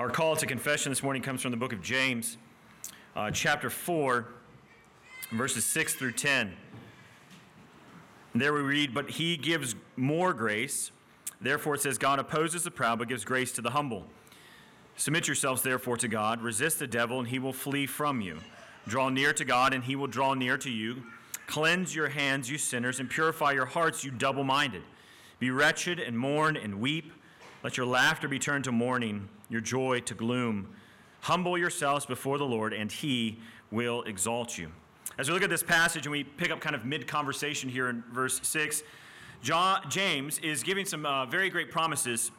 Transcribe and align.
Our 0.00 0.08
call 0.08 0.34
to 0.34 0.46
confession 0.46 0.90
this 0.90 1.02
morning 1.02 1.20
comes 1.20 1.42
from 1.42 1.50
the 1.50 1.58
book 1.58 1.74
of 1.74 1.82
James, 1.82 2.38
uh, 3.14 3.30
chapter 3.30 3.68
4, 3.68 4.28
verses 5.32 5.66
6 5.66 5.92
through 5.92 6.12
10. 6.12 6.56
There 8.34 8.54
we 8.54 8.62
read, 8.62 8.94
But 8.94 9.10
he 9.10 9.36
gives 9.36 9.74
more 9.98 10.32
grace. 10.32 10.90
Therefore, 11.42 11.74
it 11.74 11.82
says, 11.82 11.98
God 11.98 12.18
opposes 12.18 12.64
the 12.64 12.70
proud, 12.70 12.98
but 12.98 13.08
gives 13.08 13.26
grace 13.26 13.52
to 13.52 13.60
the 13.60 13.68
humble. 13.68 14.06
Submit 14.96 15.28
yourselves, 15.28 15.60
therefore, 15.60 15.98
to 15.98 16.08
God. 16.08 16.40
Resist 16.40 16.78
the 16.78 16.86
devil, 16.86 17.18
and 17.18 17.28
he 17.28 17.38
will 17.38 17.52
flee 17.52 17.84
from 17.84 18.22
you. 18.22 18.38
Draw 18.88 19.10
near 19.10 19.34
to 19.34 19.44
God, 19.44 19.74
and 19.74 19.84
he 19.84 19.96
will 19.96 20.06
draw 20.06 20.32
near 20.32 20.56
to 20.56 20.70
you. 20.70 21.02
Cleanse 21.46 21.94
your 21.94 22.08
hands, 22.08 22.50
you 22.50 22.56
sinners, 22.56 23.00
and 23.00 23.10
purify 23.10 23.52
your 23.52 23.66
hearts, 23.66 24.02
you 24.02 24.10
double 24.10 24.44
minded. 24.44 24.82
Be 25.38 25.50
wretched 25.50 26.00
and 26.00 26.18
mourn 26.18 26.56
and 26.56 26.80
weep. 26.80 27.12
Let 27.62 27.76
your 27.76 27.84
laughter 27.84 28.28
be 28.28 28.38
turned 28.38 28.64
to 28.64 28.72
mourning, 28.72 29.28
your 29.50 29.60
joy 29.60 30.00
to 30.00 30.14
gloom. 30.14 30.68
Humble 31.22 31.58
yourselves 31.58 32.06
before 32.06 32.38
the 32.38 32.46
Lord, 32.46 32.72
and 32.72 32.90
he 32.90 33.38
will 33.70 34.02
exalt 34.04 34.56
you. 34.56 34.70
As 35.18 35.28
we 35.28 35.34
look 35.34 35.42
at 35.42 35.50
this 35.50 35.62
passage 35.62 36.06
and 36.06 36.12
we 36.12 36.24
pick 36.24 36.50
up 36.50 36.60
kind 36.60 36.74
of 36.74 36.86
mid 36.86 37.06
conversation 37.06 37.68
here 37.68 37.90
in 37.90 38.02
verse 38.10 38.40
6, 38.42 38.82
John, 39.42 39.82
James 39.90 40.38
is 40.38 40.62
giving 40.62 40.86
some 40.86 41.04
uh, 41.04 41.26
very 41.26 41.50
great 41.50 41.70
promises 41.70 42.30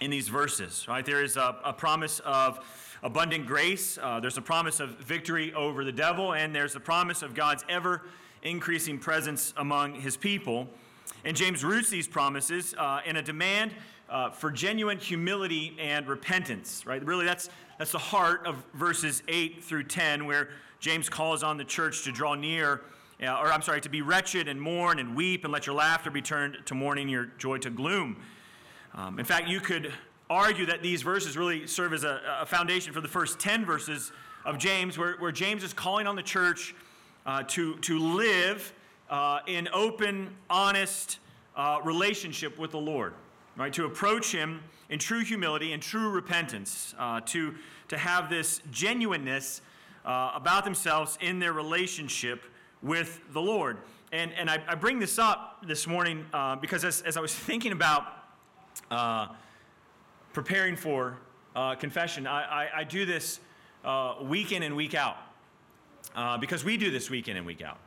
in 0.00 0.10
these 0.10 0.28
verses, 0.28 0.86
right? 0.86 1.04
There 1.04 1.22
is 1.22 1.36
a, 1.36 1.56
a 1.64 1.72
promise 1.72 2.20
of 2.20 2.64
abundant 3.02 3.46
grace, 3.46 3.98
uh, 4.00 4.20
there's 4.20 4.38
a 4.38 4.42
promise 4.42 4.80
of 4.80 4.90
victory 4.98 5.52
over 5.54 5.84
the 5.84 5.92
devil, 5.92 6.34
and 6.34 6.54
there's 6.54 6.74
a 6.74 6.80
promise 6.80 7.22
of 7.22 7.34
God's 7.34 7.64
ever 7.68 8.02
increasing 8.42 8.98
presence 8.98 9.54
among 9.56 9.94
his 9.94 10.16
people. 10.16 10.68
And 11.24 11.36
James 11.36 11.64
roots 11.64 11.90
these 11.90 12.08
promises 12.08 12.74
uh, 12.76 13.00
in 13.06 13.16
a 13.16 13.22
demand 13.22 13.72
uh, 14.08 14.30
for 14.30 14.50
genuine 14.50 14.98
humility 14.98 15.76
and 15.78 16.06
repentance, 16.06 16.84
right? 16.86 17.04
Really, 17.04 17.24
that's, 17.24 17.48
that's 17.78 17.92
the 17.92 17.98
heart 17.98 18.46
of 18.46 18.62
verses 18.74 19.22
8 19.28 19.62
through 19.62 19.84
10, 19.84 20.26
where 20.26 20.50
James 20.80 21.08
calls 21.08 21.42
on 21.42 21.56
the 21.56 21.64
church 21.64 22.04
to 22.04 22.12
draw 22.12 22.34
near, 22.34 22.82
uh, 23.22 23.38
or 23.38 23.50
I'm 23.50 23.62
sorry, 23.62 23.80
to 23.80 23.88
be 23.88 24.02
wretched 24.02 24.48
and 24.48 24.60
mourn 24.60 24.98
and 24.98 25.16
weep 25.16 25.44
and 25.44 25.52
let 25.52 25.66
your 25.66 25.74
laughter 25.74 26.10
be 26.10 26.22
turned 26.22 26.58
to 26.66 26.74
mourning, 26.74 27.08
your 27.08 27.26
joy 27.38 27.58
to 27.58 27.70
gloom. 27.70 28.16
Um, 28.94 29.18
in 29.18 29.24
fact, 29.24 29.48
you 29.48 29.60
could 29.60 29.92
argue 30.28 30.66
that 30.66 30.82
these 30.82 31.02
verses 31.02 31.36
really 31.36 31.66
serve 31.66 31.92
as 31.92 32.04
a, 32.04 32.20
a 32.40 32.46
foundation 32.46 32.92
for 32.92 33.00
the 33.00 33.08
first 33.08 33.38
10 33.40 33.64
verses 33.64 34.12
of 34.44 34.58
James, 34.58 34.98
where, 34.98 35.16
where 35.16 35.32
James 35.32 35.64
is 35.64 35.72
calling 35.72 36.06
on 36.06 36.16
the 36.16 36.22
church 36.22 36.74
uh, 37.26 37.42
to, 37.44 37.76
to 37.78 37.98
live 37.98 38.72
uh, 39.08 39.40
in 39.46 39.68
open, 39.72 40.34
honest 40.50 41.18
uh, 41.56 41.80
relationship 41.84 42.58
with 42.58 42.70
the 42.70 42.78
Lord 42.78 43.14
right? 43.56 43.72
To 43.72 43.84
approach 43.84 44.32
Him 44.32 44.60
in 44.88 44.98
true 44.98 45.24
humility 45.24 45.72
and 45.72 45.82
true 45.82 46.10
repentance, 46.10 46.94
uh, 46.98 47.20
to, 47.26 47.54
to 47.88 47.96
have 47.96 48.28
this 48.28 48.60
genuineness 48.70 49.60
uh, 50.04 50.32
about 50.34 50.64
themselves 50.64 51.18
in 51.20 51.38
their 51.38 51.52
relationship 51.52 52.44
with 52.82 53.20
the 53.32 53.40
Lord. 53.40 53.78
And, 54.12 54.32
and 54.34 54.50
I, 54.50 54.62
I 54.68 54.74
bring 54.74 54.98
this 54.98 55.18
up 55.18 55.64
this 55.66 55.86
morning 55.86 56.26
uh, 56.32 56.56
because 56.56 56.84
as, 56.84 57.00
as 57.02 57.16
I 57.16 57.20
was 57.20 57.34
thinking 57.34 57.72
about 57.72 58.04
uh, 58.90 59.28
preparing 60.32 60.76
for 60.76 61.16
uh, 61.56 61.74
confession, 61.76 62.26
I, 62.26 62.42
I, 62.42 62.68
I, 62.80 62.84
do 62.84 63.06
this 63.06 63.40
uh, 63.84 64.16
week 64.22 64.52
in 64.52 64.64
and 64.64 64.74
week 64.74 64.94
out 64.94 65.16
because 66.40 66.64
we 66.64 66.76
do 66.76 66.90
this 66.90 67.08
week 67.08 67.28
in 67.28 67.36
and 67.36 67.46
week 67.46 67.62
out. 67.62 67.78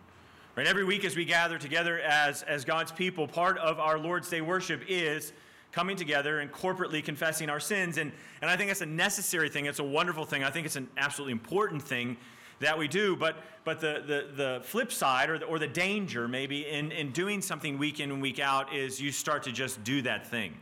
Right? 0.55 0.65
Every 0.65 0.83
week 0.83 1.05
as 1.05 1.15
we 1.15 1.23
gather 1.23 1.59
together 1.59 1.99
as, 1.99 2.41
as 2.43 2.65
God's 2.65 2.91
people, 2.91 3.27
part 3.27 3.59
of 3.59 3.79
our 3.79 3.99
Lord's 3.99 4.27
Day 4.29 4.41
worship 4.41 4.81
is 4.87 5.33
coming 5.77 5.95
together 5.95 6.39
and 6.39 6.51
corporately 6.51 7.03
confessing 7.03 7.51
our 7.51 7.59
sins. 7.59 7.99
And, 7.99 8.11
and 8.41 8.49
I 8.49 8.57
think 8.57 8.71
that's 8.71 8.81
a 8.81 8.85
necessary 8.87 9.47
thing. 9.47 9.67
It's 9.67 9.77
a 9.77 9.83
wonderful 9.83 10.25
thing. 10.25 10.43
I 10.43 10.49
think 10.49 10.65
it's 10.65 10.75
an 10.75 10.87
absolutely 10.97 11.33
important 11.33 11.83
thing 11.83 12.17
that 12.59 12.75
we 12.75 12.87
do. 12.87 13.15
But, 13.15 13.35
but 13.63 13.79
the, 13.79 14.01
the, 14.07 14.35
the 14.35 14.61
flip 14.63 14.91
side 14.91 15.29
or 15.29 15.37
the, 15.37 15.45
or 15.45 15.59
the 15.59 15.67
danger 15.67 16.27
maybe 16.27 16.65
in, 16.65 16.91
in 16.91 17.11
doing 17.11 17.43
something 17.43 17.77
week 17.77 17.99
in 17.99 18.09
and 18.09 18.19
week 18.19 18.39
out 18.39 18.73
is 18.73 18.99
you 18.99 19.11
start 19.11 19.43
to 19.43 19.51
just 19.51 19.83
do 19.83 20.01
that 20.01 20.25
thing, 20.25 20.55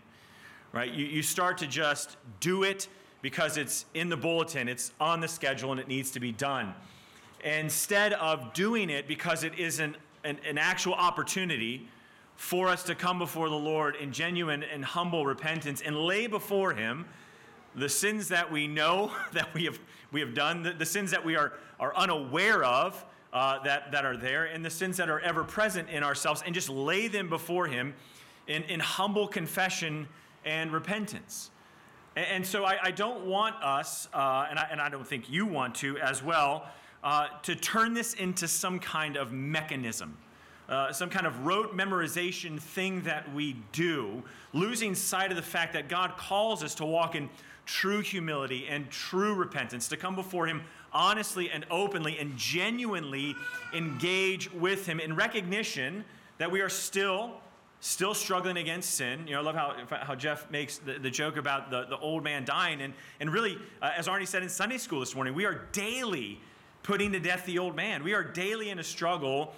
right? 0.73 0.91
You, 0.91 1.06
you 1.06 1.23
start 1.23 1.57
to 1.59 1.68
just 1.68 2.18
do 2.41 2.63
it 2.63 2.89
because 3.22 3.56
it's 3.56 3.85
in 3.94 4.09
the 4.09 4.18
bulletin, 4.18 4.68
it's 4.68 4.91
on 5.00 5.22
the 5.22 5.29
schedule, 5.29 5.72
and 5.72 5.79
it 5.79 5.88
needs 5.88 6.12
to 6.12 6.19
be 6.19 6.34
done. 6.34 6.73
Instead 7.41 8.12
of 8.13 8.51
doing 8.51 8.89
it 8.89 9.07
because 9.07 9.45
it 9.45 9.57
is 9.57 9.79
an, 9.79 9.95
an, 10.25 10.38
an 10.45 10.57
actual 10.57 10.94
opportunity 10.94 11.88
for 12.35 12.68
us 12.68 12.84
to 12.84 12.96
come 12.96 13.19
before 13.19 13.50
the 13.50 13.56
Lord 13.56 13.96
in 13.96 14.12
genuine 14.12 14.63
and 14.63 14.84
humble 14.84 15.25
repentance 15.25 15.81
and 15.81 15.97
lay 15.97 16.28
before 16.28 16.73
Him 16.73 17.06
the 17.75 17.90
sins 17.90 18.29
that 18.29 18.51
we 18.51 18.68
know 18.68 19.12
that 19.34 19.53
we 19.53 19.66
have, 19.66 19.79
we 20.12 20.19
have 20.19 20.34
done, 20.34 20.63
the, 20.63 20.74
the 20.74 20.85
sins 20.85 21.12
that 21.12 21.24
we 21.24 21.35
are, 21.35 21.53
are 21.79 21.95
unaware 21.95 22.63
of 22.63 23.03
uh, 23.34 23.62
that, 23.63 23.91
that 23.91 24.06
are 24.06 24.16
there, 24.16 24.45
and 24.45 24.63
the 24.63 24.69
sins 24.69 24.95
that 24.97 25.09
are 25.09 25.19
ever 25.19 25.44
present 25.44 25.90
in 25.90 26.03
ourselves, 26.03 26.41
and 26.45 26.56
just 26.56 26.69
lay 26.69 27.07
them 27.07 27.29
before 27.29 27.68
Him 27.68 27.94
in, 28.47 28.63
in 28.63 28.79
humble 28.79 29.28
confession 29.28 30.07
and 30.45 30.72
repentance. 30.72 31.51
And, 32.16 32.25
and 32.28 32.47
so 32.47 32.63
I, 32.63 32.78
I, 32.81 32.91
don't 32.91 33.25
want 33.25 33.56
us, 33.62 34.07
uh, 34.13 34.47
and, 34.50 34.57
I, 34.57 34.68
and 34.72 34.79
I 34.79 34.88
don't 34.88 35.06
think 35.06 35.29
you 35.29 35.45
want 35.45 35.75
to 35.75 35.97
as 35.97 36.24
well, 36.24 36.66
uh, 37.03 37.28
to 37.44 37.56
turn 37.56 37.94
this 37.94 38.13
into 38.13 38.47
some 38.47 38.79
kind 38.79 39.18
of 39.18 39.34
mechanism 39.34 40.18
uh, 40.69 40.91
some 40.91 41.09
kind 41.09 41.27
of 41.27 41.45
rote 41.45 41.75
memorization 41.75 42.59
thing 42.59 43.01
that 43.01 43.33
we 43.33 43.55
do, 43.71 44.23
losing 44.53 44.95
sight 44.95 45.29
of 45.31 45.37
the 45.37 45.43
fact 45.43 45.73
that 45.73 45.89
God 45.89 46.17
calls 46.17 46.63
us 46.63 46.75
to 46.75 46.85
walk 46.85 47.15
in 47.15 47.29
true 47.65 48.01
humility 48.01 48.67
and 48.67 48.89
true 48.89 49.33
repentance, 49.33 49.87
to 49.89 49.97
come 49.97 50.15
before 50.15 50.47
Him 50.47 50.63
honestly 50.91 51.49
and 51.49 51.65
openly 51.69 52.17
and 52.17 52.35
genuinely 52.37 53.35
engage 53.73 54.51
with 54.53 54.85
Him 54.85 54.99
in 54.99 55.15
recognition 55.15 56.05
that 56.37 56.51
we 56.51 56.61
are 56.61 56.69
still 56.69 57.41
still 57.81 58.15
struggling 58.15 58.57
against 58.57 58.95
sin. 58.95 59.27
You 59.27 59.33
know, 59.33 59.41
I 59.41 59.43
love 59.43 59.55
how, 59.55 59.75
how 60.01 60.15
Jeff 60.15 60.49
makes 60.49 60.79
the, 60.79 60.93
the 60.93 61.11
joke 61.11 61.37
about 61.37 61.69
the, 61.69 61.85
the 61.85 61.99
old 61.99 62.23
man 62.23 62.43
dying. 62.43 62.81
And, 62.81 62.95
and 63.19 63.31
really, 63.31 63.59
uh, 63.79 63.91
as 63.95 64.07
Arnie 64.07 64.27
said 64.27 64.41
in 64.41 64.49
Sunday 64.49 64.79
school 64.79 65.01
this 65.01 65.13
morning, 65.13 65.35
we 65.35 65.45
are 65.45 65.67
daily 65.71 66.39
putting 66.81 67.11
to 67.11 67.19
death 67.19 67.45
the 67.45 67.59
old 67.59 67.75
man. 67.75 68.03
We 68.03 68.13
are 68.13 68.23
daily 68.23 68.69
in 68.69 68.79
a 68.79 68.83
struggle 68.83 69.53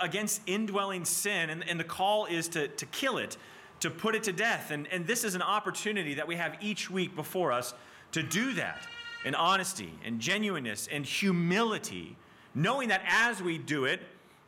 against 0.00 0.42
indwelling 0.46 1.04
sin, 1.04 1.50
and, 1.50 1.68
and 1.68 1.78
the 1.80 1.84
call 1.84 2.26
is 2.26 2.48
to, 2.48 2.68
to 2.68 2.86
kill 2.86 3.18
it, 3.18 3.36
to 3.80 3.90
put 3.90 4.14
it 4.14 4.22
to 4.24 4.32
death. 4.32 4.70
And, 4.70 4.86
and 4.88 5.06
this 5.06 5.24
is 5.24 5.34
an 5.34 5.42
opportunity 5.42 6.14
that 6.14 6.28
we 6.28 6.36
have 6.36 6.56
each 6.60 6.90
week 6.90 7.16
before 7.16 7.52
us 7.52 7.74
to 8.12 8.22
do 8.22 8.54
that 8.54 8.86
in 9.24 9.34
honesty 9.34 9.92
and 10.04 10.20
genuineness 10.20 10.88
and 10.90 11.04
humility, 11.04 12.16
knowing 12.54 12.88
that 12.88 13.02
as 13.06 13.42
we 13.42 13.58
do 13.58 13.84
it, 13.84 14.00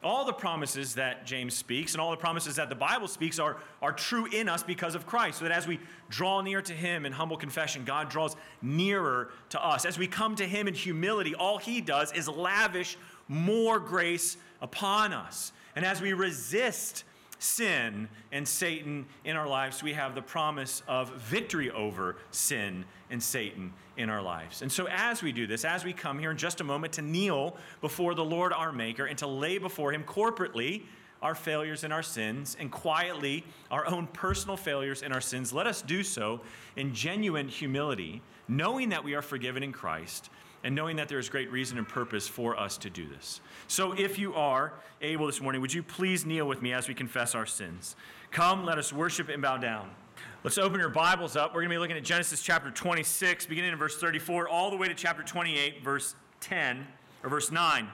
all 0.04 0.24
the 0.24 0.32
promises 0.32 0.94
that 0.96 1.24
James 1.26 1.54
speaks 1.54 1.92
and 1.92 2.00
all 2.00 2.10
the 2.10 2.16
promises 2.16 2.56
that 2.56 2.68
the 2.68 2.74
Bible 2.74 3.06
speaks 3.06 3.38
are, 3.38 3.58
are 3.80 3.92
true 3.92 4.26
in 4.26 4.48
us 4.48 4.62
because 4.62 4.94
of 4.94 5.06
Christ. 5.06 5.38
So 5.38 5.44
that 5.44 5.52
as 5.52 5.66
we 5.66 5.78
draw 6.08 6.40
near 6.40 6.60
to 6.62 6.72
Him 6.72 7.06
in 7.06 7.12
humble 7.12 7.36
confession, 7.36 7.84
God 7.84 8.08
draws 8.08 8.34
nearer 8.60 9.30
to 9.50 9.64
us. 9.64 9.84
As 9.84 9.98
we 9.98 10.08
come 10.08 10.34
to 10.36 10.46
Him 10.46 10.66
in 10.66 10.74
humility, 10.74 11.34
all 11.34 11.58
He 11.58 11.80
does 11.80 12.12
is 12.12 12.28
lavish 12.28 12.96
more 13.32 13.80
grace 13.80 14.36
upon 14.60 15.12
us. 15.12 15.52
And 15.74 15.84
as 15.84 16.00
we 16.00 16.12
resist 16.12 17.04
sin 17.38 18.08
and 18.30 18.46
Satan 18.46 19.06
in 19.24 19.36
our 19.36 19.48
lives, 19.48 19.82
we 19.82 19.94
have 19.94 20.14
the 20.14 20.22
promise 20.22 20.82
of 20.86 21.10
victory 21.16 21.70
over 21.70 22.16
sin 22.30 22.84
and 23.10 23.22
Satan 23.22 23.72
in 23.96 24.08
our 24.08 24.22
lives. 24.22 24.62
And 24.62 24.70
so, 24.70 24.86
as 24.88 25.22
we 25.22 25.32
do 25.32 25.46
this, 25.46 25.64
as 25.64 25.84
we 25.84 25.92
come 25.92 26.18
here 26.18 26.30
in 26.30 26.36
just 26.36 26.60
a 26.60 26.64
moment 26.64 26.92
to 26.94 27.02
kneel 27.02 27.56
before 27.80 28.14
the 28.14 28.24
Lord 28.24 28.52
our 28.52 28.70
Maker 28.70 29.06
and 29.06 29.18
to 29.18 29.26
lay 29.26 29.58
before 29.58 29.92
Him 29.92 30.04
corporately 30.04 30.84
our 31.20 31.34
failures 31.34 31.84
and 31.84 31.92
our 31.92 32.02
sins, 32.02 32.56
and 32.58 32.70
quietly 32.70 33.44
our 33.70 33.86
own 33.86 34.08
personal 34.08 34.56
failures 34.56 35.02
and 35.02 35.14
our 35.14 35.20
sins, 35.20 35.52
let 35.52 35.68
us 35.68 35.80
do 35.80 36.02
so 36.02 36.40
in 36.74 36.92
genuine 36.92 37.46
humility, 37.46 38.20
knowing 38.48 38.88
that 38.88 39.04
we 39.04 39.14
are 39.14 39.22
forgiven 39.22 39.62
in 39.62 39.70
Christ 39.70 40.30
and 40.64 40.74
knowing 40.74 40.96
that 40.96 41.08
there 41.08 41.18
is 41.18 41.28
great 41.28 41.50
reason 41.50 41.78
and 41.78 41.88
purpose 41.88 42.28
for 42.28 42.58
us 42.58 42.76
to 42.78 42.90
do 42.90 43.08
this. 43.08 43.40
So, 43.66 43.92
if 43.92 44.18
you 44.18 44.34
are 44.34 44.72
able 45.00 45.26
this 45.26 45.40
morning, 45.40 45.60
would 45.60 45.72
you 45.72 45.82
please 45.82 46.24
kneel 46.24 46.46
with 46.46 46.62
me 46.62 46.72
as 46.72 46.88
we 46.88 46.94
confess 46.94 47.34
our 47.34 47.46
sins? 47.46 47.96
Come, 48.30 48.64
let 48.64 48.78
us 48.78 48.92
worship 48.92 49.28
and 49.28 49.42
bow 49.42 49.58
down. 49.58 49.90
Let's 50.44 50.58
open 50.58 50.80
your 50.80 50.88
Bibles 50.88 51.36
up. 51.36 51.54
We're 51.54 51.60
going 51.60 51.70
to 51.70 51.74
be 51.76 51.78
looking 51.78 51.96
at 51.96 52.04
Genesis 52.04 52.42
chapter 52.42 52.70
26, 52.70 53.46
beginning 53.46 53.72
in 53.72 53.78
verse 53.78 53.96
34, 53.98 54.48
all 54.48 54.70
the 54.70 54.76
way 54.76 54.88
to 54.88 54.94
chapter 54.94 55.22
28, 55.22 55.84
verse 55.84 56.14
10, 56.40 56.86
or 57.22 57.30
verse 57.30 57.52
9. 57.52 57.88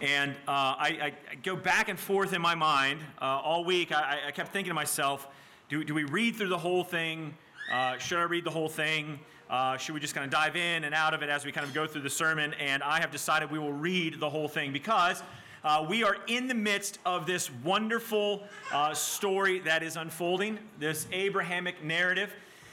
And 0.00 0.32
uh, 0.32 0.34
I, 0.46 1.14
I, 1.30 1.34
go 1.42 1.56
back 1.56 1.88
and 1.88 1.98
forth 1.98 2.34
in 2.34 2.42
my 2.42 2.54
mind 2.54 3.00
uh, 3.20 3.24
all 3.24 3.64
week. 3.64 3.92
I, 3.92 4.28
I, 4.28 4.30
kept 4.30 4.52
thinking 4.52 4.70
to 4.70 4.74
myself, 4.74 5.26
do, 5.70 5.82
do 5.82 5.94
we 5.94 6.04
read 6.04 6.36
through 6.36 6.48
the 6.48 6.58
whole 6.58 6.84
thing? 6.84 7.34
Uh, 7.72 7.96
should 7.96 8.18
I 8.18 8.24
read 8.24 8.44
the 8.44 8.50
whole 8.50 8.68
thing? 8.68 9.18
Uh, 9.48 9.76
should 9.76 9.94
we 9.94 10.00
just 10.00 10.14
kind 10.14 10.24
of 10.24 10.30
dive 10.30 10.56
in 10.56 10.82
and 10.82 10.92
out 10.92 11.14
of 11.14 11.22
it 11.22 11.28
as 11.28 11.44
we 11.44 11.52
kind 11.52 11.64
of 11.64 11.72
go 11.72 11.86
through 11.86 12.00
the 12.00 12.10
sermon? 12.10 12.52
And 12.54 12.82
I 12.82 12.98
have 12.98 13.12
decided 13.12 13.48
we 13.50 13.60
will 13.60 13.72
read 13.72 14.18
the 14.18 14.28
whole 14.28 14.48
thing 14.48 14.72
because 14.72 15.22
uh, 15.62 15.86
we 15.88 16.02
are 16.02 16.16
in 16.26 16.48
the 16.48 16.54
midst 16.54 16.98
of 17.06 17.26
this 17.26 17.48
wonderful 17.62 18.42
uh, 18.72 18.92
story 18.92 19.60
that 19.60 19.84
is 19.84 19.96
unfolding, 19.96 20.58
this 20.80 21.06
Abrahamic 21.12 21.82
narrative. 21.84 22.32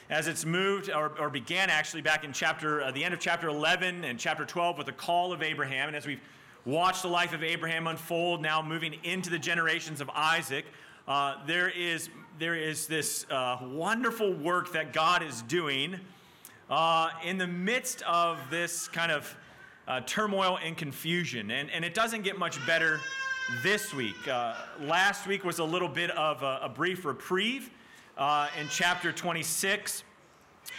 as 0.09 0.27
it's 0.27 0.45
moved 0.45 0.89
or, 0.89 1.11
or 1.19 1.29
began 1.29 1.69
actually 1.69 2.01
back 2.01 2.23
in 2.23 2.33
chapter, 2.33 2.81
uh, 2.81 2.91
the 2.91 3.03
end 3.03 3.13
of 3.13 3.19
chapter 3.19 3.49
11 3.49 4.03
and 4.03 4.19
chapter 4.19 4.43
12 4.43 4.77
with 4.77 4.87
the 4.87 4.93
call 4.93 5.31
of 5.31 5.43
Abraham. 5.43 5.89
And 5.89 5.95
as 5.95 6.07
we've 6.07 6.21
watched 6.65 7.03
the 7.03 7.07
life 7.07 7.33
of 7.33 7.43
Abraham 7.43 7.85
unfold, 7.85 8.41
now 8.41 8.63
moving 8.63 8.95
into 9.03 9.29
the 9.29 9.39
generations 9.39 10.01
of 10.01 10.09
Isaac, 10.09 10.65
uh, 11.07 11.35
there, 11.45 11.69
is, 11.69 12.09
there 12.39 12.55
is 12.55 12.87
this 12.87 13.27
uh, 13.29 13.59
wonderful 13.61 14.33
work 14.33 14.73
that 14.73 14.91
God 14.91 15.21
is 15.21 15.43
doing 15.43 15.99
uh, 16.69 17.09
in 17.23 17.37
the 17.37 17.47
midst 17.47 18.01
of 18.03 18.39
this 18.49 18.87
kind 18.87 19.11
of 19.11 19.35
uh, 19.87 20.01
turmoil 20.01 20.57
and 20.63 20.77
confusion. 20.77 21.51
And, 21.51 21.69
and 21.71 21.83
it 21.83 21.93
doesn't 21.93 22.23
get 22.23 22.37
much 22.37 22.65
better 22.65 22.99
this 23.61 23.93
week. 23.93 24.27
Uh, 24.27 24.55
last 24.81 25.27
week 25.27 25.43
was 25.43 25.59
a 25.59 25.63
little 25.63 25.89
bit 25.89 26.11
of 26.11 26.41
a, 26.43 26.61
a 26.63 26.69
brief 26.69 27.05
reprieve 27.05 27.69
uh, 28.17 28.47
in 28.59 28.67
chapter 28.69 29.11
26, 29.11 30.03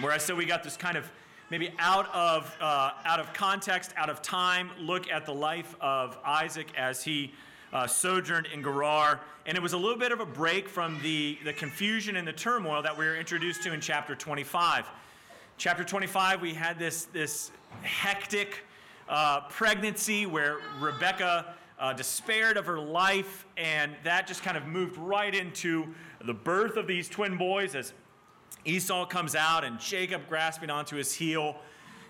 where 0.00 0.12
I 0.12 0.18
said 0.18 0.36
we 0.36 0.46
got 0.46 0.62
this 0.62 0.76
kind 0.76 0.96
of 0.96 1.10
maybe 1.50 1.72
out 1.78 2.12
of, 2.14 2.54
uh, 2.60 2.92
out 3.04 3.20
of 3.20 3.32
context, 3.32 3.92
out 3.96 4.08
of 4.08 4.22
time 4.22 4.70
look 4.78 5.10
at 5.10 5.26
the 5.26 5.34
life 5.34 5.76
of 5.80 6.16
Isaac 6.24 6.68
as 6.76 7.04
he 7.04 7.32
uh, 7.72 7.86
sojourned 7.86 8.46
in 8.46 8.62
Gerar. 8.62 9.20
And 9.46 9.56
it 9.56 9.62
was 9.62 9.74
a 9.74 9.78
little 9.78 9.98
bit 9.98 10.10
of 10.10 10.20
a 10.20 10.26
break 10.26 10.68
from 10.68 10.98
the, 11.02 11.38
the 11.44 11.52
confusion 11.52 12.16
and 12.16 12.26
the 12.26 12.32
turmoil 12.32 12.80
that 12.82 12.96
we 12.96 13.04
were 13.04 13.16
introduced 13.16 13.62
to 13.64 13.74
in 13.74 13.80
chapter 13.80 14.14
25. 14.14 14.86
Chapter 15.56 15.84
25, 15.84 16.42
we 16.42 16.52
had 16.52 16.80
this, 16.80 17.04
this 17.04 17.52
hectic 17.82 18.64
uh, 19.08 19.42
pregnancy 19.42 20.26
where 20.26 20.58
Rebecca 20.80 21.54
uh, 21.78 21.92
despaired 21.92 22.56
of 22.56 22.66
her 22.66 22.80
life, 22.80 23.46
and 23.56 23.92
that 24.02 24.26
just 24.26 24.42
kind 24.42 24.56
of 24.56 24.66
moved 24.66 24.98
right 24.98 25.32
into 25.32 25.86
the 26.24 26.34
birth 26.34 26.76
of 26.76 26.88
these 26.88 27.08
twin 27.08 27.36
boys 27.36 27.76
as 27.76 27.92
Esau 28.64 29.06
comes 29.06 29.36
out 29.36 29.62
and 29.62 29.78
Jacob 29.78 30.22
grasping 30.28 30.70
onto 30.70 30.96
his 30.96 31.14
heel. 31.14 31.54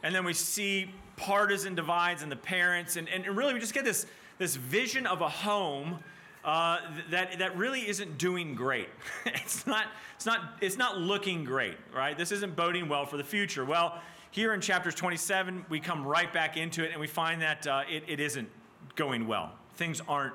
And 0.03 0.15
then 0.15 0.25
we 0.25 0.33
see 0.33 0.91
partisan 1.17 1.75
divides 1.75 2.23
in 2.23 2.31
the 2.31 2.37
parents, 2.37 2.97
and, 2.97 3.11
and 3.11 3.27
really 3.27 3.53
we 3.53 3.61
just 3.61 3.75
get 3.75 3.85
this, 3.85 4.07
this 4.39 4.57
vision 4.57 5.07
of 5.07 5.21
a 5.21 5.29
home. 5.29 5.99
Uh, 6.45 6.79
that, 7.11 7.39
that 7.39 7.57
really 7.57 7.89
isn't 7.89 8.19
doing 8.19 8.55
great. 8.55 8.89
it's, 9.27 9.67
not, 9.67 9.87
it's, 10.17 10.27
not, 10.27 10.41
it's 10.61 10.77
not 10.77 10.99
looking 10.99 11.43
great, 11.43 11.77
right? 11.95 12.19
This 12.19 12.33
isn't 12.33 12.55
boding 12.55 12.87
well 12.87 13.07
for 13.07 13.17
the 13.17 13.25
future. 13.25 13.65
Well, 13.65 13.99
here 14.31 14.53
in 14.53 14.61
chapter 14.61 14.93
27, 14.93 15.65
we 15.71 15.81
come 15.81 16.07
right 16.07 16.31
back 16.33 16.59
into 16.59 16.85
it 16.85 16.91
and 16.91 17.01
we 17.01 17.07
find 17.07 17.41
that 17.41 17.67
uh, 17.67 17.85
it, 17.91 18.05
it 18.09 18.21
isn't 18.21 18.49
going 18.95 19.27
well. 19.27 19.53
Things 19.77 20.03
aren't 20.07 20.35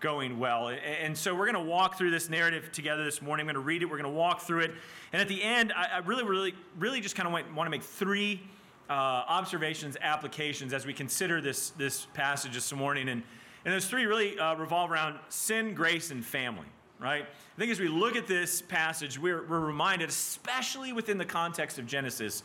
going 0.00 0.38
well. 0.38 0.68
And 0.68 1.16
so 1.16 1.34
we're 1.34 1.52
going 1.52 1.62
to 1.62 1.70
walk 1.70 1.98
through 1.98 2.10
this 2.10 2.30
narrative 2.30 2.72
together 2.72 3.04
this 3.04 3.20
morning. 3.20 3.46
I'm 3.46 3.52
going 3.52 3.62
to 3.62 3.66
read 3.66 3.82
it. 3.82 3.84
We're 3.84 3.98
going 3.98 4.10
to 4.10 4.18
walk 4.18 4.40
through 4.40 4.60
it. 4.60 4.70
And 5.12 5.20
at 5.20 5.28
the 5.28 5.42
end, 5.42 5.74
I, 5.76 5.98
really, 5.98 6.24
really, 6.24 6.54
really 6.78 7.02
just 7.02 7.16
kind 7.16 7.26
of 7.26 7.34
want, 7.34 7.54
want 7.54 7.66
to 7.66 7.70
make 7.70 7.82
three 7.82 8.40
uh, 8.88 8.92
observations, 8.92 9.98
applications 10.00 10.72
as 10.72 10.86
we 10.86 10.94
consider 10.94 11.42
this, 11.42 11.70
this 11.70 12.06
passage 12.14 12.54
this 12.54 12.72
morning. 12.72 13.10
And, 13.10 13.22
and 13.64 13.74
those 13.74 13.86
three 13.86 14.06
really 14.06 14.38
uh, 14.38 14.54
revolve 14.54 14.90
around 14.90 15.18
sin, 15.28 15.74
grace, 15.74 16.10
and 16.10 16.24
family, 16.24 16.66
right? 16.98 17.24
I 17.24 17.58
think 17.58 17.70
as 17.70 17.78
we 17.78 17.88
look 17.88 18.16
at 18.16 18.26
this 18.26 18.62
passage, 18.62 19.18
we're, 19.18 19.46
we're 19.46 19.60
reminded, 19.60 20.08
especially 20.08 20.92
within 20.92 21.18
the 21.18 21.24
context 21.24 21.78
of 21.78 21.86
Genesis, 21.86 22.42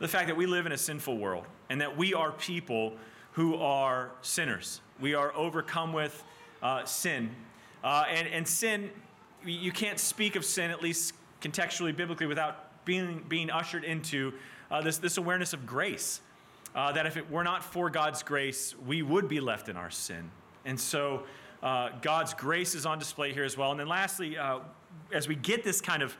the 0.00 0.08
fact 0.08 0.28
that 0.28 0.36
we 0.36 0.46
live 0.46 0.66
in 0.66 0.72
a 0.72 0.78
sinful 0.78 1.16
world 1.16 1.46
and 1.70 1.80
that 1.80 1.96
we 1.96 2.12
are 2.12 2.32
people 2.32 2.92
who 3.32 3.56
are 3.56 4.10
sinners. 4.22 4.80
We 5.00 5.14
are 5.14 5.34
overcome 5.34 5.92
with 5.92 6.22
uh, 6.62 6.84
sin. 6.84 7.30
Uh, 7.82 8.04
and, 8.10 8.28
and 8.28 8.46
sin, 8.46 8.90
you 9.44 9.72
can't 9.72 9.98
speak 9.98 10.36
of 10.36 10.44
sin, 10.44 10.70
at 10.70 10.82
least 10.82 11.14
contextually, 11.40 11.96
biblically, 11.96 12.26
without 12.26 12.84
being, 12.84 13.24
being 13.28 13.50
ushered 13.50 13.84
into 13.84 14.34
uh, 14.70 14.82
this, 14.82 14.98
this 14.98 15.16
awareness 15.16 15.52
of 15.52 15.64
grace. 15.64 16.20
Uh, 16.74 16.92
that 16.92 17.06
if 17.06 17.16
it 17.16 17.28
were 17.30 17.42
not 17.42 17.64
for 17.64 17.90
God's 17.90 18.22
grace, 18.22 18.74
we 18.86 19.02
would 19.02 19.26
be 19.26 19.40
left 19.40 19.68
in 19.68 19.76
our 19.76 19.90
sin. 19.90 20.30
And 20.64 20.78
so 20.78 21.24
uh, 21.62 21.90
God's 22.02 22.34
grace 22.34 22.74
is 22.74 22.86
on 22.86 22.98
display 22.98 23.32
here 23.32 23.44
as 23.44 23.56
well. 23.56 23.70
And 23.70 23.80
then 23.80 23.88
lastly, 23.88 24.38
uh, 24.38 24.60
as 25.12 25.28
we 25.28 25.34
get 25.34 25.64
this 25.64 25.80
kind 25.80 26.02
of 26.02 26.16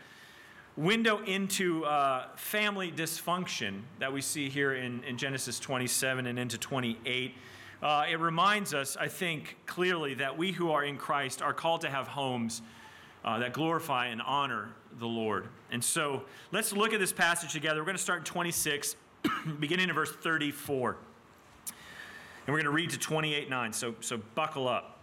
window 0.76 1.22
into 1.24 1.84
uh, 1.84 2.28
family 2.36 2.90
dysfunction 2.90 3.82
that 3.98 4.12
we 4.12 4.20
see 4.20 4.48
here 4.48 4.74
in, 4.74 5.02
in 5.04 5.18
Genesis 5.18 5.58
27 5.58 6.26
and 6.26 6.38
into 6.38 6.58
28. 6.58 7.34
Uh, 7.82 8.04
it 8.10 8.18
reminds 8.18 8.74
us, 8.74 8.96
I 8.96 9.08
think, 9.08 9.56
clearly 9.66 10.14
that 10.14 10.36
we 10.36 10.52
who 10.52 10.70
are 10.70 10.84
in 10.84 10.96
Christ 10.96 11.42
are 11.42 11.54
called 11.54 11.80
to 11.82 11.90
have 11.90 12.08
homes 12.08 12.62
uh, 13.24 13.38
that 13.38 13.52
glorify 13.52 14.06
and 14.06 14.22
honor 14.22 14.70
the 14.98 15.06
Lord. 15.06 15.48
And 15.70 15.82
so 15.82 16.24
let's 16.52 16.72
look 16.72 16.92
at 16.92 17.00
this 17.00 17.12
passage 17.12 17.52
together. 17.52 17.80
We're 17.80 17.86
going 17.86 17.96
to 17.96 18.02
start 18.02 18.20
in 18.20 18.24
26, 18.24 18.96
beginning 19.60 19.88
in 19.88 19.94
verse 19.94 20.12
34. 20.12 20.96
And 22.50 22.54
we're 22.56 22.62
going 22.62 22.72
to 22.72 22.76
read 22.76 22.90
to 22.90 22.98
28 22.98 23.48
9. 23.48 23.72
So, 23.72 23.94
so 24.00 24.18
buckle 24.34 24.66
up. 24.66 24.98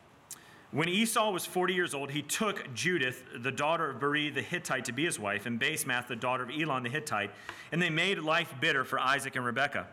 When 0.71 0.89
Esau 0.89 1.31
was 1.31 1.45
40 1.45 1.73
years 1.73 1.93
old, 1.93 2.11
he 2.11 2.21
took 2.21 2.73
Judith, 2.73 3.23
the 3.39 3.53
daughter 3.53 3.89
of 3.89 4.01
Beeri 4.01 4.29
the 4.29 4.41
Hittite, 4.41 4.83
to 4.83 4.91
be 4.91 5.05
his 5.05 5.17
wife, 5.17 5.45
and 5.45 5.57
Basemath, 5.57 6.07
the 6.09 6.17
daughter 6.17 6.43
of 6.43 6.49
Elon 6.49 6.83
the 6.83 6.89
Hittite, 6.89 7.31
and 7.71 7.81
they 7.81 7.89
made 7.89 8.19
life 8.19 8.53
bitter 8.59 8.83
for 8.83 8.99
Isaac 8.99 9.37
and 9.37 9.45
Rebekah. 9.45 9.87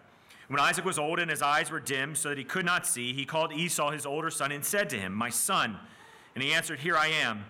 When 0.48 0.58
Isaac 0.58 0.84
was 0.84 0.98
old 0.98 1.20
and 1.20 1.30
his 1.30 1.42
eyes 1.42 1.70
were 1.70 1.78
dim, 1.78 2.16
so 2.16 2.30
that 2.30 2.38
he 2.38 2.42
could 2.42 2.64
not 2.64 2.88
see, 2.88 3.12
he 3.12 3.24
called 3.24 3.52
Esau 3.52 3.92
his 3.92 4.04
older 4.04 4.30
son 4.30 4.50
and 4.50 4.64
said 4.64 4.90
to 4.90 4.98
him, 4.98 5.14
My 5.14 5.30
son. 5.30 5.78
And 6.34 6.42
he 6.42 6.52
answered, 6.52 6.80
Here 6.80 6.96
I 6.96 7.06
am. 7.06 7.44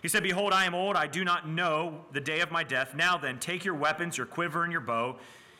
He 0.00 0.08
said, 0.08 0.22
Behold, 0.22 0.54
I 0.54 0.64
am 0.64 0.74
old, 0.74 0.96
I 0.96 1.08
do 1.08 1.24
not 1.24 1.46
know 1.46 2.06
the 2.12 2.22
day 2.22 2.40
of 2.40 2.50
my 2.50 2.64
death. 2.64 2.94
Now 2.94 3.18
then, 3.18 3.38
take 3.38 3.66
your 3.66 3.74
weapons, 3.74 4.16
your 4.16 4.26
quiver, 4.26 4.62
and 4.62 4.72
your 4.72 4.80
bow, 4.80 5.18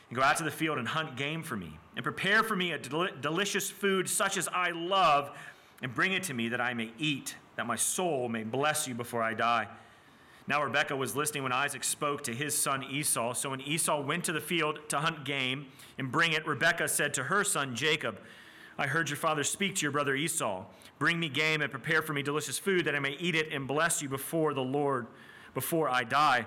and 0.09 0.17
go 0.17 0.23
out 0.23 0.39
to 0.39 0.45
the 0.45 0.51
field 0.51 0.79
and 0.79 0.89
hunt 0.89 1.15
game 1.15 1.43
for 1.43 1.59
me, 1.59 1.79
and 1.97 2.03
prepare 2.03 2.43
for 2.43 2.57
me 2.57 2.73
a 2.73 2.79
del- 2.79 3.09
delicious 3.21 3.71
food 3.71 4.09
such 4.09 4.37
as 4.37 4.49
I 4.49 4.71
love, 4.71 5.31
and 5.83 5.95
bring 5.95 6.13
it 6.13 6.23
to 6.25 6.35
me 6.35 6.49
that 6.49 6.61
I 6.61 6.75
may 6.75 6.93
eat, 6.99 7.37
that 7.57 7.67
my 7.67 7.77
soul 7.77 8.29
may 8.29 8.45
bless 8.45 8.87
you 8.87 8.95
before 8.95 9.23
I 9.23 9.35
die. 9.35 9.69
Now 10.47 10.63
Rebekah 10.63 10.97
was 10.97 11.15
listening 11.15 11.43
when 11.43 11.53
Isaac 11.53 11.85
spoke 11.85 12.25
to 12.25 12.35
his 12.35 12.57
son 12.57 12.85
Esau. 12.85 13.33
So 13.35 13.51
when 13.51 13.61
Esau 13.61 14.01
went 14.01 14.25
to 14.25 14.33
the 14.33 14.41
field 14.41 14.81
to 14.89 14.99
hunt 14.99 15.25
game 15.25 15.67
and 15.99 16.11
bring 16.11 16.33
it, 16.33 16.47
Rebekah 16.47 16.89
said 16.89 17.15
to 17.15 17.25
her 17.25 17.45
son 17.45 17.77
Jacob, 17.77 18.19
I 18.79 18.87
heard 18.87 19.09
your 19.09 19.17
father 19.17 19.45
speak 19.45 19.77
to 19.77 19.83
your 19.83 19.93
brother 19.93 20.15
Esau. 20.15 20.65
Bring 20.99 21.21
me 21.21 21.29
game 21.29 21.63
and 21.63 21.71
prepare 21.71 22.03
for 22.03 22.13
me 22.13 22.23
delicious 22.23 22.59
food 22.59 22.85
that 22.87 22.95
I 22.95 22.99
may 22.99 23.17
eat 23.21 23.35
it 23.35 23.53
and 23.53 23.69
bless 23.69 24.03
you 24.03 24.09
before 24.09 24.55
the 24.55 24.63
Lord 24.63 25.07
before 25.55 25.89
I 25.89 26.05
die. 26.05 26.47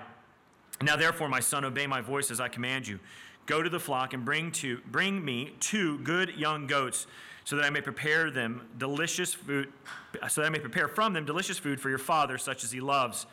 Now 0.81 0.95
therefore, 0.95 1.29
my 1.29 1.39
son, 1.39 1.63
obey 1.63 1.87
my 1.87 2.01
voice 2.01 2.31
as 2.31 2.39
I 2.39 2.49
command 2.49 2.87
you. 2.87 2.99
Go 3.45 3.61
to 3.61 3.69
the 3.69 3.79
flock 3.79 4.13
and 4.13 4.25
bring 4.25 4.51
to 4.53 4.79
bring 4.91 5.23
me 5.23 5.53
two 5.59 5.99
good 5.99 6.35
young 6.35 6.67
goats, 6.67 7.07
so 7.43 7.55
that 7.55 7.65
I 7.65 7.69
may 7.69 7.81
prepare 7.81 8.31
them 8.31 8.67
delicious 8.77 9.33
food, 9.33 9.71
so 10.27 10.41
that 10.41 10.47
I 10.47 10.49
may 10.49 10.59
prepare 10.59 10.87
from 10.87 11.13
them 11.13 11.25
delicious 11.25 11.59
food 11.59 11.79
for 11.79 11.89
your 11.89 11.99
father, 11.99 12.37
such 12.37 12.63
as 12.63 12.71
he 12.71 12.79
loves 12.79 13.27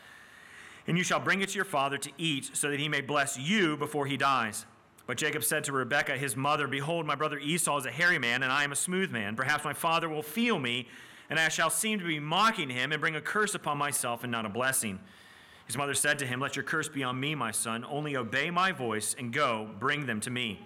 and 0.87 0.99
you 0.99 1.05
shall 1.05 1.21
bring 1.21 1.43
it 1.43 1.51
to 1.51 1.57
your 1.57 1.65
father 1.65 1.99
to 1.99 2.11
eat, 2.19 2.51
so 2.55 2.71
that 2.71 2.81
he 2.81 2.89
may 2.89 3.01
bless 3.01 3.39
you 3.39 3.77
before 3.77 4.07
he 4.07 4.17
dies. 4.17 4.67
But 5.07 5.17
Jacob 5.17 5.45
said 5.45 5.65
to 5.65 5.73
Rebekah, 5.73 6.17
his 6.17 6.37
mother, 6.37 6.67
Behold, 6.67 7.07
my 7.07 7.15
brother 7.15 7.39
Esau 7.39 7.79
is 7.79 7.87
a 7.87 7.91
hairy 7.91 8.19
man, 8.19 8.43
and 8.43 8.53
I 8.53 8.65
am 8.65 8.73
a 8.73 8.77
smooth 8.77 9.11
man. 9.11 9.37
Perhaps 9.37 9.65
my 9.65 9.73
father 9.73 10.09
will 10.09 10.23
feel 10.23 10.59
me, 10.59 10.89
and 11.29 11.39
I 11.39 11.49
shall 11.49 11.71
seem 11.71 11.99
to 11.99 12.05
be 12.05 12.21
mocking 12.21 12.71
him, 12.71 12.93
and 12.93 13.01
bring 13.01 13.17
a 13.17 13.21
curse 13.21 13.55
upon 13.55 13.79
myself, 13.79 14.23
and 14.23 14.33
not 14.33 14.47
a 14.47 14.49
blessing. 14.49 15.01
His 15.73 15.79
mother 15.79 15.95
said 15.95 16.19
to 16.19 16.27
him, 16.27 16.39
Let 16.39 16.55
your 16.55 16.65
curse 16.65 16.91
be 16.91 17.03
on 17.03 17.19
me, 17.19 17.35
my 17.35 17.51
son. 17.51 17.83
Only 17.89 18.15
obey 18.15 18.51
my 18.51 18.73
voice, 18.73 19.17
and 19.19 19.33
go, 19.33 19.71
bring 19.79 20.05
them 20.05 20.21
to 20.21 20.31
me. 20.31 20.61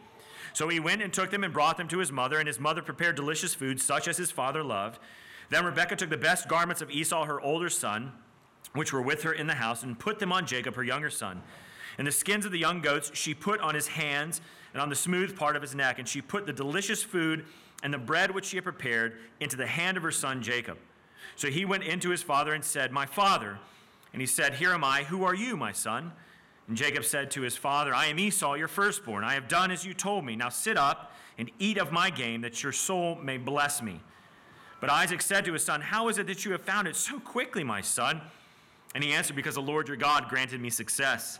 So 0.52 0.66
he 0.66 0.80
went 0.80 1.00
and 1.00 1.12
took 1.12 1.30
them 1.30 1.44
and 1.44 1.54
brought 1.54 1.76
them 1.76 1.86
to 1.86 1.98
his 1.98 2.10
mother, 2.10 2.40
and 2.40 2.48
his 2.48 2.58
mother 2.58 2.82
prepared 2.82 3.14
delicious 3.14 3.54
food, 3.54 3.80
such 3.80 4.08
as 4.08 4.16
his 4.16 4.32
father 4.32 4.64
loved. 4.64 4.98
Then 5.48 5.64
Rebekah 5.64 5.94
took 5.94 6.10
the 6.10 6.16
best 6.16 6.48
garments 6.48 6.82
of 6.82 6.90
Esau, 6.90 7.24
her 7.24 7.40
older 7.40 7.70
son, 7.70 8.14
which 8.72 8.92
were 8.92 9.00
with 9.00 9.22
her 9.22 9.32
in 9.32 9.46
the 9.46 9.54
house, 9.54 9.84
and 9.84 9.96
put 9.96 10.18
them 10.18 10.32
on 10.32 10.44
Jacob, 10.44 10.74
her 10.74 10.82
younger 10.82 11.10
son. 11.10 11.40
And 11.98 12.04
the 12.04 12.10
skins 12.10 12.44
of 12.44 12.50
the 12.50 12.58
young 12.58 12.80
goats 12.80 13.12
she 13.14 13.32
put 13.32 13.60
on 13.60 13.76
his 13.76 13.86
hands 13.86 14.40
and 14.72 14.82
on 14.82 14.88
the 14.88 14.96
smooth 14.96 15.36
part 15.36 15.54
of 15.54 15.62
his 15.62 15.76
neck, 15.76 16.00
and 16.00 16.08
she 16.08 16.20
put 16.20 16.46
the 16.46 16.52
delicious 16.52 17.04
food 17.04 17.44
and 17.84 17.94
the 17.94 17.98
bread 17.98 18.32
which 18.32 18.46
she 18.46 18.56
had 18.56 18.64
prepared 18.64 19.18
into 19.38 19.54
the 19.54 19.68
hand 19.68 19.96
of 19.96 20.02
her 20.02 20.10
son 20.10 20.42
Jacob. 20.42 20.78
So 21.36 21.46
he 21.46 21.64
went 21.64 21.84
into 21.84 22.10
his 22.10 22.24
father 22.24 22.54
and 22.54 22.64
said, 22.64 22.90
My 22.90 23.06
father. 23.06 23.60
And 24.12 24.20
he 24.20 24.26
said, 24.26 24.54
Here 24.54 24.72
am 24.72 24.84
I. 24.84 25.04
Who 25.04 25.24
are 25.24 25.34
you, 25.34 25.56
my 25.56 25.72
son? 25.72 26.12
And 26.68 26.76
Jacob 26.76 27.04
said 27.04 27.30
to 27.32 27.42
his 27.42 27.56
father, 27.56 27.94
I 27.94 28.06
am 28.06 28.18
Esau, 28.18 28.54
your 28.54 28.68
firstborn. 28.68 29.24
I 29.24 29.34
have 29.34 29.48
done 29.48 29.70
as 29.70 29.84
you 29.84 29.94
told 29.94 30.24
me. 30.24 30.34
Now 30.34 30.48
sit 30.48 30.76
up 30.76 31.12
and 31.38 31.50
eat 31.58 31.78
of 31.78 31.92
my 31.92 32.10
game, 32.10 32.40
that 32.40 32.62
your 32.62 32.72
soul 32.72 33.16
may 33.16 33.36
bless 33.38 33.82
me. 33.82 34.00
But 34.80 34.90
Isaac 34.90 35.22
said 35.22 35.44
to 35.44 35.52
his 35.52 35.64
son, 35.64 35.80
How 35.80 36.08
is 36.08 36.18
it 36.18 36.26
that 36.26 36.44
you 36.44 36.52
have 36.52 36.62
found 36.62 36.88
it 36.88 36.96
so 36.96 37.20
quickly, 37.20 37.62
my 37.62 37.80
son? 37.80 38.20
And 38.94 39.04
he 39.04 39.12
answered, 39.12 39.36
Because 39.36 39.54
the 39.54 39.62
Lord 39.62 39.88
your 39.88 39.96
God 39.96 40.28
granted 40.28 40.60
me 40.60 40.70
success. 40.70 41.38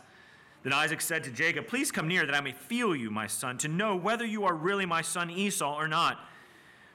Then 0.63 0.73
Isaac 0.73 1.01
said 1.01 1.23
to 1.25 1.31
Jacob, 1.31 1.67
Please 1.67 1.91
come 1.91 2.07
near 2.07 2.25
that 2.25 2.35
I 2.35 2.41
may 2.41 2.51
feel 2.51 2.95
you, 2.95 3.11
my 3.11 3.27
son, 3.27 3.57
to 3.59 3.67
know 3.67 3.95
whether 3.95 4.25
you 4.25 4.45
are 4.45 4.55
really 4.55 4.85
my 4.85 5.01
son 5.01 5.29
Esau 5.29 5.75
or 5.75 5.87
not. 5.87 6.19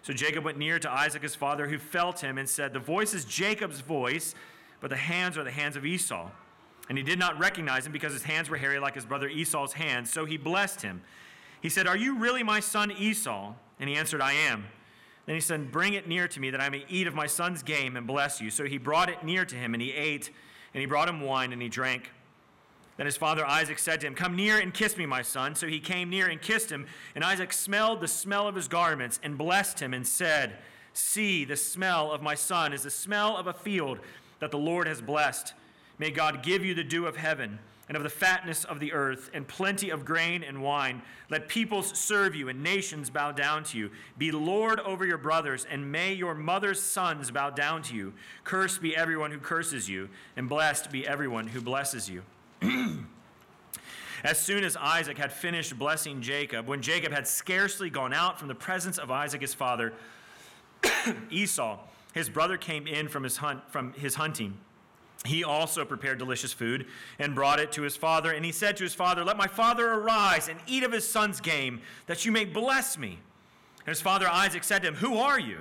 So 0.02 0.12
Jacob 0.12 0.45
went 0.45 0.59
near 0.59 0.79
to 0.81 0.91
Isaac 0.91 1.23
his 1.23 1.35
father, 1.35 1.69
who 1.69 1.79
felt 1.79 2.21
him 2.21 2.38
and 2.38 2.49
said, 2.49 2.73
The 2.73 2.81
voice 2.81 3.14
is 3.14 3.25
Jacob's 3.25 3.81
voice, 3.81 4.35
but 4.83 4.91
the 4.91 4.97
hands 4.97 5.39
are 5.39 5.45
the 5.45 5.51
hands 5.51 5.77
of 5.77 5.87
Esau. 5.87 6.29
And 6.89 6.99
he 6.99 7.05
did 7.05 7.19
not 7.19 7.39
recognize 7.39 7.87
him 7.87 7.93
because 7.93 8.12
his 8.12 8.25
hands 8.25 8.51
were 8.51 8.59
hairy 8.59 8.79
like 8.79 8.97
his 8.97 9.07
brother 9.07 9.29
Esau's 9.29 9.73
hands, 9.73 10.12
so 10.12 10.27
he 10.27 10.37
blessed 10.37 10.83
him. 10.83 11.01
He 11.62 11.71
said, 11.71 11.87
Are 11.87 11.97
you 11.97 12.19
really 12.19 12.43
my 12.43 12.61
son 12.61 12.91
Esau? 12.91 13.55
And 13.81 13.89
he 13.89 13.97
answered, 13.97 14.21
I 14.21 14.33
am. 14.33 14.67
Then 15.25 15.37
he 15.37 15.41
said, 15.41 15.71
Bring 15.71 15.95
it 15.95 16.09
near 16.09 16.27
to 16.27 16.41
me 16.41 16.51
that 16.51 16.61
I 16.61 16.69
may 16.69 16.85
eat 16.89 17.07
of 17.07 17.15
my 17.15 17.29
son's 17.29 17.62
game 17.62 17.97
and 17.97 18.07
bless 18.07 18.41
you. 18.41 18.51
So 18.51 18.65
he 18.65 18.77
brought 18.77 19.09
it 19.09 19.25
near 19.25 19.45
to 19.45 19.55
him, 19.55 19.73
and 19.73 19.83
he 19.83 19.93
ate, 19.93 20.31
and 20.75 20.81
he 20.81 20.87
brought 20.87 21.09
him 21.09 21.21
wine, 21.21 21.53
and 21.53 21.62
he 21.62 21.69
drank. 21.69 22.11
Then 22.97 23.07
his 23.07 23.17
father 23.17 23.47
Isaac 23.47 23.79
said 23.79 24.01
to 24.01 24.09
him, 24.09 24.15
Come 24.17 24.35
near 24.35 24.59
and 24.59 24.75
kiss 24.75 24.97
me, 24.97 25.07
my 25.07 25.23
son. 25.23 25.55
So 25.55 25.69
he 25.69 25.79
came 25.79 26.11
near 26.11 26.27
and 26.27 26.43
kissed 26.43 26.71
him. 26.71 26.87
And 27.15 27.25
Isaac 27.25 27.53
smelled 27.53 28.01
the 28.01 28.09
smell 28.09 28.49
of 28.49 28.57
his 28.57 28.69
garments 28.69 29.21
and 29.23 29.39
blessed 29.39 29.81
him 29.81 29.95
and 29.95 30.07
said, 30.07 30.59
See, 30.93 31.45
the 31.45 31.57
smell 31.57 32.11
of 32.11 32.21
my 32.21 32.35
son 32.35 32.73
is 32.73 32.83
the 32.83 32.91
smell 32.91 33.37
of 33.37 33.47
a 33.47 33.53
field 33.53 33.99
that 34.43 34.51
the 34.51 34.59
Lord 34.59 34.89
has 34.89 35.01
blessed. 35.01 35.55
May 36.01 36.11
God 36.11 36.43
give 36.43 36.65
you 36.65 36.75
the 36.75 36.83
dew 36.83 37.07
of 37.07 37.17
heaven 37.17 37.61
and 37.87 37.97
of 37.97 38.03
the 38.03 38.09
fatness 38.09 38.65
of 38.65 38.81
the 38.81 38.93
earth 38.93 39.31
and 39.33 39.47
plenty 39.47 39.89
of 39.91 40.05
grain 40.05 40.43
and 40.43 40.61
wine. 40.61 41.01
Let 41.31 41.47
peoples 41.47 41.97
serve 41.97 42.35
you 42.35 42.49
and 42.49 42.61
nations 42.61 43.09
bow 43.09 43.31
down 43.31 43.63
to 43.63 43.79
you. 43.79 43.93
Be 44.19 44.33
Lord 44.33 44.81
over 44.81 45.07
your 45.07 45.17
brothers, 45.17 45.65
and 45.71 45.93
may 45.93 46.13
your 46.13 46.35
mother's 46.35 46.83
sons 46.83 47.31
bow 47.31 47.51
down 47.51 47.83
to 47.83 47.95
you. 47.95 48.15
Cursed 48.43 48.83
be 48.83 48.97
everyone 48.97 49.31
who 49.31 49.39
curses 49.39 49.89
you, 49.89 50.09
and 50.37 50.49
blessed 50.49 50.91
be 50.91 51.07
everyone 51.07 51.47
who 51.47 51.61
blesses 51.61 52.11
you. 52.11 52.25
As 54.25 54.41
soon 54.41 54.65
as 54.65 54.77
Isaac 54.77 55.19
had 55.19 55.33
finished 55.33 55.79
blessing 55.79 56.21
Jacob, 56.21 56.67
when 56.67 56.83
Jacob 56.83 57.13
had 57.13 57.29
scarcely 57.29 57.91
gone 57.91 58.13
out 58.13 58.41
from 58.41 58.49
the 58.49 58.57
presence 58.57 58.99
of 58.99 59.09
Isaac 59.09 59.41
his 59.41 59.55
father, 59.55 59.93
Esau, 61.31 61.79
his 62.12 62.28
brother, 62.28 62.57
came 62.57 62.87
in 62.87 63.09
from 63.09 63.23
his, 63.23 63.38
hunt, 63.38 63.71
from 63.71 63.92
his 63.95 64.14
hunting. 64.14 64.59
He 65.25 65.45
also 65.45 65.85
prepared 65.85 66.19
delicious 66.19 66.52
food 66.52 66.87
and 67.19 67.35
brought 67.35 67.61
it 67.61 67.73
to 67.73 67.83
his 67.83 67.97
father. 67.97 68.33
And 68.33 68.45
he 68.45 68.52
said 68.52 68.76
to 68.78 68.85
his 68.85 68.95
father, 68.95 69.25
Let 69.25 69.37
my 69.37 69.47
father 69.47 69.92
arise 69.92 70.49
and 70.49 70.59
eat 70.66 70.83
of 70.83 70.92
his 70.92 71.09
son's 71.09 71.40
game, 71.40 71.81
that 72.07 72.25
you 72.25 72.33
may 72.33 72.45
bless 72.45 72.99
me. 72.99 73.19
And 73.81 73.88
his 73.88 74.00
father 74.00 74.28
Isaac 74.28 74.64
said 74.64 74.83
to 74.83 74.88
him, 74.88 74.97
Who 74.97 75.19
are 75.19 75.38
you? 75.38 75.59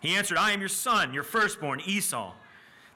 He 0.00 0.14
answered, 0.14 0.38
I 0.38 0.52
am 0.52 0.60
your 0.60 0.68
son, 0.68 1.12
your 1.12 1.22
firstborn, 1.22 1.80
Esau. 1.84 2.32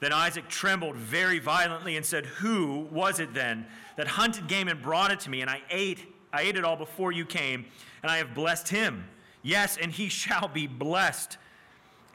Then 0.00 0.12
Isaac 0.12 0.48
trembled 0.48 0.96
very 0.96 1.38
violently 1.38 1.96
and 1.96 2.04
said, 2.04 2.26
Who 2.26 2.88
was 2.92 3.18
it 3.20 3.32
then 3.32 3.66
that 3.96 4.06
hunted 4.06 4.46
game 4.48 4.68
and 4.68 4.82
brought 4.82 5.10
it 5.10 5.20
to 5.20 5.30
me? 5.30 5.40
And 5.40 5.48
I 5.50 5.62
ate, 5.70 6.00
I 6.32 6.42
ate 6.42 6.56
it 6.56 6.64
all 6.64 6.76
before 6.76 7.12
you 7.12 7.24
came, 7.24 7.64
and 8.02 8.10
I 8.10 8.18
have 8.18 8.34
blessed 8.34 8.68
him. 8.68 9.08
Yes, 9.42 9.78
and 9.80 9.90
he 9.90 10.08
shall 10.10 10.48
be 10.48 10.66
blessed. 10.66 11.38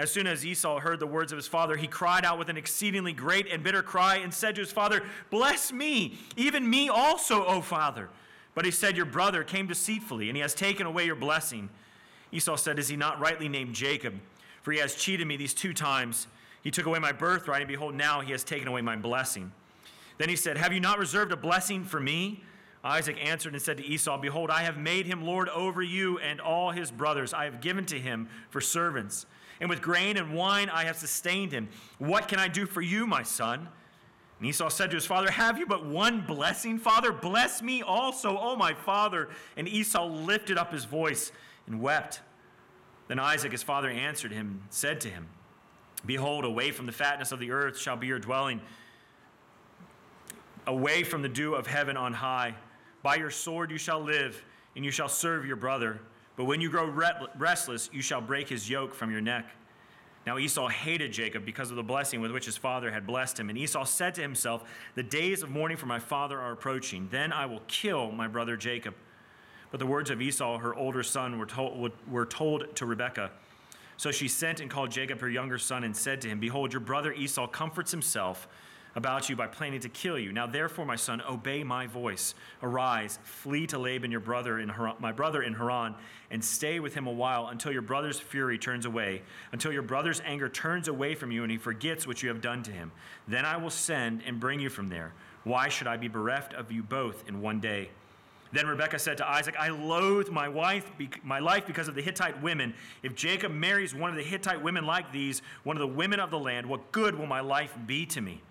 As 0.02 0.12
soon 0.12 0.26
as 0.26 0.44
Esau 0.44 0.80
heard 0.80 1.00
the 1.00 1.06
words 1.06 1.32
of 1.32 1.38
his 1.38 1.46
father, 1.46 1.78
he 1.78 1.86
cried 1.86 2.26
out 2.26 2.40
with 2.40 2.50
an 2.50 2.58
exceedingly 2.58 3.14
great 3.14 3.46
and 3.46 3.62
bitter 3.62 3.84
cry 3.84 4.16
and 4.16 4.34
said 4.34 4.56
to 4.56 4.62
his 4.62 4.72
father, 4.72 5.04
Bless 5.30 5.72
me, 5.72 6.18
even 6.36 6.68
me 6.68 6.90
also, 6.90 7.46
O 7.46 7.62
father. 7.62 8.10
But 8.56 8.66
he 8.66 8.72
said, 8.72 8.98
Your 8.98 9.06
brother 9.06 9.44
came 9.44 9.68
deceitfully, 9.68 10.28
and 10.28 10.36
he 10.36 10.42
has 10.42 10.56
taken 10.56 10.88
away 10.88 11.06
your 11.06 11.16
blessing. 11.16 11.70
Esau 12.32 12.56
said, 12.56 12.80
Is 12.80 12.88
he 12.88 12.96
not 12.96 13.20
rightly 13.20 13.48
named 13.48 13.76
Jacob? 13.76 14.16
For 14.64 14.72
he 14.72 14.80
has 14.80 14.96
cheated 14.96 15.28
me 15.28 15.38
these 15.38 15.54
two 15.54 15.72
times. 15.72 16.26
He 16.64 16.72
took 16.72 16.88
away 16.88 16.98
my 16.98 17.12
birthright, 17.12 17.62
and 17.62 17.68
behold, 17.68 17.94
now 17.94 18.22
he 18.22 18.32
has 18.32 18.44
taken 18.44 18.68
away 18.68 18.82
my 18.82 18.96
blessing. 18.96 19.52
Then 20.18 20.30
he 20.30 20.36
said, 20.36 20.58
Have 20.58 20.74
you 20.74 20.80
not 20.80 20.98
reserved 20.98 21.32
a 21.32 21.38
blessing 21.38 21.84
for 21.84 22.00
me? 22.00 22.44
Isaac 22.84 23.18
answered 23.24 23.54
and 23.54 23.62
said 23.62 23.78
to 23.78 23.86
Esau, 23.86 24.18
Behold, 24.18 24.50
I 24.50 24.64
have 24.64 24.78
made 24.78 25.06
him 25.06 25.24
lord 25.24 25.48
over 25.50 25.84
you 25.84 26.18
and 26.18 26.42
all 26.42 26.72
his 26.72 26.90
brothers. 26.90 27.36
I 27.36 27.46
have 27.46 27.62
given 27.62 27.86
to 27.86 28.00
him 28.00 28.30
for 28.50 28.62
servants. 28.62 29.28
And 29.62 29.70
with 29.70 29.82
grain 29.82 30.18
and 30.18 30.34
wine 30.34 30.70
I 30.70 30.84
have 30.86 30.98
sustained 30.98 31.54
him. 31.54 31.70
What 32.00 32.28
can 32.28 32.40
I 32.40 32.50
do 32.50 32.66
for 32.66 32.82
you, 32.82 33.08
my 33.08 33.24
son? 33.24 33.70
And 34.40 34.50
Esau 34.50 34.70
said 34.70 34.90
to 34.90 34.96
his 34.96 35.06
father, 35.06 35.30
Have 35.30 35.60
you 35.60 35.68
but 35.68 35.86
one 35.86 36.22
blessing, 36.22 36.80
father? 36.80 37.12
Bless 37.12 37.62
me 37.62 37.84
also, 37.84 38.36
O 38.40 38.56
my 38.56 38.74
father. 38.74 39.30
And 39.56 39.68
Esau 39.68 40.08
lifted 40.08 40.58
up 40.58 40.74
his 40.74 40.86
voice 40.86 41.32
and 41.68 41.80
wept. 41.80 42.22
Then 43.08 43.20
Isaac, 43.20 43.52
his 43.52 43.62
father, 43.62 43.88
answered 43.88 44.32
him, 44.32 44.64
said 44.72 45.00
to 45.02 45.10
him, 45.10 45.28
Behold, 46.08 46.44
away 46.44 46.72
from 46.72 46.88
the 46.88 46.92
fatness 46.92 47.32
of 47.32 47.40
the 47.40 47.52
earth 47.52 47.78
shall 47.78 47.96
be 47.96 48.08
your 48.08 48.18
dwelling, 48.18 48.62
away 50.66 51.04
from 51.04 51.22
the 51.22 51.30
dew 51.30 51.54
of 51.54 51.68
heaven 51.68 51.96
on 51.96 52.14
high. 52.14 52.56
By 53.04 53.16
your 53.16 53.30
sword 53.30 53.70
you 53.70 53.78
shall 53.78 54.00
live, 54.00 54.44
and 54.76 54.84
you 54.84 54.90
shall 54.90 55.10
serve 55.10 55.46
your 55.46 55.56
brother. 55.56 56.02
But 56.42 56.48
when 56.48 56.60
you 56.60 56.72
grow 56.72 56.88
restless, 57.38 57.88
you 57.94 58.02
shall 58.02 58.20
break 58.20 58.50
his 58.50 58.68
yoke 58.68 58.96
from 58.96 59.12
your 59.12 59.22
neck. 59.22 59.46
Now 60.26 60.40
Esau 60.40 60.70
hated 60.70 61.14
Jacob 61.14 61.46
because 61.46 61.70
of 61.70 61.76
the 61.76 61.84
blessing 61.84 62.20
with 62.20 62.32
which 62.32 62.48
his 62.48 62.58
father 62.58 62.90
had 62.90 63.06
blessed 63.06 63.40
him. 63.40 63.50
And 63.50 63.58
Esau 63.60 63.84
said 63.84 64.16
to 64.16 64.24
himself, 64.24 64.64
The 64.96 65.04
days 65.04 65.44
of 65.44 65.52
mourning 65.52 65.78
for 65.78 65.86
my 65.86 66.00
father 66.00 66.40
are 66.40 66.52
approaching. 66.52 67.08
Then 67.12 67.32
I 67.32 67.46
will 67.46 67.62
kill 67.68 68.12
my 68.12 68.28
brother 68.28 68.58
Jacob. 68.58 68.96
But 69.70 69.80
the 69.80 69.86
words 69.86 70.10
of 70.10 70.20
Esau, 70.20 70.58
her 70.58 70.74
older 70.74 71.04
son, 71.04 71.38
were 71.38 71.46
told, 71.46 71.92
were 72.10 72.26
told 72.26 72.76
to 72.76 72.88
Rebekah. 72.88 73.30
So 73.98 74.10
she 74.10 74.28
sent 74.28 74.62
and 74.62 74.68
called 74.68 74.90
Jacob, 74.90 75.22
her 75.22 75.30
younger 75.30 75.60
son, 75.60 75.84
and 75.84 75.96
said 75.96 76.22
to 76.22 76.28
him, 76.28 76.40
Behold, 76.40 76.74
your 76.74 76.80
brother 76.80 77.14
Esau 77.14 77.46
comforts 77.46 77.92
himself 77.92 78.48
about 78.96 79.30
you 79.30 79.36
by 79.36 79.48
planning 79.48 79.80
to 79.80 79.90
kill 79.90 80.20
you. 80.20 80.32
Now, 80.32 80.48
therefore, 80.48 80.86
my 80.86 80.96
son, 80.96 81.22
obey 81.22 81.64
my 81.64 81.88
voice. 81.88 82.36
Arise, 82.62 83.20
flee 83.24 83.68
to 83.68 83.78
Laban, 83.78 84.12
your 84.12 84.20
brother 84.20 84.60
in 84.60 84.70
Haran, 84.70 84.96
my 85.00 85.12
brother 85.12 85.44
in 85.44 85.54
Haran, 85.54 85.96
and 86.30 86.44
stay 86.44 86.80
with 86.80 86.94
him 86.94 87.08
a 87.08 87.12
while 87.12 87.48
until 87.48 87.72
your 87.72 87.82
brother's 87.82 88.20
fury 88.20 88.58
turns 88.58 88.86
away, 88.86 89.22
until 89.52 89.72
your 89.72 89.82
brother's 89.82 90.22
anger 90.26 90.50
turns 90.50 90.88
away 90.88 91.16
from 91.16 91.32
you 91.32 91.44
and 91.44 91.52
he 91.52 91.58
forgets 91.58 92.06
what 92.06 92.22
you 92.22 92.30
have 92.30 92.42
done 92.42 92.64
to 92.64 92.72
him. 92.72 92.92
Then 93.28 93.46
I 93.46 93.58
will 93.58 93.70
send 93.70 94.22
and 94.26 94.40
bring 94.40 94.60
you 94.60 94.70
from 94.70 94.90
there. 94.90 95.14
Why 95.44 95.70
should 95.70 95.88
I 95.88 95.98
be 95.98 96.08
bereft 96.08 96.54
of 96.54 96.72
you 96.72 96.84
both 96.84 97.28
in 97.28 97.42
one 97.42 97.60
day? 97.60 97.90
Then 98.54 98.68
Rebekah 98.68 99.00
said 99.00 99.18
to 99.18 99.30
Isaac, 99.30 99.56
I 99.58 99.70
loathe 99.70 100.30
my, 100.30 100.50
wife, 100.50 100.92
my 101.24 101.40
life 101.40 101.66
because 101.66 101.88
of 101.88 101.96
the 101.96 102.02
Hittite 102.02 102.42
women. 102.42 102.74
If 103.02 103.16
Jacob 103.16 103.52
marries 103.54 103.96
one 103.96 104.10
of 104.10 104.18
the 104.18 104.24
Hittite 104.24 104.62
women 104.62 104.86
like 104.86 105.12
these, 105.12 105.42
one 105.64 105.78
of 105.78 105.82
the 105.82 105.88
women 105.88 106.20
of 106.20 106.32
the 106.32 106.40
land, 106.40 106.68
what 106.68 106.92
good 106.92 107.18
will 107.18 107.28
my 107.28 107.40
life 107.40 107.74
be 107.88 108.06
to 108.08 108.20
me? 108.20 108.42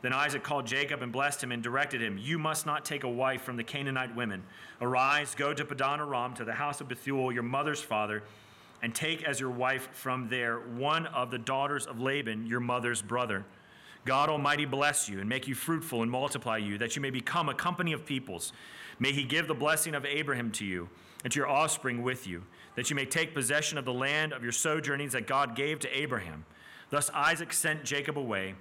Then 0.00 0.12
Isaac 0.12 0.44
called 0.44 0.66
Jacob 0.66 1.02
and 1.02 1.10
blessed 1.10 1.42
him 1.42 1.50
and 1.50 1.62
directed 1.62 2.00
him, 2.00 2.18
You 2.18 2.38
must 2.38 2.66
not 2.66 2.84
take 2.84 3.02
a 3.02 3.08
wife 3.08 3.42
from 3.42 3.56
the 3.56 3.64
Canaanite 3.64 4.14
women. 4.14 4.44
Arise, 4.80 5.34
go 5.34 5.52
to 5.52 5.64
Padan 5.64 6.00
Aram, 6.00 6.34
to 6.34 6.44
the 6.44 6.52
house 6.52 6.80
of 6.80 6.88
Bethuel, 6.88 7.32
your 7.32 7.42
mother's 7.42 7.80
father, 7.80 8.22
and 8.80 8.94
take 8.94 9.24
as 9.24 9.40
your 9.40 9.50
wife 9.50 9.88
from 9.92 10.28
there 10.28 10.60
one 10.60 11.06
of 11.06 11.32
the 11.32 11.38
daughters 11.38 11.86
of 11.86 12.00
Laban, 12.00 12.46
your 12.46 12.60
mother's 12.60 13.02
brother. 13.02 13.44
God 14.04 14.28
Almighty 14.28 14.64
bless 14.64 15.08
you 15.08 15.18
and 15.18 15.28
make 15.28 15.48
you 15.48 15.56
fruitful 15.56 16.02
and 16.02 16.10
multiply 16.10 16.56
you, 16.58 16.78
that 16.78 16.94
you 16.94 17.02
may 17.02 17.10
become 17.10 17.48
a 17.48 17.54
company 17.54 17.92
of 17.92 18.06
peoples. 18.06 18.52
May 19.00 19.12
he 19.12 19.24
give 19.24 19.48
the 19.48 19.54
blessing 19.54 19.94
of 19.94 20.06
Abraham 20.06 20.52
to 20.52 20.64
you 20.64 20.88
and 21.24 21.32
to 21.32 21.40
your 21.40 21.48
offspring 21.48 22.02
with 22.02 22.26
you, 22.26 22.44
that 22.76 22.88
you 22.88 22.96
may 22.96 23.04
take 23.04 23.34
possession 23.34 23.76
of 23.78 23.84
the 23.84 23.92
land 23.92 24.32
of 24.32 24.44
your 24.44 24.52
sojournings 24.52 25.12
that 25.12 25.26
God 25.26 25.56
gave 25.56 25.80
to 25.80 25.98
Abraham. 25.98 26.44
Thus 26.90 27.10
Isaac 27.12 27.52
sent 27.52 27.84
Jacob 27.84 28.16
away, 28.16 28.54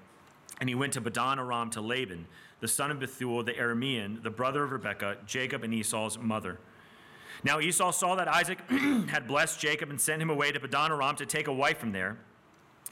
and 0.60 0.70
he 0.70 0.76
went 0.76 0.94
to 0.94 1.02
Padan 1.02 1.40
Aram 1.40 1.70
to 1.72 1.82
Laban, 1.82 2.28
the 2.60 2.68
son 2.68 2.92
of 2.92 3.00
Bethuel 3.00 3.44
the 3.44 3.54
Aramean, 3.54 4.24
the 4.24 4.30
brother 4.30 4.64
of 4.64 4.72
Rebekah, 4.72 5.18
Jacob 5.26 5.64
and 5.64 5.74
Esau's 5.74 6.18
mother. 6.18 6.60
Now 7.44 7.60
Esau 7.60 7.92
saw 7.92 8.16
that 8.16 8.28
Isaac 8.28 8.60
had 9.10 9.28
blessed 9.28 9.60
Jacob 9.60 9.90
and 9.90 10.02
sent 10.02 10.22
him 10.22 10.30
away 10.30 10.52
to 10.52 10.60
Padan 10.60 10.92
Aram 10.92 11.16
to 11.18 11.26
take 11.26 11.48
a 11.48 11.54
wife 11.54 11.78
from 11.78 11.92
there, 11.92 12.18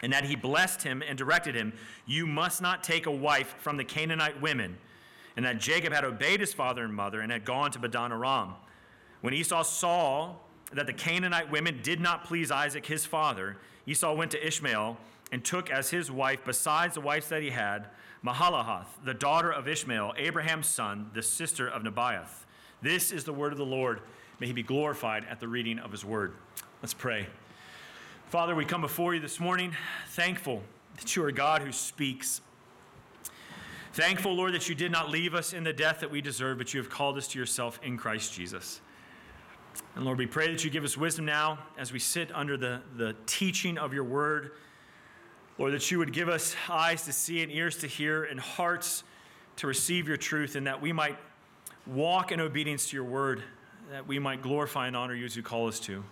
and 0.01 0.13
that 0.13 0.25
he 0.25 0.35
blessed 0.35 0.83
him 0.83 1.01
and 1.07 1.17
directed 1.17 1.55
him, 1.55 1.73
You 2.05 2.27
must 2.27 2.61
not 2.61 2.83
take 2.83 3.05
a 3.05 3.11
wife 3.11 3.55
from 3.57 3.77
the 3.77 3.83
Canaanite 3.83 4.41
women 4.41 4.77
and 5.35 5.45
that 5.45 5.59
Jacob 5.59 5.93
had 5.93 6.05
obeyed 6.05 6.39
his 6.39 6.53
father 6.53 6.83
and 6.83 6.93
mother 6.93 7.21
and 7.21 7.31
had 7.31 7.45
gone 7.45 7.71
to 7.71 7.79
Padan 7.79 8.11
Aram. 8.11 8.53
When 9.21 9.33
Esau 9.33 9.63
saw 9.63 10.35
that 10.71 10.87
the 10.87 10.93
Canaanite 10.93 11.51
women 11.51 11.79
did 11.83 11.99
not 11.99 12.25
please 12.25 12.51
Isaac 12.51 12.85
his 12.85 13.05
father, 13.05 13.57
Esau 13.85 14.13
went 14.13 14.31
to 14.31 14.45
Ishmael 14.47 14.97
and 15.31 15.43
took 15.43 15.69
as 15.69 15.89
his 15.89 16.11
wife, 16.11 16.39
besides 16.45 16.93
the 16.93 17.01
wives 17.01 17.29
that 17.29 17.41
he 17.41 17.49
had, 17.49 17.87
Mahalath, 18.23 18.87
the 19.03 19.13
daughter 19.13 19.51
of 19.51 19.67
Ishmael, 19.67 20.13
Abraham's 20.17 20.67
son, 20.67 21.09
the 21.13 21.21
sister 21.21 21.67
of 21.67 21.83
Nebaioth. 21.83 22.45
This 22.81 23.11
is 23.11 23.23
the 23.23 23.33
word 23.33 23.51
of 23.51 23.57
the 23.57 23.65
Lord. 23.65 24.01
May 24.39 24.47
he 24.47 24.53
be 24.53 24.63
glorified 24.63 25.25
at 25.29 25.39
the 25.39 25.47
reading 25.47 25.79
of 25.79 25.91
his 25.91 26.03
word. 26.03 26.33
Let's 26.81 26.93
pray. 26.93 27.27
Father, 28.27 28.55
we 28.55 28.65
come 28.65 28.81
before 28.81 29.13
you 29.13 29.21
this 29.21 29.39
morning 29.39 29.75
thankful 30.09 30.61
that 30.97 31.15
you 31.15 31.23
are 31.23 31.31
God 31.31 31.61
who 31.61 31.71
speaks. 31.71 32.41
Thankful, 33.93 34.35
Lord, 34.35 34.53
that 34.53 34.67
you 34.67 34.75
did 34.75 34.91
not 34.91 35.09
leave 35.09 35.33
us 35.35 35.53
in 35.53 35.63
the 35.63 35.71
death 35.71 36.01
that 36.01 36.11
we 36.11 36.19
deserve, 36.19 36.57
but 36.57 36.73
you 36.73 36.81
have 36.81 36.89
called 36.89 37.17
us 37.17 37.27
to 37.29 37.39
yourself 37.39 37.79
in 37.81 37.97
Christ 37.97 38.33
Jesus. 38.33 38.81
And 39.95 40.03
Lord, 40.03 40.17
we 40.17 40.25
pray 40.25 40.51
that 40.51 40.63
you 40.63 40.69
give 40.69 40.83
us 40.83 40.97
wisdom 40.97 41.25
now 41.25 41.59
as 41.77 41.93
we 41.93 41.99
sit 41.99 42.29
under 42.33 42.57
the, 42.57 42.81
the 42.97 43.15
teaching 43.25 43.77
of 43.77 43.93
your 43.93 44.03
word. 44.03 44.51
Lord, 45.57 45.73
that 45.73 45.89
you 45.89 45.99
would 45.99 46.11
give 46.11 46.27
us 46.27 46.55
eyes 46.69 47.05
to 47.05 47.13
see 47.13 47.41
and 47.41 47.51
ears 47.51 47.77
to 47.77 47.87
hear 47.87 48.23
and 48.23 48.39
hearts 48.39 49.03
to 49.57 49.67
receive 49.67 50.07
your 50.07 50.17
truth, 50.17 50.55
and 50.55 50.67
that 50.67 50.81
we 50.81 50.91
might 50.91 51.17
walk 51.87 52.31
in 52.33 52.41
obedience 52.41 52.89
to 52.89 52.97
your 52.97 53.05
word, 53.05 53.41
that 53.89 54.05
we 54.05 54.19
might 54.19 54.41
glorify 54.41 54.87
and 54.87 54.97
honor 54.97 55.15
you 55.15 55.23
as 55.23 55.35
you 55.35 55.43
call 55.43 55.67
us 55.67 55.79
to. 55.79 56.03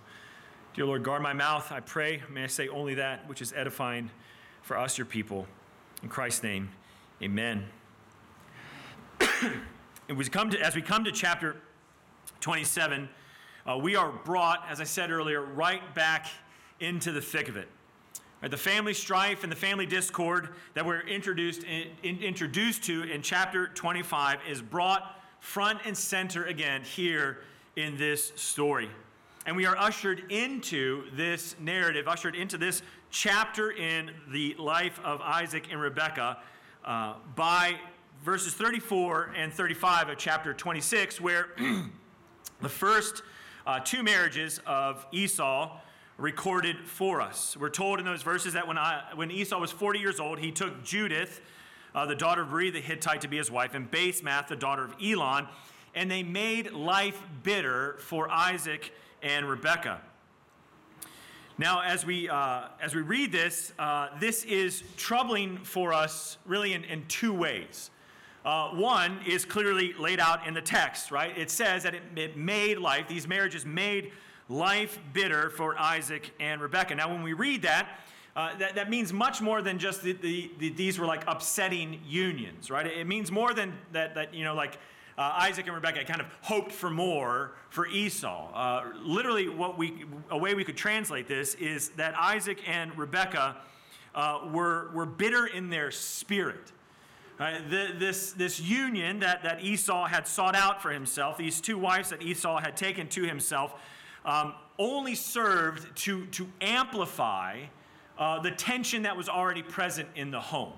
Dear 0.74 0.86
Lord, 0.86 1.04
guard 1.04 1.22
my 1.22 1.34
mouth, 1.34 1.72
I 1.72 1.82
pray. 1.82 2.24
May 2.32 2.46
I 2.46 2.48
say 2.48 2.70
only 2.70 2.94
that 2.96 3.28
which 3.28 3.42
is 3.42 3.54
edifying 3.54 4.10
for 4.62 4.78
us, 4.78 4.98
your 4.98 5.06
people. 5.06 5.46
In 6.02 6.10
Christ's 6.10 6.44
name, 6.44 6.70
Amen. 7.22 7.66
come 10.32 10.50
to, 10.50 10.60
as 10.60 10.76
we 10.76 10.82
come 10.82 11.04
to 11.04 11.12
chapter 11.12 11.58
27, 12.42 13.08
uh, 13.66 13.78
we 13.78 13.96
are 13.96 14.12
brought, 14.12 14.66
as 14.70 14.82
I 14.82 14.84
said 14.84 15.12
earlier, 15.12 15.42
right 15.42 15.94
back 15.94 16.28
into 16.80 17.12
the 17.12 17.22
thick 17.22 17.50
of 17.50 17.58
it. 17.58 17.68
The 18.50 18.58
family 18.58 18.94
strife 18.94 19.44
and 19.44 19.52
the 19.52 19.56
family 19.56 19.86
discord 19.86 20.50
that 20.74 20.86
we're 20.86 21.00
introduced, 21.08 21.64
in, 21.64 21.88
in, 22.04 22.22
introduced 22.22 22.84
to 22.84 23.04
in 23.04 23.22
chapter 23.22 23.68
25 23.68 24.40
is 24.50 24.62
brought 24.62 25.22
front 25.40 25.80
and 25.86 25.98
center 25.98 26.44
again 26.46 26.84
here 26.84 27.40
in 27.78 27.96
this 27.96 28.34
story. 28.36 28.90
And 29.46 29.56
we 29.56 29.66
are 29.66 29.78
ushered 29.78 30.30
into 30.30 31.10
this 31.16 31.56
narrative, 31.62 32.10
ushered 32.10 32.36
into 32.36 32.58
this 32.58 32.82
chapter 33.12 33.72
in 33.72 34.12
the 34.30 34.56
life 34.60 35.00
of 35.06 35.22
Isaac 35.22 35.68
and 35.72 35.80
Rebekah 35.80 36.40
uh, 36.84 37.14
by 37.38 37.76
verses 38.26 38.54
34 38.56 39.36
and 39.38 39.54
35 39.54 40.10
of 40.10 40.18
chapter 40.18 40.54
26, 40.54 41.22
where 41.22 41.48
the 42.62 42.70
first 42.70 43.24
uh, 43.66 43.80
two 43.80 44.04
marriages 44.04 44.60
of 44.66 45.06
Esau 45.14 45.78
recorded 46.18 46.78
for 46.86 47.22
us. 47.22 47.58
We're 47.58 47.70
told 47.70 48.00
in 48.00 48.06
those 48.06 48.22
verses 48.22 48.54
that 48.54 48.68
when, 48.68 48.78
I, 48.78 49.04
when 49.16 49.32
Esau 49.32 49.60
was 49.60 49.72
40 49.72 50.00
years 50.00 50.20
old, 50.20 50.40
he 50.40 50.52
took 50.52 50.84
Judith, 50.84 51.42
uh, 51.96 52.06
the 52.06 52.16
daughter 52.16 52.44
of 52.44 52.50
Uri 52.52 52.70
the 52.70 52.82
Hittite, 52.82 53.22
to 53.22 53.28
be 53.28 53.38
his 53.38 53.50
wife, 53.50 53.74
and 53.74 53.90
Basemath, 53.90 54.48
the 54.48 54.56
daughter 54.56 54.84
of 54.84 54.96
Elon, 55.04 55.48
and 55.96 56.10
they 56.10 56.24
made 56.24 56.72
life 56.72 57.22
bitter 57.44 57.96
for 58.00 58.30
Isaac 58.30 58.94
and 59.22 59.48
Rebekah. 59.48 60.02
Now, 61.58 61.82
as 61.82 62.06
we, 62.06 62.30
uh, 62.30 62.64
as 62.82 62.96
we 62.96 63.02
read 63.02 63.32
this, 63.32 63.74
uh, 63.78 64.10
this 64.20 64.44
is 64.44 64.84
troubling 64.98 65.58
for 65.60 65.94
us 65.94 66.38
really 66.46 66.74
in, 66.74 66.84
in 66.86 67.06
two 67.08 67.34
ways. 67.34 67.92
Uh, 68.44 68.70
one 68.70 69.20
is 69.26 69.46
clearly 69.46 69.94
laid 69.94 70.20
out 70.20 70.46
in 70.48 70.54
the 70.54 70.62
text, 70.62 71.12
right? 71.12 71.38
It 71.38 71.50
says 71.52 71.84
that 71.84 71.94
it, 71.94 72.02
it 72.16 72.38
made 72.38 72.80
life, 72.80 73.08
these 73.08 73.28
marriages 73.28 73.66
made 73.66 74.12
life 74.50 75.00
bitter 75.14 75.50
for 75.50 75.78
Isaac 75.78 76.32
and 76.40 76.62
Rebekah. 76.62 76.96
Now, 76.96 77.10
when 77.10 77.24
we 77.24 77.34
read 77.34 77.62
that, 77.64 77.88
uh, 78.36 78.56
that, 78.58 78.76
that 78.76 78.90
means 78.90 79.14
much 79.14 79.42
more 79.42 79.62
than 79.62 79.78
just 79.78 80.02
the, 80.02 80.14
the, 80.14 80.52
the, 80.58 80.70
these 80.70 80.98
were 80.98 81.06
like 81.06 81.24
upsetting 81.28 82.00
unions, 82.06 82.72
right? 82.72 82.88
It 82.88 83.06
means 83.08 83.32
more 83.32 83.54
than 83.54 83.74
that, 83.92 84.16
that 84.16 84.34
you 84.34 84.44
know, 84.44 84.56
like 84.56 84.80
uh, 85.18 85.34
Isaac 85.36 85.68
and 85.68 85.76
Rebekah 85.76 86.06
kind 86.06 86.20
of 86.20 86.28
hoped 86.42 86.72
for 86.72 86.90
more 86.90 87.52
for 87.70 87.88
Esau. 87.88 88.52
Uh, 88.54 88.92
literally, 89.04 89.50
what 89.50 89.78
we, 89.78 90.06
a 90.32 90.38
way 90.38 90.56
we 90.56 90.64
could 90.64 90.78
translate 90.78 91.28
this 91.28 91.54
is 91.56 91.90
that 91.90 92.16
Isaac 92.20 92.68
and 92.68 92.98
Rebekah 92.98 93.58
uh, 94.16 94.40
were, 94.52 94.90
were 94.94 95.06
bitter 95.06 95.46
in 95.46 95.70
their 95.70 95.92
spirit. 95.92 96.72
Uh, 97.40 97.60
the, 97.70 97.94
this, 97.98 98.32
this 98.34 98.60
union 98.60 99.20
that, 99.20 99.44
that 99.44 99.64
Esau 99.64 100.06
had 100.06 100.28
sought 100.28 100.56
out 100.56 100.82
for 100.82 100.92
himself, 100.92 101.38
these 101.38 101.60
two 101.62 101.78
wives 101.78 102.10
that 102.10 102.22
Esau 102.22 102.60
had 102.60 102.78
taken 102.78 103.08
to 103.10 103.24
himself, 103.24 103.76
um, 104.26 104.54
only 104.80 105.16
served 105.16 105.96
to, 105.98 106.26
to 106.28 106.48
amplify 106.62 107.60
uh, 108.18 108.40
the 108.40 108.52
tension 108.52 109.04
that 109.04 109.16
was 109.16 109.30
already 109.30 109.64
present 109.64 110.08
in 110.16 110.32
the 110.32 110.40
home. 110.40 110.74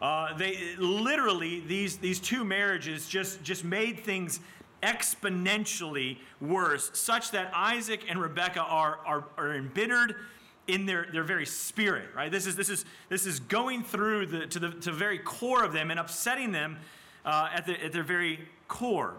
Uh, 0.00 0.36
they 0.36 0.76
literally 0.78 1.60
these 1.66 1.96
these 1.96 2.20
two 2.20 2.44
marriages 2.44 3.08
just 3.08 3.42
just 3.42 3.64
made 3.64 3.98
things 3.98 4.40
exponentially 4.82 6.18
worse, 6.40 6.90
such 6.94 7.32
that 7.32 7.50
Isaac 7.54 8.04
and 8.08 8.20
Rebekah 8.20 8.60
are, 8.60 8.98
are, 9.04 9.24
are 9.36 9.54
embittered 9.54 10.14
in 10.66 10.86
their, 10.86 11.08
their 11.12 11.24
very 11.24 11.46
spirit, 11.46 12.08
right? 12.14 12.30
This 12.30 12.46
is, 12.46 12.54
this 12.54 12.68
is, 12.68 12.84
this 13.08 13.26
is 13.26 13.40
going 13.40 13.82
through 13.82 14.26
the, 14.26 14.46
to, 14.46 14.58
the, 14.58 14.70
to 14.70 14.90
the 14.90 14.96
very 14.96 15.18
core 15.18 15.64
of 15.64 15.72
them 15.72 15.90
and 15.90 15.98
upsetting 15.98 16.52
them 16.52 16.76
uh, 17.24 17.48
at, 17.52 17.66
the, 17.66 17.82
at 17.82 17.92
their 17.92 18.02
very 18.02 18.48
core. 18.68 19.14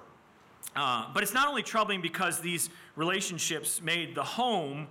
Uh, 0.76 1.06
but 1.14 1.24
it's 1.24 1.34
not 1.34 1.48
only 1.48 1.64
troubling 1.64 2.02
because 2.02 2.40
these 2.40 2.70
relationships 2.96 3.82
made 3.82 4.16
the 4.16 4.24
home 4.24 4.88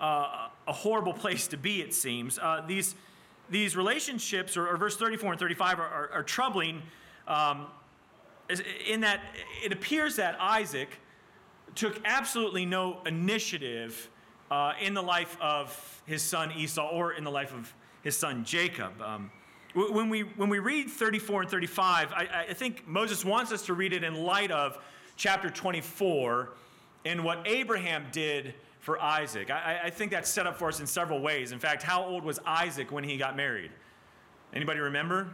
uh, 0.00 0.48
a 0.66 0.72
horrible 0.72 1.12
place 1.12 1.46
to 1.48 1.56
be, 1.56 1.80
it 1.80 1.92
seems. 1.92 2.38
Uh, 2.38 2.62
these, 2.66 2.94
these 3.50 3.76
relationships, 3.76 4.56
or, 4.56 4.68
or, 4.68 4.76
verse 4.76 4.96
34 4.96 5.32
and 5.32 5.40
35, 5.40 5.78
are, 5.78 5.86
are, 5.86 6.10
are 6.12 6.22
troubling 6.22 6.82
um, 7.26 7.66
in 8.86 9.00
that 9.02 9.20
it 9.62 9.72
appears 9.72 10.16
that 10.16 10.36
Isaac 10.40 10.88
took 11.74 12.00
absolutely 12.04 12.64
no 12.64 13.00
initiative 13.06 14.08
uh, 14.50 14.72
in 14.80 14.94
the 14.94 15.02
life 15.02 15.36
of 15.40 16.02
his 16.06 16.22
son 16.22 16.52
Esau 16.52 16.88
or 16.88 17.12
in 17.12 17.24
the 17.24 17.30
life 17.30 17.52
of 17.52 17.72
his 18.02 18.16
son 18.16 18.44
Jacob. 18.44 19.00
Um, 19.02 19.30
when, 19.74 20.08
we, 20.08 20.22
when 20.22 20.48
we 20.48 20.58
read 20.58 20.88
34 20.88 21.42
and 21.42 21.50
35, 21.50 22.12
I, 22.12 22.46
I 22.48 22.54
think 22.54 22.88
Moses 22.88 23.24
wants 23.24 23.52
us 23.52 23.66
to 23.66 23.74
read 23.74 23.92
it 23.92 24.02
in 24.02 24.14
light 24.14 24.50
of 24.50 24.78
chapter 25.18 25.50
24 25.50 26.50
and 27.04 27.22
what 27.22 27.46
Abraham 27.46 28.06
did 28.12 28.54
for 28.78 29.02
Isaac. 29.02 29.50
I, 29.50 29.80
I, 29.84 29.90
think 29.90 30.12
that's 30.12 30.30
set 30.30 30.46
up 30.46 30.56
for 30.56 30.68
us 30.68 30.78
in 30.80 30.86
several 30.86 31.20
ways. 31.20 31.50
In 31.50 31.58
fact, 31.58 31.82
how 31.82 32.04
old 32.04 32.24
was 32.24 32.38
Isaac 32.46 32.92
when 32.92 33.02
he 33.02 33.18
got 33.18 33.36
married? 33.36 33.72
Anybody 34.54 34.78
remember? 34.78 35.28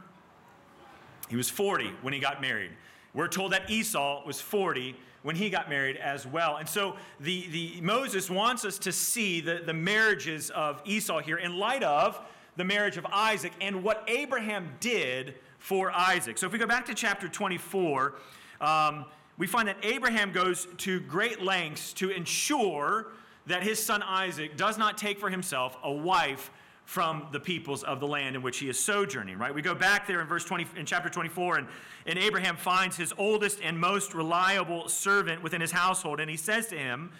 He 1.28 1.36
was 1.36 1.50
40 1.50 1.92
when 2.00 2.14
he 2.14 2.18
got 2.18 2.40
married. 2.40 2.72
We're 3.12 3.28
told 3.28 3.52
that 3.52 3.70
Esau 3.70 4.24
was 4.26 4.40
40 4.40 4.96
when 5.22 5.36
he 5.36 5.50
got 5.50 5.68
married 5.68 5.96
as 5.98 6.26
well. 6.26 6.56
And 6.56 6.68
so 6.68 6.96
the, 7.20 7.46
the 7.48 7.80
Moses 7.82 8.30
wants 8.30 8.64
us 8.64 8.78
to 8.78 8.92
see 8.92 9.40
the, 9.40 9.62
the 9.64 9.74
marriages 9.74 10.50
of 10.50 10.80
Esau 10.86 11.20
here 11.20 11.36
in 11.36 11.58
light 11.58 11.82
of 11.82 12.20
the 12.56 12.64
marriage 12.64 12.96
of 12.96 13.06
Isaac 13.06 13.52
and 13.60 13.84
what 13.84 14.02
Abraham 14.08 14.70
did 14.80 15.34
for 15.58 15.90
Isaac. 15.92 16.38
So 16.38 16.46
if 16.46 16.52
we 16.52 16.58
go 16.58 16.66
back 16.66 16.86
to 16.86 16.94
chapter 16.94 17.28
24, 17.28 18.14
um, 18.60 19.04
we 19.36 19.46
find 19.46 19.68
that 19.68 19.76
Abraham 19.82 20.32
goes 20.32 20.66
to 20.78 21.00
great 21.00 21.42
lengths 21.42 21.92
to 21.94 22.10
ensure 22.10 23.08
that 23.46 23.62
his 23.62 23.84
son 23.84 24.02
Isaac 24.02 24.56
does 24.56 24.78
not 24.78 24.96
take 24.96 25.18
for 25.18 25.28
himself 25.28 25.76
a 25.82 25.92
wife 25.92 26.50
from 26.84 27.26
the 27.32 27.40
peoples 27.40 27.82
of 27.82 27.98
the 27.98 28.06
land 28.06 28.36
in 28.36 28.42
which 28.42 28.58
he 28.58 28.68
is 28.68 28.78
sojourning, 28.78 29.38
right? 29.38 29.54
We 29.54 29.62
go 29.62 29.74
back 29.74 30.06
there 30.06 30.20
in 30.20 30.26
verse 30.26 30.44
20, 30.44 30.66
in 30.76 30.86
chapter 30.86 31.08
24, 31.08 31.58
and, 31.58 31.68
and 32.06 32.18
Abraham 32.18 32.56
finds 32.56 32.96
his 32.96 33.12
oldest 33.16 33.58
and 33.62 33.78
most 33.78 34.14
reliable 34.14 34.88
servant 34.88 35.42
within 35.42 35.60
his 35.60 35.72
household, 35.72 36.20
and 36.20 36.30
he 36.30 36.36
says 36.36 36.66
to 36.68 36.76
him, 36.76 37.10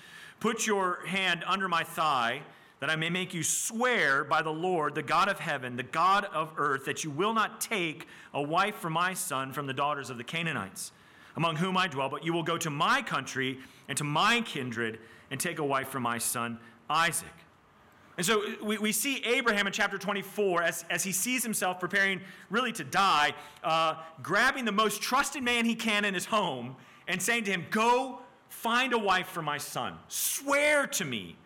Put 0.41 0.67
your 0.67 1.05
hand 1.07 1.45
under 1.47 1.69
my 1.69 1.83
thigh, 1.83 2.43
that 2.81 2.91
I 2.91 2.97
may 2.97 3.09
make 3.09 3.33
you 3.33 3.43
swear 3.43 4.25
by 4.25 4.43
the 4.43 4.53
Lord, 4.53 4.95
the 4.95 5.03
God 5.03 5.29
of 5.29 5.39
heaven, 5.39 5.77
the 5.77 5.83
God 5.83 6.27
of 6.27 6.53
earth, 6.59 6.85
that 6.85 7.03
you 7.03 7.11
will 7.11 7.33
not 7.33 7.61
take 7.61 8.07
a 8.35 8.43
wife 8.43 8.75
for 8.77 8.91
my 8.91 9.15
son 9.15 9.53
from 9.53 9.67
the 9.67 9.73
daughters 9.73 10.11
of 10.11 10.19
the 10.19 10.25
Canaanites, 10.25 10.93
among 11.37 11.57
whom 11.57 11.77
I 11.77 11.89
dwell, 11.89 12.09
but 12.09 12.25
you 12.25 12.33
will 12.33 12.43
go 12.43 12.57
to 12.59 12.71
my 12.71 13.03
country 13.03 13.59
and 13.89 13.99
to 13.99 14.05
my 14.05 14.41
kindred 14.43 14.99
and 15.31 15.41
take 15.41 15.59
a 15.59 15.65
wife 15.65 15.89
for 15.89 16.01
my 16.01 16.19
son 16.19 16.59
Isaac. 16.89 17.29
And 18.17 18.25
so 18.25 18.43
we, 18.63 18.79
we 18.79 18.93
see 18.93 19.23
Abraham 19.25 19.67
in 19.67 19.73
chapter 19.73 19.99
24 19.99 20.63
as, 20.63 20.85
as 20.89 21.03
he 21.03 21.11
sees 21.11 21.43
himself 21.43 21.81
preparing 21.81 22.21
really 22.49 22.73
to 22.73 22.85
die, 22.85 23.35
uh, 23.65 23.97
grabbing 24.23 24.65
the 24.65 24.73
most 24.73 25.03
trusted 25.03 25.43
man 25.43 25.65
he 25.65 25.75
can 25.75 26.05
in 26.05 26.15
his 26.15 26.27
home 26.27 26.77
and 27.09 27.21
saying 27.21 27.45
to 27.45 27.51
him, 27.51 27.67
Go 27.71 28.21
find 28.49 28.93
a 28.93 28.99
wife 28.99 29.29
for 29.29 29.43
my 29.43 29.59
son. 29.59 29.95
Swear 30.07 30.87
to 30.89 31.05
me. 31.05 31.37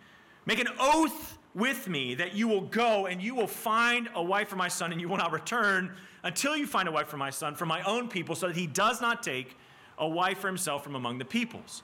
Make 0.44 0.61
an 0.61 0.68
oath 0.79 1.38
with 1.55 1.88
me 1.88 2.14
that 2.14 2.35
you 2.35 2.46
will 2.46 2.61
go 2.61 3.07
and 3.07 3.22
you 3.22 3.35
will 3.35 3.46
find 3.46 4.09
a 4.14 4.22
wife 4.22 4.48
for 4.48 4.57
my 4.57 4.68
son 4.68 4.92
and 4.92 5.01
you 5.01 5.09
will 5.09 5.16
not 5.16 5.33
return 5.33 5.94
until 6.22 6.57
you 6.57 6.66
find 6.66 6.88
a 6.88 6.92
wife 6.92 7.09
for 7.09 7.16
my 7.16 7.31
son 7.31 7.55
from 7.55 7.68
my 7.68 7.83
own 7.83 8.09
people 8.09 8.35
so 8.35 8.46
that 8.46 8.57
he 8.57 8.66
does 8.66 9.01
not 9.01 9.22
take 9.22 9.57
a 9.99 10.09
wife 10.09 10.39
for 10.39 10.47
himself 10.47 10.85
from 10.85 10.95
among 10.95 11.19
the 11.19 11.25
peoples. 11.25 11.83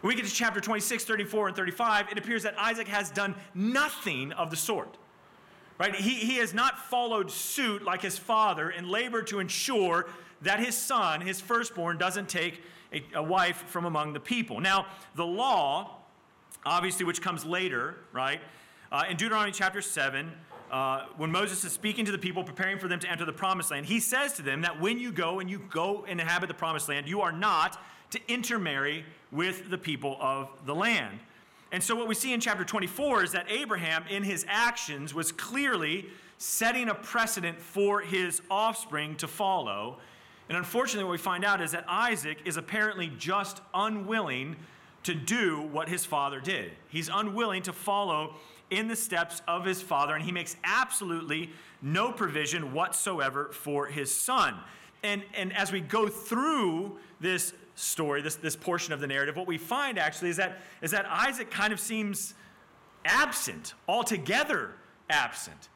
When 0.00 0.08
we 0.08 0.20
get 0.20 0.28
to 0.28 0.34
chapter 0.34 0.60
26, 0.60 1.04
34, 1.04 1.48
and 1.48 1.56
35, 1.56 2.08
it 2.10 2.18
appears 2.18 2.42
that 2.44 2.58
Isaac 2.58 2.88
has 2.88 3.10
done 3.10 3.34
nothing 3.54 4.32
of 4.32 4.50
the 4.50 4.56
sort. 4.56 4.96
Right? 5.78 5.94
He, 5.94 6.14
he 6.14 6.36
has 6.36 6.52
not 6.52 6.78
followed 6.78 7.30
suit 7.30 7.84
like 7.84 8.02
his 8.02 8.18
father 8.18 8.68
and 8.70 8.88
labored 8.88 9.26
to 9.28 9.40
ensure 9.40 10.08
that 10.42 10.60
his 10.60 10.76
son, 10.76 11.20
his 11.20 11.40
firstborn, 11.40 11.98
doesn't 11.98 12.28
take 12.28 12.62
a, 12.92 13.02
a 13.14 13.22
wife 13.22 13.64
from 13.68 13.84
among 13.84 14.12
the 14.12 14.20
people. 14.20 14.60
Now, 14.60 14.86
the 15.14 15.24
law, 15.24 15.98
obviously, 16.64 17.04
which 17.04 17.22
comes 17.22 17.44
later, 17.44 17.96
right? 18.12 18.40
Uh, 18.92 19.04
in 19.08 19.16
Deuteronomy 19.16 19.52
chapter 19.52 19.80
7, 19.80 20.30
uh, 20.70 21.06
when 21.16 21.32
Moses 21.32 21.64
is 21.64 21.72
speaking 21.72 22.04
to 22.04 22.12
the 22.12 22.18
people, 22.18 22.44
preparing 22.44 22.78
for 22.78 22.88
them 22.88 23.00
to 23.00 23.10
enter 23.10 23.24
the 23.24 23.32
promised 23.32 23.70
land, 23.70 23.86
he 23.86 23.98
says 23.98 24.34
to 24.34 24.42
them 24.42 24.62
that 24.62 24.80
when 24.80 24.98
you 24.98 25.10
go 25.10 25.40
and 25.40 25.50
you 25.50 25.60
go 25.70 26.04
and 26.08 26.20
inhabit 26.20 26.48
the 26.48 26.54
promised 26.54 26.88
land, 26.88 27.08
you 27.08 27.20
are 27.20 27.32
not 27.32 27.80
to 28.10 28.20
intermarry 28.28 29.04
with 29.32 29.70
the 29.70 29.78
people 29.78 30.16
of 30.20 30.48
the 30.66 30.74
land. 30.74 31.18
And 31.72 31.82
so, 31.82 31.94
what 31.94 32.08
we 32.08 32.14
see 32.14 32.32
in 32.32 32.40
chapter 32.40 32.64
24 32.64 33.24
is 33.24 33.32
that 33.32 33.46
Abraham, 33.48 34.04
in 34.10 34.22
his 34.22 34.44
actions, 34.48 35.14
was 35.14 35.30
clearly 35.30 36.06
setting 36.38 36.88
a 36.88 36.94
precedent 36.94 37.60
for 37.60 38.00
his 38.00 38.42
offspring 38.50 39.14
to 39.16 39.28
follow. 39.28 39.98
And 40.48 40.56
unfortunately, 40.56 41.04
what 41.04 41.12
we 41.12 41.18
find 41.18 41.44
out 41.44 41.60
is 41.60 41.72
that 41.72 41.84
Isaac 41.86 42.38
is 42.44 42.56
apparently 42.56 43.12
just 43.18 43.60
unwilling 43.72 44.56
to 45.04 45.14
do 45.14 45.62
what 45.72 45.88
his 45.88 46.04
father 46.04 46.40
did. 46.40 46.72
He's 46.88 47.08
unwilling 47.12 47.62
to 47.62 47.72
follow 47.72 48.34
in 48.70 48.88
the 48.88 48.96
steps 48.96 49.42
of 49.48 49.64
his 49.64 49.82
father, 49.82 50.14
and 50.14 50.24
he 50.24 50.32
makes 50.32 50.56
absolutely 50.64 51.50
no 51.82 52.12
provision 52.12 52.72
whatsoever 52.72 53.50
for 53.52 53.86
his 53.86 54.14
son. 54.14 54.56
and, 55.02 55.22
and 55.34 55.54
as 55.56 55.72
we 55.72 55.80
go 55.80 56.08
through 56.08 56.98
this 57.20 57.52
story, 57.74 58.22
this, 58.22 58.36
this 58.36 58.56
portion 58.56 58.92
of 58.92 59.00
the 59.00 59.06
narrative, 59.06 59.36
what 59.36 59.46
we 59.46 59.58
find 59.58 59.98
actually 59.98 60.30
is 60.30 60.36
that, 60.36 60.60
is 60.82 60.90
that 60.90 61.06
Isaac 61.06 61.50
kind 61.50 61.72
of 61.72 61.80
seems 61.80 62.34
absent, 63.04 63.74
altogether 63.88 64.72
absent. 65.08 65.68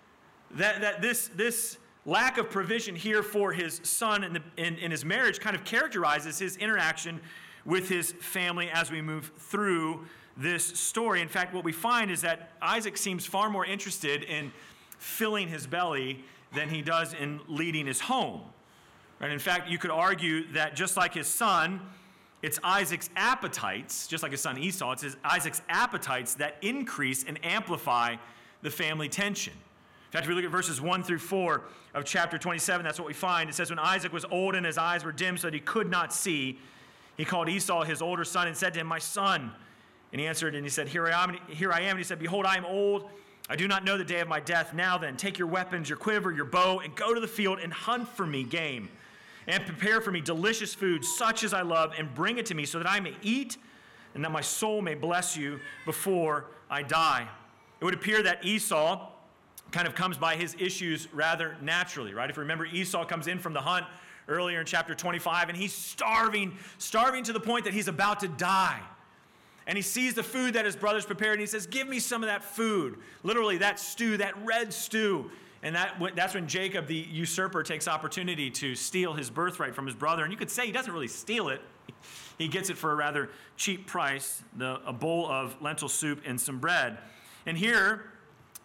That, 0.52 0.82
that 0.82 1.02
this, 1.02 1.28
this 1.34 1.78
lack 2.06 2.38
of 2.38 2.50
provision 2.50 2.94
here 2.94 3.22
for 3.22 3.52
his 3.52 3.80
son 3.82 4.24
in, 4.24 4.34
the, 4.34 4.42
in, 4.56 4.76
in 4.76 4.90
his 4.90 5.04
marriage 5.04 5.40
kind 5.40 5.56
of 5.56 5.64
characterizes 5.64 6.38
his 6.38 6.56
interaction 6.58 7.20
with 7.64 7.88
his 7.88 8.12
family 8.12 8.68
as 8.70 8.90
we 8.90 9.00
move 9.00 9.32
through 9.38 10.04
this 10.36 10.64
story. 10.64 11.20
In 11.20 11.28
fact, 11.28 11.54
what 11.54 11.64
we 11.64 11.72
find 11.72 12.10
is 12.10 12.22
that 12.22 12.50
Isaac 12.60 12.96
seems 12.96 13.24
far 13.24 13.48
more 13.50 13.64
interested 13.64 14.22
in 14.24 14.52
filling 14.98 15.48
his 15.48 15.66
belly 15.66 16.24
than 16.52 16.68
he 16.68 16.82
does 16.82 17.14
in 17.14 17.40
leading 17.48 17.86
his 17.86 18.00
home. 18.00 18.40
Right? 19.20 19.30
In 19.30 19.38
fact, 19.38 19.70
you 19.70 19.78
could 19.78 19.90
argue 19.90 20.50
that 20.52 20.76
just 20.76 20.96
like 20.96 21.14
his 21.14 21.26
son, 21.26 21.80
it's 22.42 22.58
Isaac's 22.62 23.10
appetites, 23.16 24.06
just 24.06 24.22
like 24.22 24.32
his 24.32 24.40
son 24.40 24.58
Esau, 24.58 24.92
it's 24.92 25.02
his, 25.02 25.16
Isaac's 25.24 25.62
appetites 25.68 26.34
that 26.34 26.56
increase 26.62 27.24
and 27.24 27.38
amplify 27.44 28.16
the 28.62 28.70
family 28.70 29.08
tension. 29.08 29.52
In 29.52 30.12
fact, 30.12 30.24
if 30.24 30.28
we 30.28 30.34
look 30.34 30.44
at 30.44 30.50
verses 30.50 30.80
1 30.80 31.02
through 31.02 31.18
4 31.18 31.62
of 31.94 32.04
chapter 32.04 32.38
27, 32.38 32.84
that's 32.84 32.98
what 32.98 33.08
we 33.08 33.14
find. 33.14 33.48
It 33.48 33.54
says, 33.54 33.70
When 33.70 33.78
Isaac 33.78 34.12
was 34.12 34.24
old 34.24 34.54
and 34.54 34.64
his 34.64 34.78
eyes 34.78 35.04
were 35.04 35.12
dim 35.12 35.36
so 35.36 35.48
that 35.48 35.54
he 35.54 35.60
could 35.60 35.90
not 35.90 36.12
see, 36.12 36.58
he 37.16 37.24
called 37.24 37.48
Esau 37.48 37.84
his 37.84 38.02
older 38.02 38.24
son 38.24 38.46
and 38.46 38.56
said 38.56 38.74
to 38.74 38.80
him, 38.80 38.86
My 38.86 38.98
son. 38.98 39.52
And 40.12 40.20
he 40.20 40.26
answered 40.26 40.54
and 40.54 40.64
he 40.64 40.70
said, 40.70 40.88
Here 40.88 41.06
I 41.06 41.22
am. 41.22 41.38
Here 41.48 41.72
I 41.72 41.80
am. 41.80 41.90
And 41.90 41.98
he 41.98 42.04
said, 42.04 42.18
Behold, 42.18 42.46
I 42.46 42.56
am 42.56 42.64
old. 42.64 43.08
I 43.48 43.56
do 43.56 43.68
not 43.68 43.84
know 43.84 43.98
the 43.98 44.04
day 44.04 44.20
of 44.20 44.28
my 44.28 44.40
death. 44.40 44.72
Now 44.72 44.96
then, 44.96 45.16
take 45.16 45.38
your 45.38 45.48
weapons, 45.48 45.88
your 45.88 45.98
quiver, 45.98 46.32
your 46.32 46.46
bow, 46.46 46.78
and 46.78 46.94
go 46.94 47.12
to 47.12 47.20
the 47.20 47.28
field 47.28 47.58
and 47.58 47.72
hunt 47.72 48.08
for 48.08 48.26
me 48.26 48.42
game 48.42 48.88
and 49.46 49.64
prepare 49.66 50.00
for 50.00 50.10
me 50.10 50.20
delicious 50.20 50.74
food, 50.74 51.04
such 51.04 51.44
as 51.44 51.52
I 51.52 51.62
love, 51.62 51.92
and 51.98 52.14
bring 52.14 52.38
it 52.38 52.46
to 52.46 52.54
me 52.54 52.64
so 52.64 52.78
that 52.78 52.88
I 52.88 53.00
may 53.00 53.14
eat 53.22 53.58
and 54.14 54.24
that 54.24 54.30
my 54.30 54.40
soul 54.40 54.80
may 54.80 54.94
bless 54.94 55.36
you 55.36 55.60
before 55.84 56.46
I 56.70 56.82
die. 56.82 57.28
It 57.80 57.84
would 57.84 57.94
appear 57.94 58.22
that 58.22 58.44
Esau 58.44 59.10
kind 59.72 59.86
of 59.86 59.94
comes 59.94 60.16
by 60.16 60.36
his 60.36 60.56
issues 60.58 61.12
rather 61.12 61.56
naturally, 61.60 62.14
right? 62.14 62.30
If 62.30 62.36
you 62.36 62.42
remember, 62.42 62.64
Esau 62.64 63.04
comes 63.04 63.26
in 63.26 63.38
from 63.38 63.52
the 63.52 63.60
hunt 63.60 63.84
earlier 64.28 64.60
in 64.60 64.66
chapter 64.66 64.94
25, 64.94 65.48
and 65.48 65.58
he's 65.58 65.74
starving, 65.74 66.56
starving 66.78 67.24
to 67.24 67.32
the 67.32 67.40
point 67.40 67.64
that 67.64 67.74
he's 67.74 67.88
about 67.88 68.20
to 68.20 68.28
die. 68.28 68.80
And 69.66 69.76
he 69.76 69.82
sees 69.82 70.14
the 70.14 70.22
food 70.22 70.54
that 70.54 70.64
his 70.64 70.76
brothers 70.76 71.06
prepared, 71.06 71.32
and 71.32 71.40
he 71.40 71.46
says, 71.46 71.66
Give 71.66 71.88
me 71.88 71.98
some 71.98 72.22
of 72.22 72.28
that 72.28 72.44
food. 72.44 72.98
Literally, 73.22 73.58
that 73.58 73.80
stew, 73.80 74.18
that 74.18 74.34
red 74.44 74.72
stew. 74.72 75.30
And 75.62 75.74
that, 75.76 75.94
that's 76.14 76.34
when 76.34 76.46
Jacob, 76.46 76.86
the 76.86 76.94
usurper, 77.10 77.62
takes 77.62 77.88
opportunity 77.88 78.50
to 78.50 78.74
steal 78.74 79.14
his 79.14 79.30
birthright 79.30 79.74
from 79.74 79.86
his 79.86 79.94
brother. 79.94 80.22
And 80.22 80.30
you 80.30 80.36
could 80.36 80.50
say 80.50 80.66
he 80.66 80.72
doesn't 80.72 80.92
really 80.92 81.08
steal 81.08 81.48
it, 81.48 81.62
he 82.36 82.48
gets 82.48 82.68
it 82.68 82.76
for 82.76 82.92
a 82.92 82.94
rather 82.94 83.30
cheap 83.56 83.86
price 83.86 84.42
the, 84.56 84.80
a 84.86 84.92
bowl 84.92 85.30
of 85.30 85.56
lentil 85.62 85.88
soup 85.88 86.20
and 86.26 86.38
some 86.38 86.58
bread. 86.58 86.98
And 87.46 87.56
here, 87.56 88.10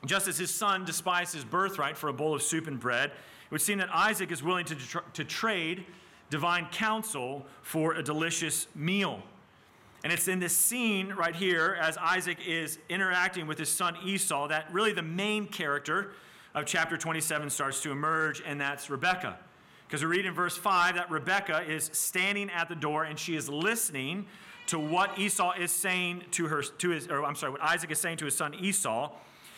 just 0.06 0.28
as 0.28 0.38
his 0.38 0.54
son 0.54 0.86
despised 0.86 1.34
his 1.34 1.46
birthright 1.46 1.98
for 1.98 2.10
a 2.10 2.14
bowl 2.14 2.34
of 2.34 2.42
soup 2.42 2.68
and 2.68 2.80
bread, 2.80 3.12
it 3.12 3.52
would 3.52 3.62
seem 3.62 3.78
that 3.78 3.90
Isaac 3.94 4.32
is 4.32 4.44
willing 4.44 4.66
to, 4.66 4.76
to 5.14 5.24
trade 5.24 5.86
divine 6.30 6.68
counsel 6.72 7.46
for 7.62 7.94
a 7.94 8.04
delicious 8.04 8.68
meal. 8.76 9.24
And 10.04 10.14
it's 10.14 10.28
in 10.28 10.40
this 10.40 10.56
scene 10.56 11.10
right 11.14 11.36
here, 11.36 11.78
as 11.80 11.98
Isaac 11.98 12.38
is 12.48 12.80
interacting 12.88 13.48
with 13.48 13.58
his 13.58 13.70
son 13.70 13.98
Esau, 14.06 14.48
that 14.48 14.72
really 14.72 14.94
the 14.94 15.02
main 15.02 15.46
character 15.46 16.12
of 16.56 16.66
chapter 16.66 16.98
27 16.98 17.50
starts 17.50 17.82
to 17.84 17.92
emerge, 17.92 18.42
and 18.46 18.60
that's 18.60 18.90
Rebecca. 18.90 19.38
Because 19.88 20.02
we 20.02 20.08
read 20.08 20.26
in 20.26 20.34
verse 20.34 20.56
5 20.56 20.96
that 20.96 21.12
Rebecca 21.12 21.64
is 21.68 21.90
standing 21.94 22.50
at 22.52 22.70
the 22.70 22.76
door 22.76 23.04
and 23.04 23.18
she 23.18 23.36
is 23.36 23.50
listening 23.50 24.28
to 24.68 24.80
what 24.80 25.18
Esau 25.18 25.54
is 25.54 25.72
saying 25.72 26.24
to 26.32 26.48
her, 26.48 26.62
to 26.62 26.90
his, 26.92 27.08
or 27.08 27.26
I'm 27.26 27.36
sorry, 27.36 27.52
what 27.52 27.62
Isaac 27.62 27.90
is 27.92 28.00
saying 28.00 28.18
to 28.18 28.26
his 28.26 28.38
son 28.38 28.54
Esau, 28.54 29.12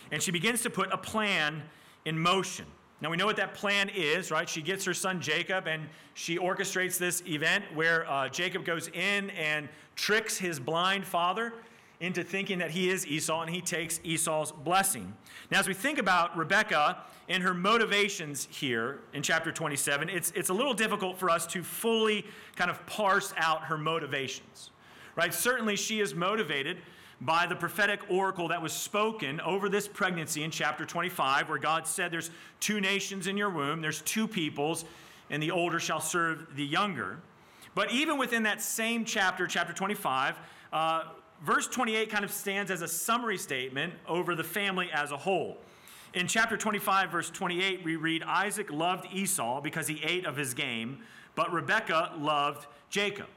and 0.10 0.24
she 0.24 0.32
begins 0.32 0.62
to 0.64 0.70
put 0.70 0.92
a 0.92 0.98
plan 0.98 1.64
in 2.06 2.18
motion. 2.18 2.66
Now 3.02 3.10
we 3.10 3.18
know 3.18 3.26
what 3.26 3.38
that 3.38 3.56
plan 3.56 3.90
is, 3.90 4.30
right? 4.30 4.48
She 4.48 4.62
gets 4.62 4.86
her 4.86 4.94
son 4.94 5.20
Jacob 5.20 5.68
and 5.68 5.90
she 6.14 6.38
orchestrates 6.38 7.00
this 7.00 7.24
event 7.26 7.66
where 7.74 8.10
uh, 8.10 8.30
Jacob 8.30 8.64
goes 8.64 8.90
in 8.90 9.32
and 9.32 9.68
tricks 9.96 10.38
his 10.38 10.60
blind 10.60 11.06
father 11.06 11.54
into 12.00 12.24
thinking 12.24 12.60
that 12.60 12.72
he 12.72 12.90
is 12.90 13.06
Esau 13.08 13.42
and 13.42 13.50
he 13.50 13.62
takes 13.62 14.00
Esau's 14.04 14.52
blessing. 14.52 15.14
Now, 15.50 15.60
as 15.60 15.68
we 15.68 15.74
think 15.74 15.98
about 15.98 16.36
Rebecca 16.38 16.98
and 17.28 17.42
her 17.42 17.54
motivations 17.54 18.48
here 18.52 19.00
in 19.14 19.24
chapter 19.24 19.52
27, 19.52 20.10
it's, 20.10 20.32
it's 20.36 20.50
a 20.50 20.54
little 20.54 20.74
difficult 20.74 21.18
for 21.18 21.30
us 21.30 21.48
to 21.48 21.64
fully 21.64 22.26
kind 22.56 22.70
of 22.70 22.86
parse 22.86 23.34
out 23.38 23.64
her 23.66 23.78
motivations, 23.78 24.72
right? 25.16 25.34
Certainly, 25.34 25.76
she 25.76 26.02
is 26.02 26.16
motivated 26.16 26.78
by 27.22 27.46
the 27.46 27.56
prophetic 27.56 28.02
oracle 28.10 28.48
that 28.48 28.62
was 28.62 28.74
spoken 28.74 29.40
over 29.42 29.70
this 29.70 29.88
pregnancy 29.88 30.44
in 30.44 30.50
chapter 30.50 30.86
25, 30.86 31.50
where 31.50 31.60
God 31.60 31.86
said, 31.86 32.12
There's 32.12 32.32
two 32.60 32.82
nations 32.82 33.28
in 33.28 33.38
your 33.38 33.50
womb, 33.50 33.82
there's 33.82 34.02
two 34.02 34.28
peoples, 34.28 34.86
and 35.30 35.42
the 35.42 35.52
older 35.52 35.80
shall 35.80 36.02
serve 36.02 36.56
the 36.56 36.66
younger. 36.66 37.20
But 37.76 37.92
even 37.92 38.18
within 38.18 38.44
that 38.44 38.62
same 38.62 39.06
chapter, 39.06 39.48
chapter 39.48 39.72
25, 39.72 40.40
uh, 40.74 41.04
verse 41.46 41.68
28 41.68 42.10
kind 42.10 42.26
of 42.26 42.32
stands 42.32 42.72
as 42.72 42.82
a 42.82 42.88
summary 42.88 43.38
statement 43.38 43.94
over 44.08 44.36
the 44.36 44.44
family 44.44 44.90
as 44.92 45.12
a 45.12 45.18
whole. 45.18 45.58
In 46.14 46.28
chapter 46.28 46.58
25, 46.58 47.12
verse 47.12 47.30
28, 47.30 47.84
we 47.86 47.96
read 47.96 48.24
Isaac 48.24 48.70
loved 48.72 49.08
Esau 49.14 49.62
because 49.62 49.88
he 49.88 50.02
ate 50.04 50.26
of 50.26 50.36
his 50.36 50.54
game, 50.54 51.00
but 51.36 51.54
Rebekah 51.54 52.16
loved 52.18 52.68
Jacob. 52.90 53.28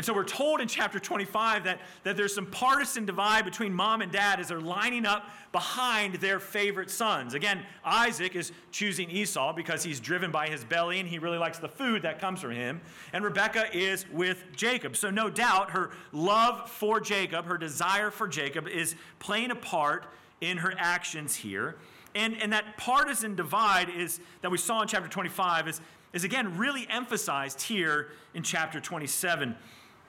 And 0.00 0.04
so 0.06 0.14
we're 0.14 0.24
told 0.24 0.62
in 0.62 0.66
chapter 0.66 0.98
25 0.98 1.64
that, 1.64 1.78
that 2.04 2.16
there's 2.16 2.34
some 2.34 2.46
partisan 2.46 3.04
divide 3.04 3.44
between 3.44 3.70
mom 3.70 4.00
and 4.00 4.10
dad 4.10 4.40
as 4.40 4.48
they're 4.48 4.58
lining 4.58 5.04
up 5.04 5.28
behind 5.52 6.14
their 6.14 6.40
favorite 6.40 6.90
sons. 6.90 7.34
Again, 7.34 7.66
Isaac 7.84 8.34
is 8.34 8.50
choosing 8.72 9.10
Esau 9.10 9.52
because 9.52 9.82
he's 9.84 10.00
driven 10.00 10.30
by 10.30 10.48
his 10.48 10.64
belly 10.64 11.00
and 11.00 11.06
he 11.06 11.18
really 11.18 11.36
likes 11.36 11.58
the 11.58 11.68
food 11.68 12.00
that 12.00 12.18
comes 12.18 12.40
from 12.40 12.52
him. 12.52 12.80
And 13.12 13.22
Rebecca 13.22 13.66
is 13.76 14.08
with 14.10 14.42
Jacob. 14.56 14.96
So, 14.96 15.10
no 15.10 15.28
doubt, 15.28 15.72
her 15.72 15.90
love 16.12 16.70
for 16.70 16.98
Jacob, 16.98 17.44
her 17.44 17.58
desire 17.58 18.10
for 18.10 18.26
Jacob, 18.26 18.68
is 18.68 18.96
playing 19.18 19.50
a 19.50 19.54
part 19.54 20.06
in 20.40 20.56
her 20.56 20.72
actions 20.78 21.34
here. 21.36 21.76
And, 22.14 22.40
and 22.40 22.54
that 22.54 22.78
partisan 22.78 23.34
divide 23.34 23.90
is 23.90 24.18
that 24.40 24.50
we 24.50 24.56
saw 24.56 24.80
in 24.80 24.88
chapter 24.88 25.10
25 25.10 25.68
is, 25.68 25.82
is 26.14 26.24
again 26.24 26.56
really 26.56 26.86
emphasized 26.88 27.60
here 27.60 28.08
in 28.32 28.42
chapter 28.42 28.80
27. 28.80 29.54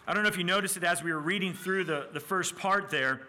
I 0.07 0.13
don't 0.13 0.23
know 0.23 0.29
if 0.29 0.37
you 0.37 0.43
noticed 0.43 0.77
it 0.77 0.83
as 0.83 1.03
we 1.03 1.13
were 1.13 1.19
reading 1.19 1.53
through 1.53 1.83
the, 1.83 2.07
the 2.11 2.19
first 2.19 2.57
part 2.57 2.89
there. 2.89 3.21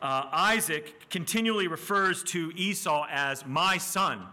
Uh, 0.00 0.28
Isaac 0.32 1.08
continually 1.10 1.66
refers 1.66 2.22
to 2.24 2.52
Esau 2.54 3.06
as 3.10 3.44
my 3.46 3.78
son. 3.78 4.26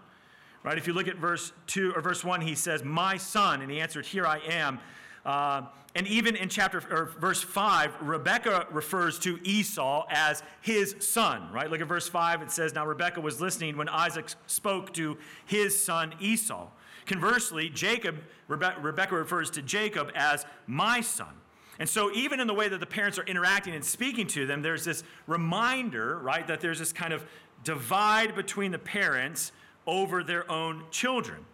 Right? 0.63 0.77
If 0.77 0.88
you 0.88 0.93
look 0.93 1.07
at 1.07 1.15
verse 1.15 1.51
2 1.67 1.93
or 1.95 2.01
verse 2.01 2.23
1, 2.23 2.41
he 2.41 2.53
says, 2.53 2.83
My 2.83 3.17
son. 3.17 3.62
And 3.62 3.71
he 3.71 3.79
answered, 3.79 4.05
Here 4.05 4.27
I 4.27 4.39
am. 4.39 4.79
Uh, 5.25 5.63
and 5.95 6.07
even 6.07 6.35
in 6.35 6.49
chapter 6.49 6.83
or 6.91 7.05
verse 7.19 7.41
5, 7.41 7.95
Rebecca 8.01 8.67
refers 8.71 9.17
to 9.19 9.39
Esau 9.43 10.05
as 10.09 10.43
his 10.62 10.95
son, 10.99 11.51
right? 11.51 11.69
Look 11.69 11.81
at 11.81 11.88
verse 11.88 12.07
5. 12.07 12.43
It 12.43 12.51
says, 12.51 12.75
Now 12.75 12.85
Rebecca 12.85 13.21
was 13.21 13.41
listening 13.41 13.75
when 13.75 13.89
Isaac 13.89 14.29
spoke 14.45 14.93
to 14.93 15.17
his 15.45 15.83
son 15.83 16.13
Esau. 16.19 16.67
Conversely, 17.05 17.69
Jacob, 17.69 18.17
Rebe- 18.47 18.83
Rebecca 18.83 19.15
refers 19.15 19.49
to 19.51 19.63
Jacob 19.63 20.12
as 20.13 20.45
my 20.67 21.01
son. 21.01 21.38
And 21.79 21.87
so, 21.87 22.11
even 22.11 22.41
in 22.41 22.47
the 22.47 22.53
way 22.53 22.67
that 22.67 22.81
the 22.81 22.85
parents 22.85 23.17
are 23.17 23.23
interacting 23.23 23.73
and 23.73 23.83
speaking 23.83 24.27
to 24.27 24.45
them, 24.45 24.61
there's 24.61 24.83
this 24.83 25.03
reminder, 25.27 26.19
right, 26.19 26.45
that 26.47 26.59
there's 26.59 26.79
this 26.79 26.91
kind 26.91 27.13
of 27.13 27.25
divide 27.63 28.35
between 28.35 28.71
the 28.71 28.79
parents 28.79 29.53
over 29.87 30.21
their 30.21 30.49
own 30.51 30.83
children. 30.91 31.45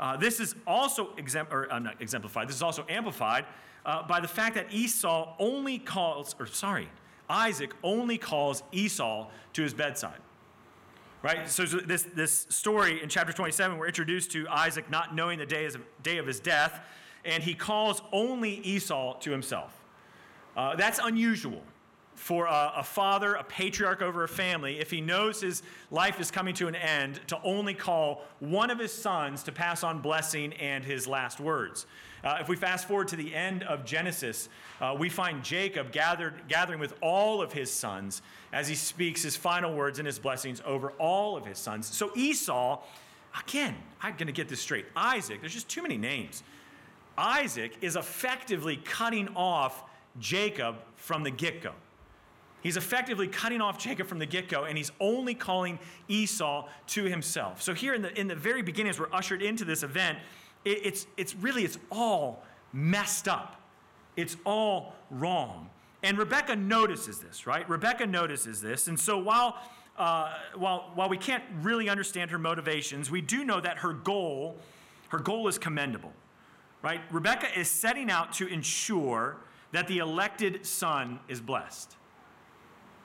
Uh, 0.00 0.16
this 0.16 0.40
is 0.40 0.54
also 0.66 1.10
or, 1.50 1.72
uh, 1.72 1.80
exemplified, 2.00 2.48
this 2.48 2.56
is 2.56 2.62
also 2.62 2.84
amplified 2.88 3.44
uh, 3.84 4.02
by 4.06 4.20
the 4.20 4.28
fact 4.28 4.54
that 4.54 4.72
Esau 4.72 5.34
only 5.38 5.78
calls, 5.78 6.34
or 6.38 6.46
sorry, 6.46 6.88
Isaac 7.28 7.74
only 7.82 8.16
calls 8.16 8.62
Esau 8.72 9.28
to 9.52 9.62
his 9.62 9.74
bedside. 9.74 10.18
Right? 11.20 11.48
So, 11.50 11.64
this, 11.64 12.04
this 12.14 12.46
story 12.48 13.02
in 13.02 13.08
chapter 13.08 13.32
27, 13.32 13.76
we're 13.76 13.88
introduced 13.88 14.30
to 14.32 14.46
Isaac 14.48 14.88
not 14.88 15.14
knowing 15.14 15.38
the 15.38 15.46
day, 15.46 15.64
is, 15.64 15.76
day 16.02 16.18
of 16.18 16.26
his 16.26 16.38
death, 16.38 16.80
and 17.28 17.42
he 17.42 17.54
calls 17.54 18.02
only 18.10 18.54
Esau 18.60 19.18
to 19.20 19.30
himself. 19.30 19.72
Uh, 20.56 20.74
that's 20.74 20.98
unusual 21.02 21.62
for 22.14 22.46
a, 22.46 22.72
a, 22.76 22.82
father, 22.82 23.34
a 23.34 23.44
patriarch 23.44 24.02
over 24.02 24.24
a 24.24 24.28
family, 24.28 24.80
if 24.80 24.90
he 24.90 25.00
knows 25.00 25.40
his 25.40 25.62
life 25.92 26.20
is 26.20 26.32
coming 26.32 26.52
to 26.54 26.66
an 26.66 26.74
end, 26.74 27.20
to 27.28 27.38
only 27.44 27.74
call 27.74 28.24
one 28.40 28.70
of 28.70 28.78
his 28.78 28.92
sons 28.92 29.44
to 29.44 29.52
pass 29.52 29.84
on 29.84 30.00
blessing 30.00 30.52
and 30.54 30.84
his 30.84 31.06
last 31.06 31.38
words. 31.38 31.86
Uh, 32.24 32.38
if 32.40 32.48
we 32.48 32.56
fast 32.56 32.88
forward 32.88 33.06
to 33.06 33.14
the 33.14 33.32
end 33.32 33.62
of 33.62 33.84
Genesis, 33.84 34.48
uh, 34.80 34.96
we 34.98 35.08
find 35.08 35.44
Jacob 35.44 35.92
gathered, 35.92 36.34
gathering 36.48 36.80
with 36.80 36.94
all 37.00 37.40
of 37.40 37.52
his 37.52 37.70
sons 37.70 38.22
as 38.52 38.66
he 38.66 38.74
speaks 38.74 39.22
his 39.22 39.36
final 39.36 39.72
words 39.72 40.00
and 40.00 40.06
his 40.06 40.18
blessings 40.18 40.60
over 40.64 40.90
all 40.92 41.36
of 41.36 41.46
his 41.46 41.58
sons. 41.58 41.86
So 41.86 42.10
Esau 42.16 42.82
again, 43.40 43.76
I'm 44.00 44.12
going 44.12 44.26
to 44.26 44.32
get 44.32 44.48
this 44.48 44.60
straight. 44.60 44.86
Isaac, 44.96 45.40
there's 45.40 45.54
just 45.54 45.68
too 45.68 45.82
many 45.82 45.96
names. 45.96 46.42
Isaac 47.18 47.76
is 47.80 47.96
effectively 47.96 48.76
cutting 48.76 49.28
off 49.34 49.82
Jacob 50.20 50.76
from 50.96 51.24
the 51.24 51.30
get 51.30 51.60
go. 51.60 51.72
He's 52.62 52.76
effectively 52.76 53.28
cutting 53.28 53.60
off 53.60 53.78
Jacob 53.78 54.06
from 54.06 54.18
the 54.18 54.26
get 54.26 54.48
go, 54.48 54.64
and 54.64 54.76
he's 54.76 54.90
only 55.00 55.34
calling 55.34 55.78
Esau 56.08 56.66
to 56.88 57.04
himself. 57.04 57.62
So, 57.62 57.74
here 57.74 57.94
in 57.94 58.02
the, 58.02 58.18
in 58.18 58.26
the 58.26 58.34
very 58.34 58.62
beginning, 58.62 58.90
as 58.90 58.98
we're 58.98 59.12
ushered 59.12 59.42
into 59.42 59.64
this 59.64 59.82
event, 59.82 60.18
it, 60.64 60.86
it's, 60.86 61.06
it's 61.16 61.34
really, 61.36 61.64
it's 61.64 61.78
all 61.90 62.42
messed 62.72 63.28
up. 63.28 63.60
It's 64.16 64.36
all 64.44 64.94
wrong. 65.10 65.70
And 66.02 66.18
Rebecca 66.18 66.56
notices 66.56 67.18
this, 67.20 67.46
right? 67.46 67.68
Rebecca 67.68 68.06
notices 68.06 68.60
this. 68.60 68.88
And 68.88 68.98
so, 68.98 69.18
while, 69.18 69.56
uh, 69.96 70.34
while, 70.56 70.90
while 70.94 71.08
we 71.08 71.18
can't 71.18 71.44
really 71.62 71.88
understand 71.88 72.30
her 72.32 72.38
motivations, 72.38 73.10
we 73.10 73.20
do 73.20 73.44
know 73.44 73.60
that 73.60 73.78
her 73.78 73.92
goal, 73.92 74.56
her 75.08 75.18
goal 75.18 75.46
is 75.46 75.58
commendable, 75.58 76.12
right? 76.82 77.00
Rebecca 77.10 77.46
is 77.58 77.68
setting 77.68 78.10
out 78.10 78.32
to 78.34 78.46
ensure 78.46 79.36
that 79.72 79.88
the 79.88 79.98
elected 79.98 80.64
son 80.64 81.20
is 81.28 81.40
blessed. 81.40 81.96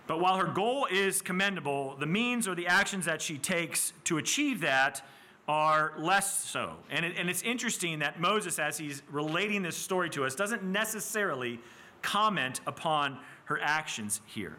But 0.06 0.20
while 0.20 0.38
her 0.38 0.52
goal 0.52 0.88
is 0.92 1.22
commendable, 1.22 1.96
the 1.98 2.06
means 2.06 2.48
or 2.48 2.56
the 2.56 2.68
actions 2.68 3.06
that 3.06 3.22
she 3.22 3.38
takes 3.38 3.94
to 4.06 4.18
achieve 4.18 4.62
that 4.62 5.06
are 5.48 5.94
less 5.98 6.46
so. 6.46 6.76
And, 6.90 7.06
it, 7.06 7.16
and 7.18 7.30
it's 7.30 7.42
interesting 7.42 8.00
that 8.00 8.20
Moses, 8.20 8.60
as 8.60 8.78
he's 8.78 9.02
relating 9.12 9.62
this 9.62 9.78
story 9.78 10.10
to 10.12 10.26
us, 10.26 10.36
doesn't 10.36 10.64
necessarily 10.64 11.60
comment 12.02 12.62
upon 12.68 13.18
her 13.46 13.60
actions 13.62 14.22
here. 14.26 14.58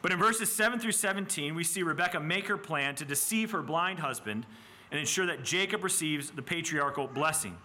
But 0.00 0.12
in 0.12 0.18
verses 0.18 0.52
7 0.52 0.78
through 0.78 0.92
17, 0.92 1.54
we 1.54 1.64
see 1.64 1.82
Rebecca 1.82 2.20
make 2.20 2.46
her 2.46 2.56
plan 2.56 2.94
to 2.96 3.04
deceive 3.04 3.50
her 3.50 3.62
blind 3.62 3.98
husband 3.98 4.46
and 4.90 5.00
ensure 5.00 5.26
that 5.26 5.44
Jacob 5.44 5.82
receives 5.82 6.30
the 6.30 6.42
patriarchal 6.42 7.06
blessing. 7.08 7.56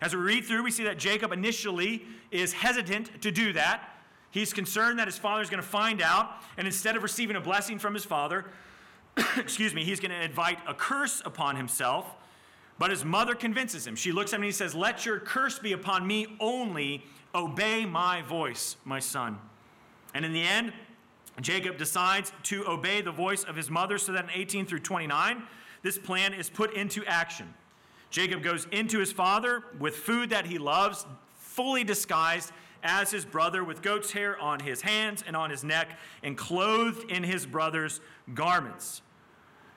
As 0.00 0.14
we 0.14 0.20
read 0.20 0.44
through, 0.44 0.62
we 0.62 0.70
see 0.70 0.84
that 0.84 0.98
Jacob 0.98 1.32
initially 1.32 2.04
is 2.30 2.52
hesitant 2.52 3.22
to 3.22 3.30
do 3.30 3.52
that. 3.54 3.96
He's 4.30 4.52
concerned 4.52 4.98
that 4.98 5.08
his 5.08 5.18
father 5.18 5.42
is 5.42 5.50
going 5.50 5.62
to 5.62 5.68
find 5.68 6.02
out, 6.02 6.42
and 6.56 6.66
instead 6.66 6.96
of 6.96 7.02
receiving 7.02 7.36
a 7.36 7.40
blessing 7.40 7.78
from 7.78 7.94
his 7.94 8.04
father, 8.04 8.44
excuse 9.36 9.74
me, 9.74 9.84
he's 9.84 10.00
going 10.00 10.10
to 10.10 10.22
invite 10.22 10.58
a 10.66 10.74
curse 10.74 11.22
upon 11.24 11.56
himself. 11.56 12.14
But 12.78 12.90
his 12.90 13.04
mother 13.04 13.34
convinces 13.34 13.86
him. 13.86 13.96
She 13.96 14.12
looks 14.12 14.32
at 14.32 14.36
him 14.36 14.42
and 14.42 14.46
he 14.46 14.52
says, 14.52 14.74
Let 14.74 15.04
your 15.04 15.18
curse 15.18 15.58
be 15.58 15.72
upon 15.72 16.06
me 16.06 16.36
only. 16.38 17.04
Obey 17.34 17.84
my 17.84 18.22
voice, 18.22 18.76
my 18.84 19.00
son. 19.00 19.38
And 20.14 20.24
in 20.24 20.32
the 20.32 20.42
end, 20.42 20.72
Jacob 21.40 21.76
decides 21.76 22.32
to 22.44 22.66
obey 22.66 23.00
the 23.00 23.12
voice 23.12 23.44
of 23.44 23.54
his 23.54 23.70
mother 23.70 23.98
so 23.98 24.12
that 24.12 24.24
in 24.24 24.30
18 24.30 24.66
through 24.66 24.80
29, 24.80 25.42
this 25.82 25.98
plan 25.98 26.32
is 26.32 26.48
put 26.48 26.72
into 26.74 27.04
action. 27.04 27.52
Jacob 28.10 28.42
goes 28.42 28.66
into 28.72 28.98
his 28.98 29.12
father 29.12 29.62
with 29.78 29.96
food 29.96 30.30
that 30.30 30.46
he 30.46 30.58
loves, 30.58 31.06
fully 31.36 31.84
disguised 31.84 32.52
as 32.82 33.10
his 33.10 33.24
brother, 33.24 33.64
with 33.64 33.82
goat's 33.82 34.12
hair 34.12 34.38
on 34.38 34.60
his 34.60 34.80
hands 34.80 35.24
and 35.26 35.36
on 35.36 35.50
his 35.50 35.64
neck, 35.64 35.98
and 36.22 36.36
clothed 36.36 37.10
in 37.10 37.22
his 37.22 37.44
brother's 37.44 38.00
garments. 38.34 39.02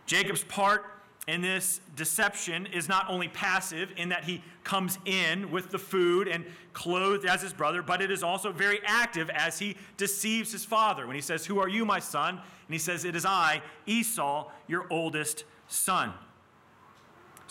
Jacob's 0.06 0.44
part 0.44 0.86
in 1.28 1.42
this 1.42 1.82
deception 1.96 2.66
is 2.68 2.90
not 2.90 3.10
only 3.10 3.28
passive 3.28 3.92
in 3.96 4.10
that 4.10 4.24
he 4.24 4.44
comes 4.64 4.98
in 5.06 5.52
with 5.52 5.70
the 5.70 5.78
food 5.78 6.28
and 6.28 6.46
clothed 6.74 7.26
as 7.26 7.42
his 7.42 7.54
brother, 7.54 7.82
but 7.82 8.02
it 8.02 8.10
is 8.10 8.24
also 8.24 8.52
very 8.52 8.80
active 8.86 9.30
as 9.30 9.60
he 9.60 9.76
deceives 9.98 10.52
his 10.52 10.66
father 10.66 11.06
when 11.06 11.16
he 11.16 11.22
says, 11.22 11.46
Who 11.46 11.60
are 11.60 11.70
you, 11.70 11.86
my 11.86 12.00
son? 12.00 12.36
And 12.36 12.74
he 12.74 12.80
says, 12.80 13.06
It 13.06 13.16
is 13.16 13.26
I, 13.26 13.62
Esau, 13.86 14.50
your 14.68 14.88
oldest 14.90 15.44
son. 15.68 16.14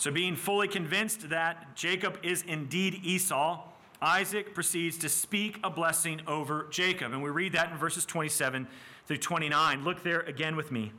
So, 0.01 0.09
being 0.09 0.35
fully 0.35 0.67
convinced 0.67 1.29
that 1.29 1.75
Jacob 1.75 2.17
is 2.23 2.41
indeed 2.47 3.01
Esau, 3.03 3.61
Isaac 4.01 4.55
proceeds 4.55 4.97
to 4.97 5.09
speak 5.09 5.59
a 5.63 5.69
blessing 5.69 6.21
over 6.25 6.65
Jacob. 6.71 7.13
And 7.13 7.21
we 7.21 7.29
read 7.29 7.53
that 7.53 7.69
in 7.69 7.77
verses 7.77 8.03
27 8.03 8.67
through 9.05 9.17
29. 9.17 9.83
Look 9.83 10.01
there 10.01 10.21
again 10.21 10.55
with 10.55 10.71
me. 10.71 10.91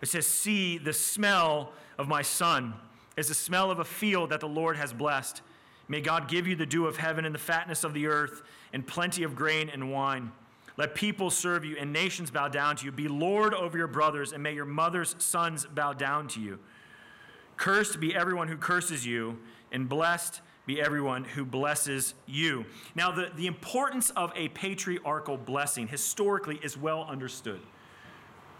It 0.00 0.06
says, 0.06 0.28
See, 0.28 0.78
the 0.78 0.92
smell 0.92 1.72
of 1.98 2.06
my 2.06 2.22
son 2.22 2.74
is 3.16 3.26
the 3.26 3.34
smell 3.34 3.72
of 3.72 3.80
a 3.80 3.84
field 3.84 4.30
that 4.30 4.38
the 4.38 4.46
Lord 4.46 4.76
has 4.76 4.92
blessed. 4.92 5.42
May 5.88 6.00
God 6.00 6.28
give 6.28 6.46
you 6.46 6.54
the 6.54 6.66
dew 6.66 6.86
of 6.86 6.98
heaven 6.98 7.24
and 7.24 7.34
the 7.34 7.40
fatness 7.40 7.82
of 7.82 7.94
the 7.94 8.06
earth 8.06 8.42
and 8.72 8.86
plenty 8.86 9.24
of 9.24 9.34
grain 9.34 9.70
and 9.70 9.90
wine. 9.90 10.30
Let 10.76 10.94
people 10.94 11.30
serve 11.30 11.64
you 11.64 11.76
and 11.80 11.92
nations 11.92 12.30
bow 12.30 12.46
down 12.46 12.76
to 12.76 12.84
you. 12.84 12.92
Be 12.92 13.08
Lord 13.08 13.54
over 13.54 13.76
your 13.76 13.88
brothers, 13.88 14.32
and 14.32 14.40
may 14.40 14.54
your 14.54 14.66
mother's 14.66 15.16
sons 15.18 15.66
bow 15.66 15.94
down 15.94 16.28
to 16.28 16.40
you. 16.40 16.60
Cursed 17.56 18.00
be 18.00 18.14
everyone 18.14 18.48
who 18.48 18.56
curses 18.56 19.06
you, 19.06 19.38
and 19.72 19.88
blessed 19.88 20.40
be 20.66 20.80
everyone 20.80 21.24
who 21.24 21.44
blesses 21.44 22.14
you. 22.26 22.64
Now, 22.94 23.12
the, 23.12 23.30
the 23.36 23.46
importance 23.46 24.10
of 24.10 24.32
a 24.34 24.48
patriarchal 24.48 25.36
blessing 25.36 25.88
historically 25.88 26.58
is 26.62 26.76
well 26.76 27.04
understood. 27.08 27.60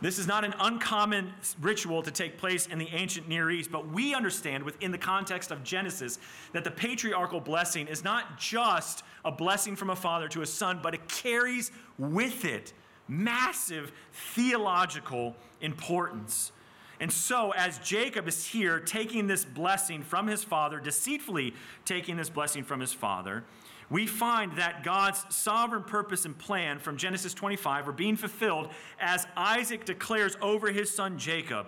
This 0.00 0.18
is 0.18 0.26
not 0.26 0.44
an 0.44 0.54
uncommon 0.60 1.32
ritual 1.60 2.02
to 2.02 2.10
take 2.10 2.36
place 2.36 2.66
in 2.66 2.78
the 2.78 2.88
ancient 2.92 3.28
Near 3.28 3.50
East, 3.50 3.72
but 3.72 3.88
we 3.88 4.14
understand 4.14 4.62
within 4.62 4.92
the 4.92 4.98
context 4.98 5.50
of 5.50 5.64
Genesis 5.64 6.18
that 6.52 6.64
the 6.64 6.70
patriarchal 6.70 7.40
blessing 7.40 7.88
is 7.88 8.04
not 8.04 8.38
just 8.38 9.02
a 9.24 9.32
blessing 9.32 9.74
from 9.74 9.90
a 9.90 9.96
father 9.96 10.28
to 10.28 10.42
a 10.42 10.46
son, 10.46 10.80
but 10.82 10.92
it 10.92 11.08
carries 11.08 11.70
with 11.98 12.44
it 12.44 12.74
massive 13.08 13.90
theological 14.12 15.34
importance. 15.60 16.52
And 17.00 17.12
so, 17.12 17.50
as 17.52 17.78
Jacob 17.78 18.26
is 18.26 18.46
here 18.46 18.80
taking 18.80 19.26
this 19.26 19.44
blessing 19.44 20.02
from 20.02 20.26
his 20.26 20.42
father, 20.42 20.80
deceitfully 20.80 21.54
taking 21.84 22.16
this 22.16 22.30
blessing 22.30 22.64
from 22.64 22.80
his 22.80 22.92
father, 22.92 23.44
we 23.90 24.06
find 24.06 24.56
that 24.56 24.82
God's 24.82 25.24
sovereign 25.34 25.84
purpose 25.84 26.24
and 26.24 26.36
plan 26.36 26.78
from 26.78 26.96
Genesis 26.96 27.34
25 27.34 27.88
are 27.88 27.92
being 27.92 28.16
fulfilled 28.16 28.70
as 28.98 29.26
Isaac 29.36 29.84
declares 29.84 30.36
over 30.40 30.72
his 30.72 30.90
son 30.90 31.18
Jacob 31.18 31.66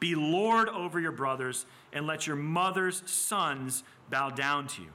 Be 0.00 0.14
Lord 0.14 0.68
over 0.68 0.98
your 0.98 1.12
brothers, 1.12 1.66
and 1.92 2.06
let 2.06 2.26
your 2.26 2.36
mother's 2.36 3.02
sons 3.06 3.84
bow 4.10 4.30
down 4.30 4.66
to 4.68 4.82
you. 4.82 4.88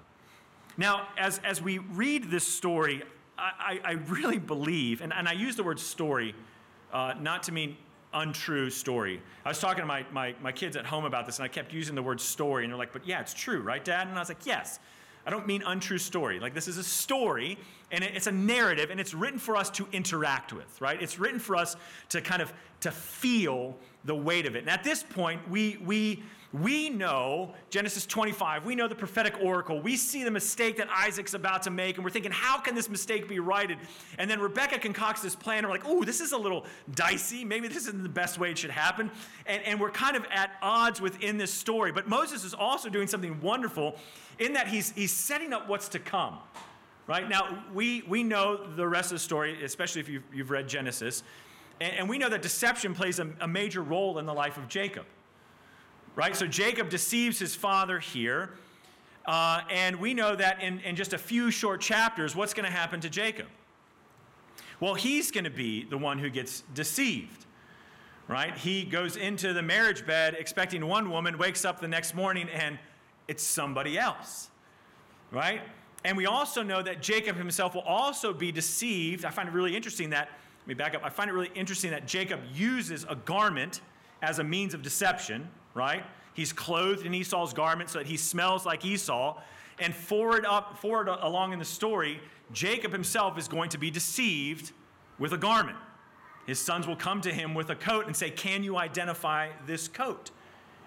Now, 0.78 1.08
as, 1.18 1.40
as 1.44 1.62
we 1.62 1.78
read 1.78 2.30
this 2.30 2.46
story, 2.46 3.04
I, 3.38 3.80
I, 3.84 3.92
really 4.08 4.40
believe, 4.40 5.02
and, 5.02 5.14
and 5.14 5.28
I 5.28 5.34
use 5.34 5.56
the 5.56 5.64
word 5.64 5.80
story 5.80 6.36
uh, 6.92 7.14
not 7.20 7.44
to 7.44 7.52
mean 7.52 7.78
untrue 8.22 8.70
story. 8.70 9.22
I 9.46 9.50
was 9.50 9.60
talking 9.60 9.82
to 9.82 9.88
my, 9.88 10.06
my, 10.12 10.36
my 10.42 10.52
kids 10.52 10.76
at 10.76 10.86
home 10.86 11.06
about 11.06 11.26
this, 11.26 11.38
and 11.38 11.46
I 11.46 11.48
kept 11.48 11.74
using 11.74 11.96
the 11.96 12.04
word 12.04 12.20
story, 12.20 12.64
and 12.64 12.72
they're 12.72 12.78
like, 12.78 12.94
but 12.94 13.08
yeah, 13.08 13.22
it's 13.22 13.34
true, 13.34 13.62
right, 13.62 13.84
Dad? 13.84 14.08
And 14.08 14.16
I 14.16 14.20
was 14.20 14.30
like, 14.30 14.46
yes. 14.46 14.80
I 15.26 15.30
don't 15.30 15.46
mean 15.46 15.62
untrue 15.66 15.98
story. 15.98 16.40
Like, 16.40 16.54
this 16.54 16.70
is 16.70 16.78
a 16.78 16.84
story, 16.84 17.58
and 17.92 18.02
it's 18.02 18.28
a 18.28 18.32
narrative, 18.32 18.92
and 18.92 19.00
it's 19.00 19.14
written 19.14 19.40
for 19.40 19.58
us 19.58 19.70
to 19.72 19.86
interact 19.92 20.54
with, 20.54 20.80
right? 20.80 21.02
It's 21.02 21.20
written 21.20 21.38
for 21.38 21.58
us 21.58 21.76
to 22.10 22.22
kind 22.22 22.42
of 22.42 22.54
to 22.80 22.92
feel 22.92 23.76
the 24.06 24.16
weight 24.16 24.46
of 24.46 24.56
it. 24.56 24.60
And 24.60 24.70
at 24.70 24.86
this 24.86 25.04
point, 25.04 25.42
we, 25.50 25.80
we, 25.84 26.24
we 26.62 26.90
know 26.90 27.54
Genesis 27.70 28.06
25, 28.06 28.66
we 28.66 28.76
know 28.76 28.88
the 28.88 28.96
prophetic 28.96 29.36
oracle, 29.42 29.82
we 29.82 29.96
see 29.96 30.24
the 30.24 30.32
mistake 30.32 30.78
that 30.78 30.88
Isaac's 30.90 31.34
about 31.34 31.64
to 31.64 31.70
make, 31.70 31.96
and 31.96 32.04
we're 32.04 32.12
thinking, 32.12 32.32
how 32.32 32.60
can 32.60 32.76
this 32.76 32.90
mistake 32.90 33.28
be 33.28 33.40
righted? 33.40 33.78
And 34.18 34.30
then 34.30 34.40
Rebecca 34.40 34.80
concocts 34.80 35.22
this 35.22 35.36
plan, 35.36 35.60
and 35.60 35.68
we're 35.68 35.74
like, 35.74 35.86
oh, 35.86 36.04
this 36.04 36.22
is 36.22 36.32
a 36.32 36.38
little 36.38 36.66
dicey. 36.96 37.44
Maybe 37.44 37.68
this 37.68 37.78
isn't 37.78 38.04
the 38.04 38.10
best 38.10 38.40
way 38.40 38.52
it 38.52 38.58
should 38.58 38.72
happen. 38.72 39.12
And, 39.46 39.64
and 39.64 39.80
we're 39.80 39.92
kind 39.92 40.16
of 40.16 40.26
at 40.32 40.52
odds 40.62 41.02
within 41.02 41.38
this 41.38 41.54
story. 41.54 41.92
But 41.92 42.08
Moses 42.08 42.44
is 42.44 42.54
also 42.54 42.90
doing 42.90 43.08
something 43.08 43.42
wonderful 43.42 43.96
in 44.40 44.54
that 44.54 44.68
he's, 44.68 44.92
he's 44.92 45.12
setting 45.12 45.54
up 45.54 45.68
what's 45.68 45.90
to 45.90 46.00
come. 46.00 46.38
Right 47.08 47.28
now, 47.28 47.64
we, 47.74 48.04
we 48.08 48.24
know 48.24 48.68
the 48.76 48.88
rest 48.88 49.12
of 49.12 49.16
the 49.16 49.24
story, 49.24 49.64
especially 49.64 50.02
if 50.02 50.10
you've, 50.10 50.24
you've 50.34 50.52
read 50.52 50.68
Genesis, 50.68 51.24
and, 51.80 51.94
and 51.94 52.10
we 52.10 52.18
know 52.18 52.30
that 52.30 52.42
deception 52.42 52.94
plays 52.94 53.20
a, 53.20 53.30
a 53.40 53.48
major 53.48 53.82
role 53.82 54.20
in 54.20 54.26
the 54.26 54.34
life 54.34 54.58
of 54.58 54.68
Jacob 54.68 55.06
right? 56.18 56.36
So 56.36 56.48
Jacob 56.48 56.90
deceives 56.90 57.40
his 57.40 57.56
father 57.56 58.00
here. 58.00 58.50
Uh, 59.26 59.62
and 59.70 59.96
we 59.98 60.14
know 60.14 60.36
that 60.36 60.62
in, 60.62 60.80
in 60.80 60.96
just 60.96 61.14
a 61.14 61.18
few 61.18 61.52
short 61.52 61.80
chapters, 61.80 62.36
what's 62.36 62.54
going 62.54 62.66
to 62.66 62.76
happen 62.76 63.00
to 63.02 63.10
Jacob? 63.10 63.46
Well, 64.80 64.96
he's 64.96 65.32
going 65.32 65.44
to 65.44 65.50
be 65.52 65.86
the 65.86 65.98
one 65.98 66.18
who 66.18 66.30
gets 66.30 66.64
deceived, 66.74 67.46
right? 68.28 68.58
He 68.58 68.84
goes 68.84 69.16
into 69.16 69.54
the 69.54 69.62
marriage 69.62 70.06
bed 70.08 70.36
expecting 70.38 70.86
one 70.88 71.12
woman, 71.12 71.38
wakes 71.38 71.66
up 71.66 71.80
the 71.80 71.88
next 71.88 72.16
morning, 72.16 72.50
and 72.50 72.80
it's 73.28 73.44
somebody 73.44 73.98
else, 73.98 74.50
right? 75.32 75.62
And 76.04 76.18
we 76.18 76.26
also 76.26 76.64
know 76.64 76.82
that 76.82 77.02
Jacob 77.02 77.36
himself 77.36 77.76
will 77.76 77.82
also 77.82 78.34
be 78.34 78.52
deceived. 78.52 79.24
I 79.24 79.30
find 79.30 79.50
it 79.50 79.52
really 79.54 79.76
interesting 79.76 80.10
that, 80.12 80.30
let 80.62 80.68
me 80.68 80.74
back 80.74 80.96
up. 80.96 81.02
I 81.04 81.10
find 81.10 81.30
it 81.30 81.34
really 81.34 81.52
interesting 81.54 81.92
that 81.92 82.08
Jacob 82.08 82.40
uses 82.54 83.06
a 83.08 83.16
garment 83.16 83.82
as 84.22 84.40
a 84.40 84.44
means 84.44 84.74
of 84.74 84.82
deception 84.82 85.48
right? 85.78 86.04
He's 86.34 86.52
clothed 86.52 87.06
in 87.06 87.14
Esau's 87.14 87.54
garment 87.54 87.90
so 87.90 88.00
that 88.00 88.08
he 88.08 88.18
smells 88.18 88.66
like 88.66 88.84
Esau. 88.84 89.40
And 89.80 89.94
forward 89.94 90.46
up, 90.46 90.80
forward 90.80 91.08
along 91.08 91.54
in 91.54 91.60
the 91.60 91.66
story, 91.66 92.20
Jacob 92.52 92.92
himself 92.92 93.38
is 93.38 93.48
going 93.48 93.70
to 93.70 93.78
be 93.78 93.92
deceived 93.92 94.72
with 95.20 95.34
a 95.34 95.38
garment. 95.38 95.78
His 96.46 96.60
sons 96.60 96.88
will 96.88 96.96
come 96.96 97.22
to 97.22 97.34
him 97.34 97.54
with 97.54 97.70
a 97.70 97.76
coat 97.76 98.08
and 98.08 98.16
say, 98.16 98.30
Can 98.30 98.64
you 98.64 98.78
identify 98.78 99.50
this 99.66 99.88
coat? 99.88 100.32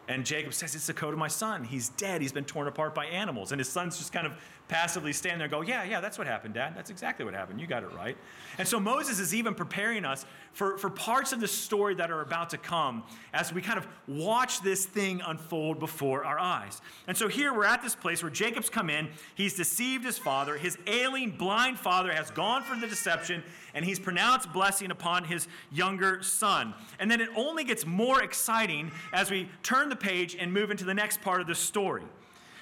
And 0.09 0.27
Jacob 0.27 0.55
says, 0.55 0.75
It's 0.75 0.87
the 0.87 0.95
coat 0.95 1.13
of 1.13 1.19
my 1.19 1.29
son. 1.29 1.65
He's 1.65 1.91
dead. 1.91 2.21
He's 2.23 2.33
been 2.33 2.45
torn 2.45 2.67
apart 2.67 2.95
by 2.95 3.07
animals. 3.07 3.53
And 3.53 3.61
his 3.61 3.69
son's 3.69 3.99
just 3.99 4.13
kind 4.13 4.27
of 4.27 4.37
passively 4.71 5.13
stand 5.13 5.41
there 5.41 5.47
and 5.47 5.53
go, 5.53 5.63
Yeah, 5.63 5.83
yeah, 5.83 6.01
that's 6.01 6.17
what 6.17 6.29
happened, 6.29 6.55
Dad. 6.55 6.75
That's 6.77 6.91
exactly 6.91 7.25
what 7.25 7.35
happened. 7.35 7.61
You 7.61 7.67
got 7.67 7.83
it 7.83 7.93
right. 7.93 8.17
And 8.57 8.67
so 8.67 8.79
Moses 8.79 9.19
is 9.19 9.35
even 9.35 9.53
preparing 9.53 10.05
us 10.05 10.25
for, 10.53 10.79
for 10.79 10.89
parts 10.89 11.33
of 11.33 11.41
the 11.41 11.49
story 11.49 11.95
that 11.97 12.11
are 12.11 12.21
about 12.21 12.51
to 12.51 12.59
come 12.59 13.03
as 13.35 13.53
we 13.53 13.63
kind 13.63 13.79
of 13.79 13.87
watch 14.07 14.63
this 14.63 14.87
thing 14.87 15.21
unfold 15.27 15.81
before 15.81 16.25
our 16.25 16.39
eyes. 16.39 16.81
And 17.09 17.17
so 17.17 17.27
here 17.27 17.53
we're 17.53 17.65
at 17.65 17.83
this 17.83 17.97
place 17.97 18.23
where 18.23 18.31
Jacob's 18.31 18.71
come 18.71 18.91
in. 18.91 19.09
He's 19.35 19.55
deceived 19.55 20.05
his 20.05 20.19
father. 20.19 20.57
His 20.57 20.79
ailing, 20.87 21.33
blind 21.33 21.79
father 21.79 22.13
has 22.13 22.31
gone 22.31 22.63
for 22.63 22.77
the 22.77 22.87
deception, 22.87 23.43
and 23.75 23.85
he's 23.85 23.99
pronounced 23.99 24.53
blessing 24.53 24.93
upon 24.93 25.25
his 25.25 25.49
younger 25.73 26.23
son. 26.23 26.75
And 27.01 27.11
then 27.11 27.21
it 27.21 27.29
only 27.35 27.65
gets 27.65 27.85
more 27.85 28.23
exciting 28.23 28.93
as 29.13 29.33
we 29.33 29.49
turn 29.65 29.89
the 29.89 29.97
page 29.97 30.37
and 30.39 30.53
move 30.53 30.71
into 30.71 30.85
the 30.85 30.95
next 30.95 31.21
part 31.21 31.41
of 31.41 31.49
the 31.49 31.57
story. 31.57 32.05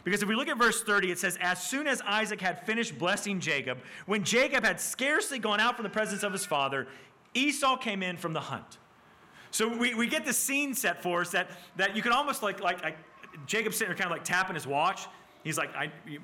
Because 0.09 0.23
if 0.23 0.29
we 0.29 0.35
look 0.35 0.49
at 0.49 0.57
verse 0.57 0.83
30, 0.83 1.11
it 1.11 1.19
says, 1.19 1.37
As 1.39 1.63
soon 1.63 1.87
as 1.87 2.01
Isaac 2.01 2.41
had 2.41 2.65
finished 2.65 2.99
blessing 2.99 3.41
Jacob, 3.41 3.77
when 4.07 4.25
Jacob 4.25 4.65
had 4.65 4.81
scarcely 4.81 5.39
gone 5.39 5.61
out 5.61 5.77
from 5.77 5.83
the 5.83 5.91
presence 5.91 6.23
of 6.23 6.33
his 6.33 6.47
father, 6.47 6.87
Esau 7.35 7.77
came 7.77 8.03
in 8.03 8.17
from 8.17 8.33
the 8.33 8.41
hunt. 8.41 8.79
So 9.51 9.69
we, 9.69 9.93
we 9.93 10.07
get 10.07 10.25
the 10.25 10.33
scene 10.33 10.73
set 10.73 11.03
for 11.03 11.21
us 11.21 11.31
that, 11.33 11.51
that 11.77 11.95
you 11.95 12.01
can 12.01 12.13
almost 12.13 12.43
like, 12.43 12.63
like, 12.63 12.83
like 12.83 12.97
Jacob 13.45 13.75
sitting 13.75 13.89
there 13.89 13.97
kind 13.97 14.11
of 14.11 14.17
like 14.17 14.25
tapping 14.25 14.55
his 14.55 14.67
watch, 14.67 15.07
He's 15.49 15.57
like, 15.57 15.71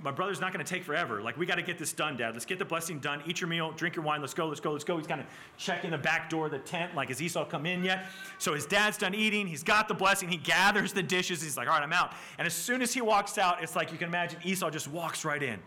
my 0.03 0.11
brother's 0.11 0.39
not 0.39 0.53
going 0.53 0.63
to 0.63 0.71
take 0.71 0.85
forever. 0.85 1.23
Like, 1.23 1.39
we 1.39 1.47
got 1.47 1.55
to 1.55 1.63
get 1.63 1.79
this 1.79 1.95
done, 1.95 2.15
Dad. 2.15 2.35
Let's 2.35 2.45
get 2.45 2.59
the 2.59 2.65
blessing 2.67 2.99
done. 2.99 3.23
Eat 3.27 3.41
your 3.41 3.49
meal, 3.49 3.73
drink 3.73 3.97
your 3.97 4.05
wine. 4.05 4.21
Let's 4.21 4.35
go, 4.35 4.47
let's 4.49 4.61
go, 4.61 4.73
let's 4.73 4.85
go. 4.85 4.99
He's 4.99 5.07
kind 5.07 5.23
of 5.23 5.27
checking 5.57 5.93
the 5.93 5.97
back 5.97 6.29
door 6.29 6.45
of 6.45 6.53
the 6.53 6.59
tent, 6.59 6.95
like, 6.95 7.09
has 7.09 7.23
Esau 7.23 7.47
come 7.47 7.65
in 7.65 7.83
yet? 7.83 8.05
So 8.37 8.53
his 8.53 8.67
dad's 8.67 8.99
done 8.99 9.15
eating. 9.15 9.47
He's 9.47 9.63
got 9.63 9.89
the 9.89 9.95
blessing. 9.95 10.29
He 10.29 10.37
gathers 10.37 10.93
the 10.93 11.03
dishes. 11.03 11.43
He's 11.43 11.57
like, 11.57 11.69
all 11.69 11.73
right, 11.73 11.83
I'm 11.83 11.95
out. 11.95 12.13
And 12.37 12.47
as 12.47 12.53
soon 12.53 12.83
as 12.83 12.93
he 12.93 13.01
walks 13.01 13.39
out, 13.39 13.63
it's 13.63 13.75
like 13.75 13.93
you 13.93 13.97
can 13.97 14.09
imagine 14.09 14.41
Esau 14.45 14.69
just 14.69 14.89
walks 14.89 15.25
right 15.25 15.43
in. 15.43 15.59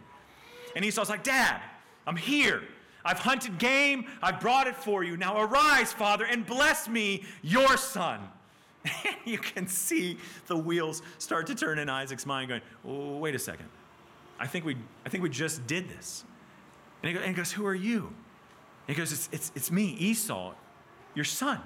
And 0.76 0.86
Esau's 0.86 1.10
like, 1.10 1.24
Dad, 1.24 1.60
I'm 2.06 2.16
here. 2.16 2.62
I've 3.04 3.18
hunted 3.18 3.58
game. 3.58 4.06
I've 4.22 4.40
brought 4.40 4.68
it 4.68 4.76
for 4.76 5.04
you. 5.04 5.18
Now 5.18 5.42
arise, 5.42 5.92
Father, 5.92 6.26
and 6.26 6.46
bless 6.46 6.88
me, 6.88 7.24
your 7.42 7.76
son. 7.76 8.20
you 9.26 9.38
can 9.38 9.68
see 9.68 10.18
the 10.48 10.58
wheels 10.58 11.02
start 11.18 11.48
to 11.48 11.56
turn 11.56 11.80
in 11.80 11.90
Isaac's 11.90 12.26
mind, 12.26 12.50
going, 12.50 12.62
oh, 12.86 13.18
wait 13.18 13.36
a 13.36 13.40
second. 13.40 13.68
I 14.40 14.48
think 14.48 14.66
we, 14.66 14.78
I 15.06 15.10
think 15.10 15.24
we 15.24 15.30
just 15.30 15.66
did 15.68 15.90
this. 15.90 16.24
And 17.02 17.10
he, 17.10 17.14
goes, 17.14 17.24
and 17.24 17.36
he 17.36 17.38
goes 17.38 17.52
Who 17.52 17.66
are 17.66 17.76
you? 17.76 18.14
And 18.88 18.96
he 18.96 19.00
goes, 19.00 19.12
it's, 19.12 19.30
it's, 19.32 19.52
it's 19.56 19.72
me, 19.72 19.96
Esau, 20.00 20.54
your 21.16 21.26
son. 21.26 21.62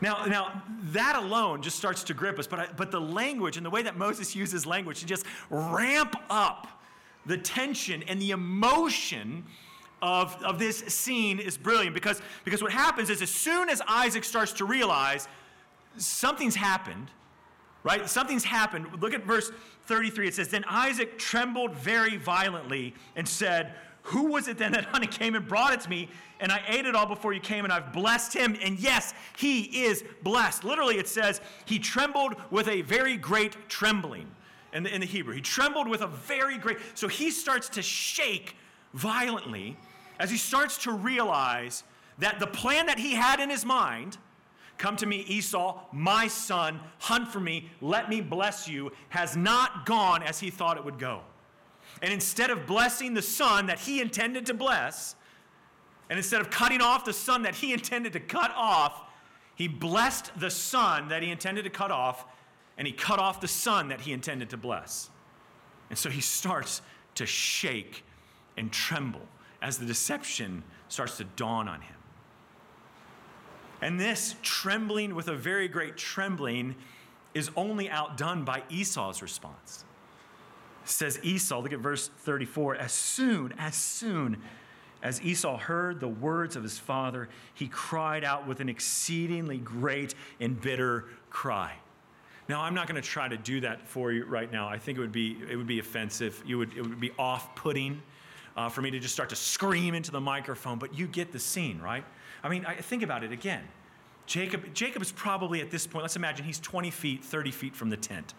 Now, 0.00 0.26
now, 0.26 0.62
that 0.92 1.16
alone 1.16 1.62
just 1.62 1.76
starts 1.76 2.04
to 2.04 2.14
grip 2.14 2.38
us, 2.38 2.46
but, 2.46 2.60
I, 2.60 2.68
but 2.76 2.90
the 2.90 3.00
language 3.00 3.56
and 3.56 3.66
the 3.66 3.70
way 3.70 3.82
that 3.82 3.96
Moses 3.96 4.36
uses 4.36 4.64
language 4.64 5.00
to 5.00 5.06
just 5.06 5.24
ramp 5.50 6.14
up 6.30 6.68
the 7.26 7.36
tension 7.36 8.04
and 8.04 8.20
the 8.22 8.30
emotion 8.30 9.44
of, 10.00 10.40
of 10.44 10.58
this 10.58 10.78
scene 10.78 11.40
is 11.40 11.58
brilliant 11.58 11.94
because, 11.94 12.22
because 12.44 12.62
what 12.62 12.70
happens 12.70 13.10
is 13.10 13.22
as 13.22 13.30
soon 13.30 13.68
as 13.68 13.82
Isaac 13.88 14.22
starts 14.22 14.52
to 14.54 14.64
realize 14.64 15.26
something's 15.96 16.54
happened, 16.54 17.10
right? 17.82 18.08
Something's 18.08 18.44
happened. 18.44 18.86
Look 19.00 19.14
at 19.14 19.24
verse 19.24 19.50
33. 19.86 20.28
It 20.28 20.34
says, 20.34 20.48
Then 20.48 20.64
Isaac 20.68 21.18
trembled 21.18 21.74
very 21.74 22.16
violently 22.16 22.94
and 23.16 23.26
said, 23.28 23.74
Who 24.02 24.32
was 24.32 24.48
it 24.48 24.58
then 24.58 24.72
that 24.72 24.84
honey 24.92 25.06
came 25.06 25.34
and 25.34 25.46
brought 25.46 25.72
it 25.72 25.80
to 25.82 25.90
me? 25.90 26.08
And 26.40 26.52
I 26.52 26.62
ate 26.68 26.86
it 26.86 26.94
all 26.94 27.06
before 27.06 27.32
you 27.32 27.40
came, 27.40 27.64
and 27.64 27.72
I've 27.72 27.92
blessed 27.92 28.32
him. 28.32 28.56
And 28.62 28.78
yes, 28.78 29.12
he 29.36 29.84
is 29.84 30.04
blessed. 30.22 30.64
Literally, 30.64 30.98
it 30.98 31.08
says, 31.08 31.40
He 31.64 31.78
trembled 31.78 32.34
with 32.50 32.68
a 32.68 32.82
very 32.82 33.16
great 33.16 33.68
trembling 33.68 34.30
in 34.72 34.82
the, 34.82 34.94
in 34.94 35.00
the 35.00 35.06
Hebrew. 35.06 35.34
He 35.34 35.40
trembled 35.40 35.88
with 35.88 36.02
a 36.02 36.06
very 36.06 36.58
great, 36.58 36.78
so 36.94 37.08
he 37.08 37.30
starts 37.30 37.68
to 37.70 37.82
shake 37.82 38.56
violently 38.94 39.76
as 40.18 40.30
he 40.30 40.36
starts 40.36 40.78
to 40.78 40.92
realize 40.92 41.84
that 42.18 42.40
the 42.40 42.46
plan 42.46 42.86
that 42.86 42.98
he 42.98 43.14
had 43.14 43.40
in 43.40 43.48
his 43.48 43.64
mind 43.64 44.18
Come 44.78 44.96
to 44.96 45.06
me, 45.06 45.24
Esau, 45.26 45.80
my 45.92 46.28
son, 46.28 46.80
hunt 47.00 47.28
for 47.28 47.40
me, 47.40 47.68
let 47.80 48.08
me 48.08 48.20
bless 48.20 48.68
you, 48.68 48.92
has 49.08 49.36
not 49.36 49.84
gone 49.84 50.22
as 50.22 50.38
he 50.38 50.50
thought 50.50 50.76
it 50.76 50.84
would 50.84 51.00
go. 51.00 51.20
And 52.00 52.12
instead 52.12 52.50
of 52.50 52.66
blessing 52.66 53.12
the 53.12 53.22
son 53.22 53.66
that 53.66 53.80
he 53.80 54.00
intended 54.00 54.46
to 54.46 54.54
bless, 54.54 55.16
and 56.08 56.16
instead 56.16 56.40
of 56.40 56.50
cutting 56.50 56.80
off 56.80 57.04
the 57.04 57.12
son 57.12 57.42
that 57.42 57.56
he 57.56 57.72
intended 57.72 58.12
to 58.12 58.20
cut 58.20 58.52
off, 58.54 59.02
he 59.56 59.66
blessed 59.66 60.30
the 60.38 60.50
son 60.50 61.08
that 61.08 61.24
he 61.24 61.30
intended 61.30 61.64
to 61.64 61.70
cut 61.70 61.90
off, 61.90 62.24
and 62.78 62.86
he 62.86 62.92
cut 62.92 63.18
off 63.18 63.40
the 63.40 63.48
son 63.48 63.88
that 63.88 64.00
he 64.00 64.12
intended 64.12 64.48
to 64.50 64.56
bless. 64.56 65.10
And 65.90 65.98
so 65.98 66.08
he 66.08 66.20
starts 66.20 66.82
to 67.16 67.26
shake 67.26 68.04
and 68.56 68.70
tremble 68.70 69.26
as 69.60 69.78
the 69.78 69.86
deception 69.86 70.62
starts 70.86 71.16
to 71.16 71.24
dawn 71.24 71.66
on 71.66 71.80
him. 71.80 71.97
And 73.80 73.98
this 73.98 74.34
trembling 74.42 75.14
with 75.14 75.28
a 75.28 75.34
very 75.34 75.68
great 75.68 75.96
trembling 75.96 76.74
is 77.34 77.50
only 77.56 77.88
outdone 77.88 78.44
by 78.44 78.62
Esau's 78.68 79.22
response. 79.22 79.84
Says 80.84 81.20
Esau, 81.22 81.60
look 81.60 81.72
at 81.72 81.80
verse 81.80 82.08
34, 82.08 82.76
as 82.76 82.92
soon, 82.92 83.54
as 83.58 83.74
soon 83.74 84.38
as 85.02 85.22
Esau 85.22 85.56
heard 85.58 86.00
the 86.00 86.08
words 86.08 86.56
of 86.56 86.62
his 86.62 86.78
father, 86.78 87.28
he 87.54 87.68
cried 87.68 88.24
out 88.24 88.46
with 88.48 88.60
an 88.60 88.68
exceedingly 88.68 89.58
great 89.58 90.14
and 90.40 90.60
bitter 90.60 91.04
cry. 91.30 91.74
Now, 92.48 92.62
I'm 92.62 92.74
not 92.74 92.88
going 92.88 93.00
to 93.00 93.06
try 93.06 93.28
to 93.28 93.36
do 93.36 93.60
that 93.60 93.86
for 93.86 94.10
you 94.10 94.24
right 94.24 94.50
now. 94.50 94.68
I 94.68 94.78
think 94.78 94.96
it 94.96 95.02
would 95.02 95.12
be, 95.12 95.36
it 95.48 95.56
would 95.56 95.66
be 95.66 95.78
offensive. 95.78 96.42
You 96.46 96.58
would, 96.58 96.76
it 96.76 96.80
would 96.80 96.98
be 96.98 97.12
off 97.18 97.54
putting 97.54 98.02
uh, 98.56 98.68
for 98.70 98.80
me 98.80 98.90
to 98.90 98.98
just 98.98 99.14
start 99.14 99.28
to 99.28 99.36
scream 99.36 99.94
into 99.94 100.10
the 100.10 100.20
microphone, 100.20 100.78
but 100.78 100.98
you 100.98 101.06
get 101.06 101.30
the 101.30 101.38
scene, 101.38 101.78
right? 101.80 102.04
I 102.42 102.48
mean, 102.48 102.64
I, 102.66 102.74
think 102.74 103.02
about 103.02 103.24
it 103.24 103.32
again. 103.32 103.62
Jacob, 104.26 104.74
Jacob 104.74 105.02
is 105.02 105.10
probably 105.12 105.60
at 105.60 105.70
this 105.70 105.86
point, 105.86 106.02
let's 106.02 106.16
imagine 106.16 106.44
he's 106.44 106.60
20 106.60 106.90
feet, 106.90 107.24
30 107.24 107.50
feet 107.50 107.74
from 107.74 107.90
the 107.90 107.96
tent, 107.96 108.34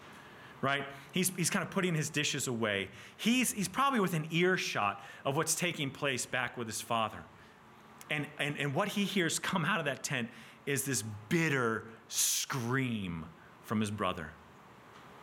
right? 0.62 0.84
He's, 1.12 1.32
he's 1.36 1.50
kind 1.50 1.64
of 1.64 1.70
putting 1.70 1.94
his 1.94 2.08
dishes 2.08 2.46
away. 2.46 2.88
He's, 3.16 3.52
he's 3.52 3.68
probably 3.68 4.00
within 4.00 4.26
earshot 4.30 5.04
of 5.24 5.36
what's 5.36 5.54
taking 5.54 5.90
place 5.90 6.26
back 6.26 6.56
with 6.56 6.66
his 6.66 6.80
father. 6.80 7.18
And, 8.10 8.26
and, 8.38 8.58
and 8.58 8.74
what 8.74 8.88
he 8.88 9.04
hears 9.04 9.38
come 9.38 9.64
out 9.64 9.78
of 9.78 9.84
that 9.86 10.02
tent 10.02 10.28
is 10.66 10.84
this 10.84 11.02
bitter 11.28 11.84
scream 12.08 13.26
from 13.62 13.80
his 13.80 13.90
brother, 13.90 14.30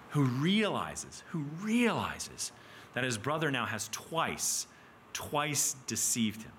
who 0.09 0.23
realizes, 0.23 1.23
who 1.27 1.39
realizes 1.61 2.51
that 2.93 3.03
his 3.03 3.17
brother 3.17 3.51
now 3.51 3.65
has 3.65 3.89
twice, 3.89 4.67
twice 5.13 5.75
deceived 5.85 6.43
him. 6.43 6.51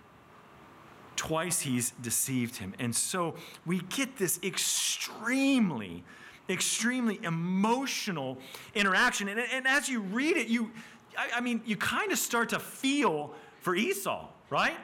Twice 1.19 1.61
he's 1.61 1.91
deceived 2.01 2.57
him. 2.57 2.75
And 2.79 2.95
so 2.95 3.35
we 3.67 3.81
get 3.81 4.17
this 4.17 4.39
extremely, 4.45 6.05
extremely 6.49 7.19
emotional 7.25 8.39
interaction. 8.77 9.29
And, 9.29 9.41
and 9.41 9.67
as 9.67 9.89
you 9.89 10.01
read 10.01 10.37
it, 10.37 10.47
you, 10.47 10.71
I, 11.19 11.39
I 11.39 11.41
mean, 11.41 11.61
you 11.67 11.77
kind 11.77 12.13
of 12.13 12.19
start 12.19 12.51
to 12.51 12.61
feel 12.61 13.35
for 13.61 13.75
Esau, 13.75 14.29
right? 14.49 14.77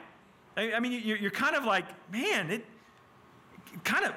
I, 0.57 0.73
I 0.73 0.79
mean, 0.81 1.01
you're, 1.05 1.17
you're 1.17 1.31
kind 1.31 1.55
of 1.55 1.63
like, 1.63 1.85
man, 2.11 2.51
it, 2.51 2.65
kind 3.85 4.03
of 4.03 4.13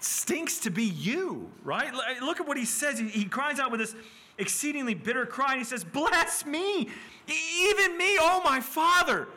stinks 0.00 0.58
to 0.60 0.70
be 0.70 0.84
you, 0.84 1.50
right? 1.64 1.92
Look 2.22 2.40
at 2.40 2.48
what 2.48 2.56
he 2.56 2.64
says. 2.64 2.98
He, 2.98 3.08
he, 3.08 3.24
cries 3.26 3.58
out 3.60 3.70
with 3.70 3.80
this 3.80 3.94
exceedingly 4.38 4.94
bitter 4.94 5.26
cry, 5.26 5.52
and 5.52 5.60
he 5.60 5.64
says, 5.64 5.84
Bless 5.84 6.46
me, 6.46 6.88
even 7.28 7.98
me, 7.98 8.16
oh 8.20 8.40
my 8.42 8.60
father. 8.60 9.28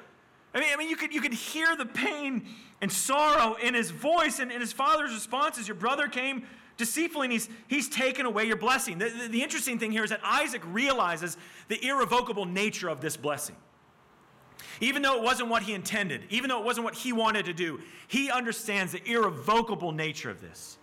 I 0.55 0.59
mean, 0.59 0.69
I 0.73 0.77
mean 0.77 0.89
you, 0.89 0.95
could, 0.95 1.13
you 1.13 1.21
could 1.21 1.33
hear 1.33 1.75
the 1.75 1.85
pain 1.85 2.47
and 2.81 2.91
sorrow 2.91 3.55
in 3.55 3.73
his 3.73 3.91
voice, 3.91 4.39
and, 4.39 4.51
and 4.51 4.61
his 4.61 4.73
father's 4.73 5.13
response 5.13 5.57
is, 5.57 5.67
Your 5.67 5.75
brother 5.75 6.07
came 6.07 6.45
deceitfully 6.77 7.25
and 7.25 7.31
he's, 7.31 7.49
he's 7.67 7.89
taken 7.89 8.25
away 8.25 8.45
your 8.45 8.57
blessing. 8.57 8.97
The, 8.97 9.09
the, 9.09 9.27
the 9.29 9.43
interesting 9.43 9.79
thing 9.79 9.91
here 9.91 10.03
is 10.03 10.09
that 10.09 10.21
Isaac 10.23 10.61
realizes 10.65 11.37
the 11.67 11.83
irrevocable 11.85 12.45
nature 12.45 12.89
of 12.89 13.01
this 13.01 13.15
blessing. 13.15 13.55
Even 14.81 15.01
though 15.01 15.15
it 15.15 15.23
wasn't 15.23 15.49
what 15.49 15.63
he 15.63 15.73
intended, 15.73 16.23
even 16.29 16.49
though 16.49 16.59
it 16.59 16.65
wasn't 16.65 16.83
what 16.83 16.95
he 16.95 17.13
wanted 17.13 17.45
to 17.45 17.53
do, 17.53 17.79
he 18.07 18.29
understands 18.29 18.91
the 18.91 19.09
irrevocable 19.09 19.91
nature 19.91 20.29
of 20.29 20.41
this. 20.41 20.77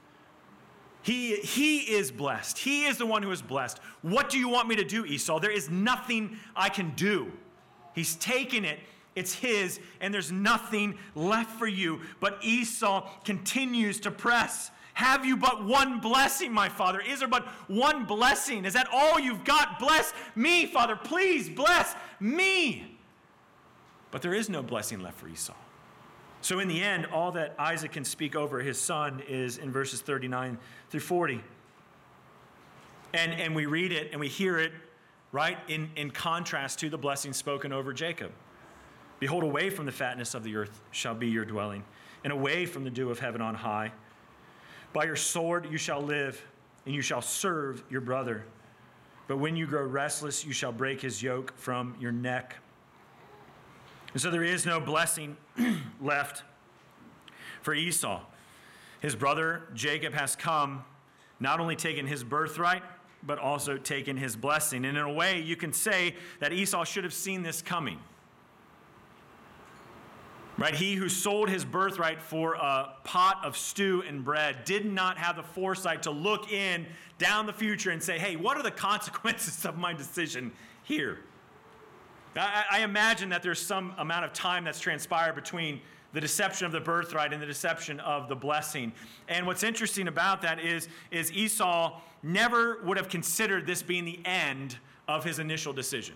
He, 1.03 1.37
he 1.37 1.79
is 1.79 2.11
blessed. 2.11 2.59
He 2.59 2.85
is 2.85 2.97
the 2.97 3.07
one 3.07 3.23
who 3.23 3.31
is 3.33 3.43
blessed. 3.43 3.81
What 4.03 4.31
do 4.31 4.39
you 4.39 4.49
want 4.49 4.69
me 4.69 4.77
to 4.77 4.85
do, 4.85 5.05
Esau? 5.05 5.41
There 5.41 5.51
is 5.51 5.69
nothing 5.69 6.39
I 6.55 6.69
can 6.69 6.93
do. 6.95 7.33
He's 7.95 8.15
taken 8.15 8.65
it 8.65 8.79
it's 9.15 9.35
his, 9.35 9.81
and 10.01 10.13
there's 10.13 10.33
nothing 10.33 10.99
left 11.15 11.59
for 11.59 11.67
you. 11.67 12.01
But 12.21 12.39
Esau 12.43 13.09
continues 13.25 14.01
to 14.01 14.11
press. 14.11 14.71
Have 14.95 15.25
you 15.25 15.37
but 15.37 15.65
one 15.65 16.01
blessing, 16.01 16.53
my 16.53 16.69
father? 16.69 17.01
Is 17.01 17.21
there 17.21 17.29
but 17.29 17.47
one 17.69 18.05
blessing? 18.05 18.65
Is 18.65 18.75
that 18.75 18.89
all 18.93 19.19
you've 19.19 19.45
got? 19.45 19.79
Bless 19.79 20.13
me, 20.35 20.67
father. 20.67 20.97
Please 20.97 21.49
bless 21.49 21.95
me. 22.21 22.97
But 24.11 24.23
there 24.23 24.35
is 24.35 24.49
no 24.49 24.63
blessing 24.63 25.01
left 25.01 25.19
for 25.19 25.29
Esau. 25.29 25.55
So, 26.43 26.59
in 26.59 26.69
the 26.69 26.83
end, 26.83 27.07
all 27.07 27.33
that 27.33 27.55
Isaac 27.59 27.93
can 27.93 28.05
speak 28.05 28.35
over 28.35 28.61
his 28.61 28.79
son 28.79 29.23
is 29.29 29.59
in 29.59 29.71
verses 29.71 30.01
39 30.01 30.59
through 30.91 31.01
40. 31.01 31.41
And, 33.15 33.33
and 33.33 33.55
we 33.55 33.67
read 33.67 33.93
it 33.93 34.11
and 34.11 34.21
we 34.21 34.29
hear 34.29 34.59
it, 34.59 34.73
right, 35.31 35.57
in, 35.69 35.91
in 35.97 36.11
contrast 36.11 36.81
to 36.81 36.91
the 36.91 36.99
blessing 36.99 37.33
spoken 37.33 37.73
over 37.73 37.93
Jacob. 37.93 38.33
Behold, 39.23 39.45
away 39.45 39.71
from 39.71 39.87
the 39.87 39.93
fatness 39.93 40.35
of 40.35 40.43
the 40.43 40.57
earth 40.57 40.81
shall 40.91 41.15
be 41.15 41.29
your 41.29 41.45
dwelling, 41.45 41.85
and 42.25 42.33
away 42.33 42.67
from 42.67 42.83
the 42.83 42.91
dew 42.91 43.09
of 43.09 43.21
heaven 43.21 43.41
on 43.41 43.55
high. 43.55 43.93
By 44.93 45.05
your 45.05 45.15
sword 45.15 45.69
you 45.71 45.79
shall 45.79 46.03
live, 46.03 46.45
and 46.87 46.93
you 46.93 47.03
shall 47.03 47.23
serve 47.23 47.85
your 47.89 48.01
brother. 48.01 48.45
But 49.29 49.37
when 49.37 49.55
you 49.55 49.65
grow 49.65 49.87
restless, 49.87 50.45
you 50.45 50.53
shall 50.53 50.73
break 50.73 51.01
his 51.01 51.23
yoke 51.23 51.57
from 51.57 51.95
your 52.01 52.11
neck. 52.11 52.57
And 54.13 54.21
so 54.21 54.29
there 54.29 54.43
is 54.43 54.67
no 54.67 54.81
blessing 54.81 55.37
left 56.01 56.43
for 57.61 57.75
Esau. 57.75 58.23
His 58.99 59.15
brother 59.15 59.69
Jacob 59.73 60.15
has 60.15 60.35
come, 60.35 60.85
not 61.39 61.61
only 61.61 61.77
taken 61.77 62.09
his 62.09 62.25
birthright, 62.25 62.83
but 63.23 63.39
also 63.39 63.77
taken 63.77 64.17
his 64.17 64.35
blessing. 64.35 64.85
And 64.85 64.99
in 64.99 65.05
a 65.05 65.13
way, 65.13 65.41
you 65.41 65.55
can 65.55 65.73
say 65.73 66.17
that 66.41 66.53
Esau 66.53 66.83
should 66.83 67.05
have 67.05 67.15
seen 67.15 67.45
this 67.45 67.63
coming. 67.63 68.01
Right? 70.59 70.75
He 70.75 70.95
who 70.95 71.09
sold 71.09 71.49
his 71.49 71.65
birthright 71.65 72.21
for 72.21 72.55
a 72.55 72.95
pot 73.05 73.41
of 73.43 73.57
stew 73.57 74.03
and 74.07 74.23
bread 74.23 74.65
did 74.65 74.85
not 74.85 75.17
have 75.17 75.37
the 75.37 75.43
foresight 75.43 76.03
to 76.03 76.11
look 76.11 76.53
in 76.53 76.87
down 77.19 77.47
the 77.47 77.53
future 77.53 77.91
and 77.91 78.03
say, 78.03 78.19
hey, 78.19 78.37
what 78.37 78.57
are 78.57 78.63
the 78.63 78.71
consequences 78.91 79.65
of 79.65 79.79
my 79.79 79.93
decision 79.93 80.53
here? 80.83 81.21
I, 82.37 82.65
I 82.71 82.81
imagine 82.81 83.31
that 83.31 83.43
there's 83.43 83.61
some 83.61 83.95
amount 83.99 84.25
of 84.25 84.33
time 84.33 84.65
that's 84.65 84.81
transpired 84.81 85.35
between 85.35 85.81
the 86.13 86.21
deception 86.21 86.67
of 86.67 86.73
the 86.73 86.81
birthright 86.81 87.33
and 87.33 87.41
the 87.41 87.47
deception 87.47 87.99
of 88.01 88.29
the 88.29 88.37
blessing. 88.37 88.93
And 89.29 89.47
what's 89.47 89.63
interesting 89.63 90.09
about 90.09 90.43
that 90.43 90.61
is, 90.61 90.89
is 91.11 91.33
Esau 91.33 92.01
never 92.23 92.83
would 92.85 92.99
have 92.99 93.09
considered 93.09 93.67
this 93.67 93.83
being 93.83 94.05
the 94.05 94.21
end 94.25 94.77
of 95.09 95.25
his 95.25 95.39
initial 95.39 95.73
decision. 95.73 96.15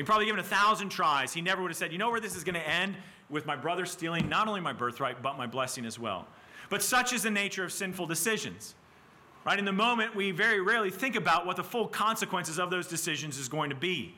He 0.00 0.04
probably 0.04 0.24
given 0.24 0.40
a 0.40 0.42
thousand 0.42 0.88
tries. 0.88 1.34
He 1.34 1.42
never 1.42 1.60
would 1.60 1.70
have 1.70 1.76
said, 1.76 1.92
you 1.92 1.98
know 1.98 2.08
where 2.08 2.20
this 2.20 2.34
is 2.34 2.42
going 2.42 2.54
to 2.54 2.66
end? 2.66 2.96
With 3.28 3.44
my 3.44 3.54
brother 3.54 3.84
stealing 3.84 4.30
not 4.30 4.48
only 4.48 4.62
my 4.62 4.72
birthright, 4.72 5.22
but 5.22 5.36
my 5.36 5.46
blessing 5.46 5.84
as 5.84 5.98
well. 5.98 6.26
But 6.70 6.82
such 6.82 7.12
is 7.12 7.24
the 7.24 7.30
nature 7.30 7.64
of 7.64 7.70
sinful 7.70 8.06
decisions. 8.06 8.74
Right? 9.44 9.58
In 9.58 9.66
the 9.66 9.74
moment, 9.74 10.16
we 10.16 10.30
very 10.30 10.62
rarely 10.62 10.90
think 10.90 11.16
about 11.16 11.44
what 11.44 11.56
the 11.56 11.62
full 11.62 11.86
consequences 11.86 12.58
of 12.58 12.70
those 12.70 12.88
decisions 12.88 13.36
is 13.36 13.46
going 13.46 13.68
to 13.68 13.76
be. 13.76 14.14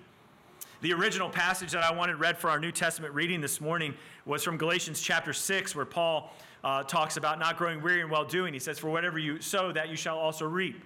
The 0.83 0.93
original 0.93 1.29
passage 1.29 1.73
that 1.73 1.83
I 1.83 1.93
wanted 1.93 2.21
read 2.21 2.39
for 2.39 2.49
our 2.49 2.61
New 2.61 2.71
Testament 2.71 3.13
reading 3.13 3.41
this 3.41 3.61
morning 3.61 3.93
was 4.25 4.45
from 4.45 4.57
Galatians 4.59 5.03
chapter 5.03 5.33
6, 5.33 5.75
where 5.75 5.85
Paul 5.85 6.33
uh, 6.63 6.85
talks 6.85 7.17
about 7.17 7.41
not 7.41 7.59
growing 7.59 7.83
weary 7.83 8.03
in 8.03 8.09
well 8.09 8.25
doing. 8.25 8.55
He 8.55 8.61
says, 8.61 8.79
For 8.79 8.89
whatever 8.89 9.19
you 9.19 9.41
sow, 9.41 9.73
that 9.73 9.89
you 9.89 9.97
shall 9.97 10.17
also 10.17 10.47
reap. 10.47 10.81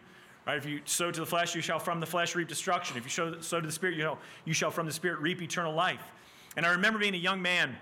Right? 0.47 0.57
If 0.57 0.66
you 0.66 0.80
sow 0.84 1.11
to 1.11 1.20
the 1.20 1.26
flesh, 1.26 1.55
you 1.55 1.61
shall 1.61 1.78
from 1.78 2.01
the 2.01 2.07
flesh 2.07 2.34
reap 2.34 2.49
destruction. 2.49 2.97
If 2.97 3.05
you 3.05 3.11
sow, 3.11 3.40
sow 3.40 3.61
to 3.61 3.66
the 3.66 3.72
Spirit, 3.72 3.97
you 3.97 4.03
shall, 4.03 4.18
you 4.44 4.55
shall 4.55 4.70
from 4.70 4.86
the 4.86 4.92
Spirit 4.92 5.20
reap 5.20 5.42
eternal 5.42 5.74
life. 5.74 6.03
And 6.57 6.64
I 6.64 6.70
remember 6.70 6.99
being 6.99 7.14
a 7.14 7.18
young 7.18 7.42
man 7.42 7.76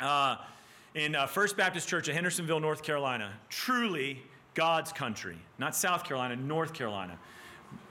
uh, 0.00 0.36
in 0.94 1.14
uh, 1.14 1.26
First 1.26 1.56
Baptist 1.56 1.88
Church 1.88 2.08
in 2.08 2.14
Hendersonville, 2.14 2.60
North 2.60 2.82
Carolina. 2.82 3.32
Truly 3.48 4.22
God's 4.54 4.92
country, 4.92 5.36
not 5.58 5.74
South 5.74 6.04
Carolina, 6.04 6.36
North 6.36 6.72
Carolina 6.72 7.18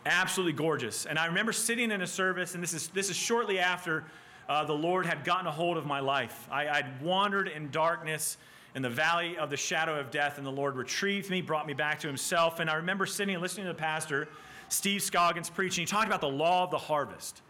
absolutely 0.07 0.53
gorgeous. 0.53 1.05
And 1.05 1.19
I 1.19 1.25
remember 1.25 1.51
sitting 1.51 1.91
in 1.91 2.01
a 2.01 2.07
service, 2.07 2.55
and 2.55 2.63
this 2.63 2.73
is, 2.73 2.87
this 2.89 3.09
is 3.09 3.15
shortly 3.15 3.59
after 3.59 4.05
uh, 4.49 4.63
the 4.63 4.73
Lord 4.73 5.05
had 5.05 5.23
gotten 5.23 5.47
a 5.47 5.51
hold 5.51 5.77
of 5.77 5.85
my 5.85 5.99
life. 5.99 6.47
I, 6.49 6.69
I'd 6.69 7.01
wandered 7.01 7.47
in 7.47 7.69
darkness 7.69 8.37
in 8.77 8.83
the 8.83 8.89
valley 8.91 9.35
of 9.39 9.49
the 9.49 9.57
shadow 9.57 9.99
of 9.99 10.11
death, 10.11 10.37
and 10.37 10.45
the 10.45 10.51
Lord 10.51 10.75
retrieved 10.75 11.31
me, 11.31 11.41
brought 11.41 11.65
me 11.65 11.73
back 11.73 11.99
to 12.01 12.07
Himself. 12.07 12.59
And 12.59 12.69
I 12.69 12.75
remember 12.75 13.07
sitting 13.07 13.33
and 13.33 13.41
listening 13.41 13.65
to 13.65 13.73
the 13.73 13.79
pastor, 13.79 14.29
Steve 14.69 15.01
Scoggins, 15.01 15.49
preaching. 15.49 15.81
He 15.81 15.87
talked 15.87 16.05
about 16.05 16.21
the 16.21 16.29
law 16.29 16.63
of 16.63 16.69
the 16.69 16.77
harvest. 16.77 17.41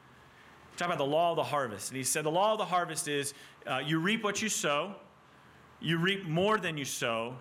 He 0.71 0.77
talked 0.77 0.87
about 0.87 1.03
the 1.03 1.11
law 1.11 1.31
of 1.31 1.35
the 1.35 1.43
harvest. 1.43 1.89
And 1.89 1.97
he 1.97 2.05
said, 2.05 2.23
The 2.23 2.31
law 2.31 2.53
of 2.53 2.59
the 2.59 2.65
harvest 2.65 3.09
is 3.09 3.33
uh, 3.69 3.81
you 3.85 3.99
reap 3.99 4.23
what 4.23 4.41
you 4.41 4.47
sow, 4.47 4.95
you 5.81 5.97
reap 5.97 6.25
more 6.25 6.57
than 6.57 6.77
you 6.77 6.85
sow, 6.85 7.35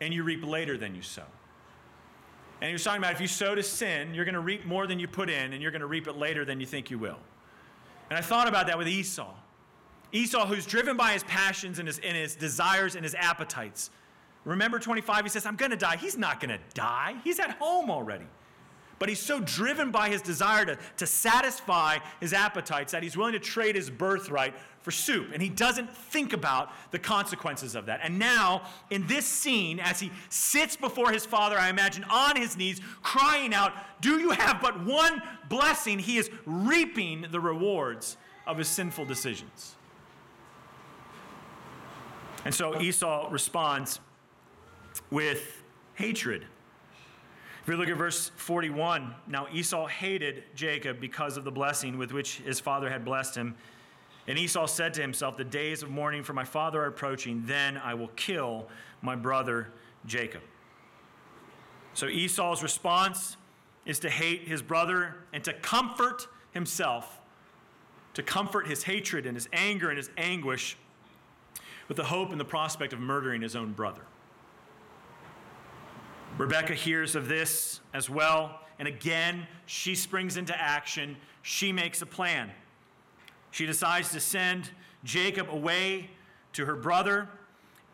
and 0.00 0.12
you 0.12 0.24
reap 0.24 0.44
later 0.44 0.76
than 0.76 0.96
you 0.96 1.02
sow. 1.02 1.22
And 2.60 2.66
he 2.66 2.72
was 2.72 2.82
talking 2.82 2.98
about 2.98 3.12
if 3.12 3.20
you 3.20 3.28
sow 3.28 3.54
to 3.54 3.62
sin, 3.62 4.14
you're 4.14 4.24
going 4.24 4.34
to 4.34 4.40
reap 4.40 4.66
more 4.66 4.88
than 4.88 4.98
you 4.98 5.06
put 5.06 5.30
in, 5.30 5.52
and 5.52 5.62
you're 5.62 5.70
going 5.70 5.80
to 5.80 5.86
reap 5.86 6.08
it 6.08 6.16
later 6.16 6.44
than 6.44 6.58
you 6.58 6.66
think 6.66 6.90
you 6.90 6.98
will. 6.98 7.20
And 8.10 8.18
I 8.18 8.20
thought 8.20 8.48
about 8.48 8.66
that 8.66 8.76
with 8.76 8.88
Esau. 8.88 9.32
Esau, 10.12 10.46
who's 10.46 10.66
driven 10.66 10.96
by 10.96 11.12
his 11.12 11.22
passions 11.24 11.78
and 11.78 11.86
his, 11.86 11.98
and 11.98 12.16
his 12.16 12.34
desires 12.34 12.94
and 12.94 13.04
his 13.04 13.14
appetites. 13.14 13.90
Remember 14.44 14.78
25, 14.78 15.24
he 15.24 15.28
says, 15.28 15.44
I'm 15.44 15.56
going 15.56 15.70
to 15.70 15.76
die. 15.76 15.96
He's 15.96 16.16
not 16.16 16.40
going 16.40 16.50
to 16.50 16.60
die, 16.74 17.16
he's 17.24 17.38
at 17.38 17.52
home 17.52 17.90
already. 17.90 18.26
But 18.98 19.08
he's 19.08 19.20
so 19.20 19.38
driven 19.40 19.92
by 19.92 20.08
his 20.08 20.22
desire 20.22 20.64
to, 20.64 20.78
to 20.96 21.06
satisfy 21.06 21.98
his 22.20 22.32
appetites 22.32 22.90
that 22.92 23.02
he's 23.02 23.16
willing 23.16 23.34
to 23.34 23.38
trade 23.38 23.76
his 23.76 23.90
birthright 23.90 24.54
for 24.80 24.90
soup. 24.90 25.28
And 25.32 25.40
he 25.40 25.48
doesn't 25.48 25.94
think 25.94 26.32
about 26.32 26.72
the 26.90 26.98
consequences 26.98 27.76
of 27.76 27.86
that. 27.86 28.00
And 28.02 28.18
now, 28.18 28.62
in 28.90 29.06
this 29.06 29.24
scene, 29.24 29.78
as 29.78 30.00
he 30.00 30.10
sits 30.30 30.76
before 30.76 31.12
his 31.12 31.24
father, 31.24 31.56
I 31.56 31.68
imagine 31.68 32.04
on 32.10 32.34
his 32.34 32.56
knees, 32.56 32.80
crying 33.02 33.54
out, 33.54 33.72
Do 34.00 34.18
you 34.18 34.30
have 34.30 34.60
but 34.60 34.84
one 34.84 35.22
blessing? 35.48 36.00
He 36.00 36.18
is 36.18 36.28
reaping 36.44 37.26
the 37.30 37.38
rewards 37.38 38.16
of 38.48 38.58
his 38.58 38.66
sinful 38.66 39.04
decisions. 39.04 39.76
And 42.44 42.54
so 42.54 42.80
Esau 42.80 43.28
responds 43.30 44.00
with 45.10 45.62
hatred. 45.94 46.46
If 47.62 47.68
we 47.68 47.76
look 47.76 47.88
at 47.88 47.96
verse 47.96 48.30
41, 48.36 49.14
now 49.26 49.46
Esau 49.52 49.86
hated 49.86 50.44
Jacob 50.54 51.00
because 51.00 51.36
of 51.36 51.44
the 51.44 51.50
blessing 51.50 51.98
with 51.98 52.12
which 52.12 52.38
his 52.38 52.60
father 52.60 52.88
had 52.88 53.04
blessed 53.04 53.34
him. 53.34 53.56
And 54.26 54.38
Esau 54.38 54.66
said 54.66 54.94
to 54.94 55.02
himself, 55.02 55.36
The 55.36 55.44
days 55.44 55.82
of 55.82 55.90
mourning 55.90 56.22
for 56.22 56.32
my 56.32 56.44
father 56.44 56.82
are 56.82 56.86
approaching, 56.86 57.42
then 57.46 57.76
I 57.76 57.94
will 57.94 58.08
kill 58.08 58.68
my 59.02 59.16
brother 59.16 59.72
Jacob. 60.06 60.42
So 61.94 62.06
Esau's 62.06 62.62
response 62.62 63.36
is 63.84 63.98
to 64.00 64.10
hate 64.10 64.42
his 64.42 64.62
brother 64.62 65.16
and 65.32 65.42
to 65.44 65.52
comfort 65.54 66.28
himself, 66.52 67.20
to 68.14 68.22
comfort 68.22 68.66
his 68.66 68.84
hatred 68.84 69.26
and 69.26 69.34
his 69.34 69.48
anger 69.52 69.88
and 69.88 69.96
his 69.96 70.10
anguish 70.16 70.76
with 71.88 71.96
the 71.96 72.04
hope 72.04 72.30
and 72.30 72.40
the 72.40 72.44
prospect 72.44 72.92
of 72.92 73.00
murdering 73.00 73.42
his 73.42 73.56
own 73.56 73.72
brother. 73.72 74.02
Rebecca 76.36 76.74
hears 76.74 77.16
of 77.16 77.26
this 77.26 77.80
as 77.92 78.08
well, 78.08 78.60
and 78.78 78.86
again, 78.86 79.46
she 79.66 79.94
springs 79.94 80.36
into 80.36 80.58
action. 80.60 81.16
She 81.42 81.72
makes 81.72 82.00
a 82.02 82.06
plan. 82.06 82.50
She 83.50 83.66
decides 83.66 84.10
to 84.12 84.20
send 84.20 84.70
Jacob 85.02 85.50
away 85.50 86.10
to 86.52 86.66
her 86.66 86.76
brother, 86.76 87.28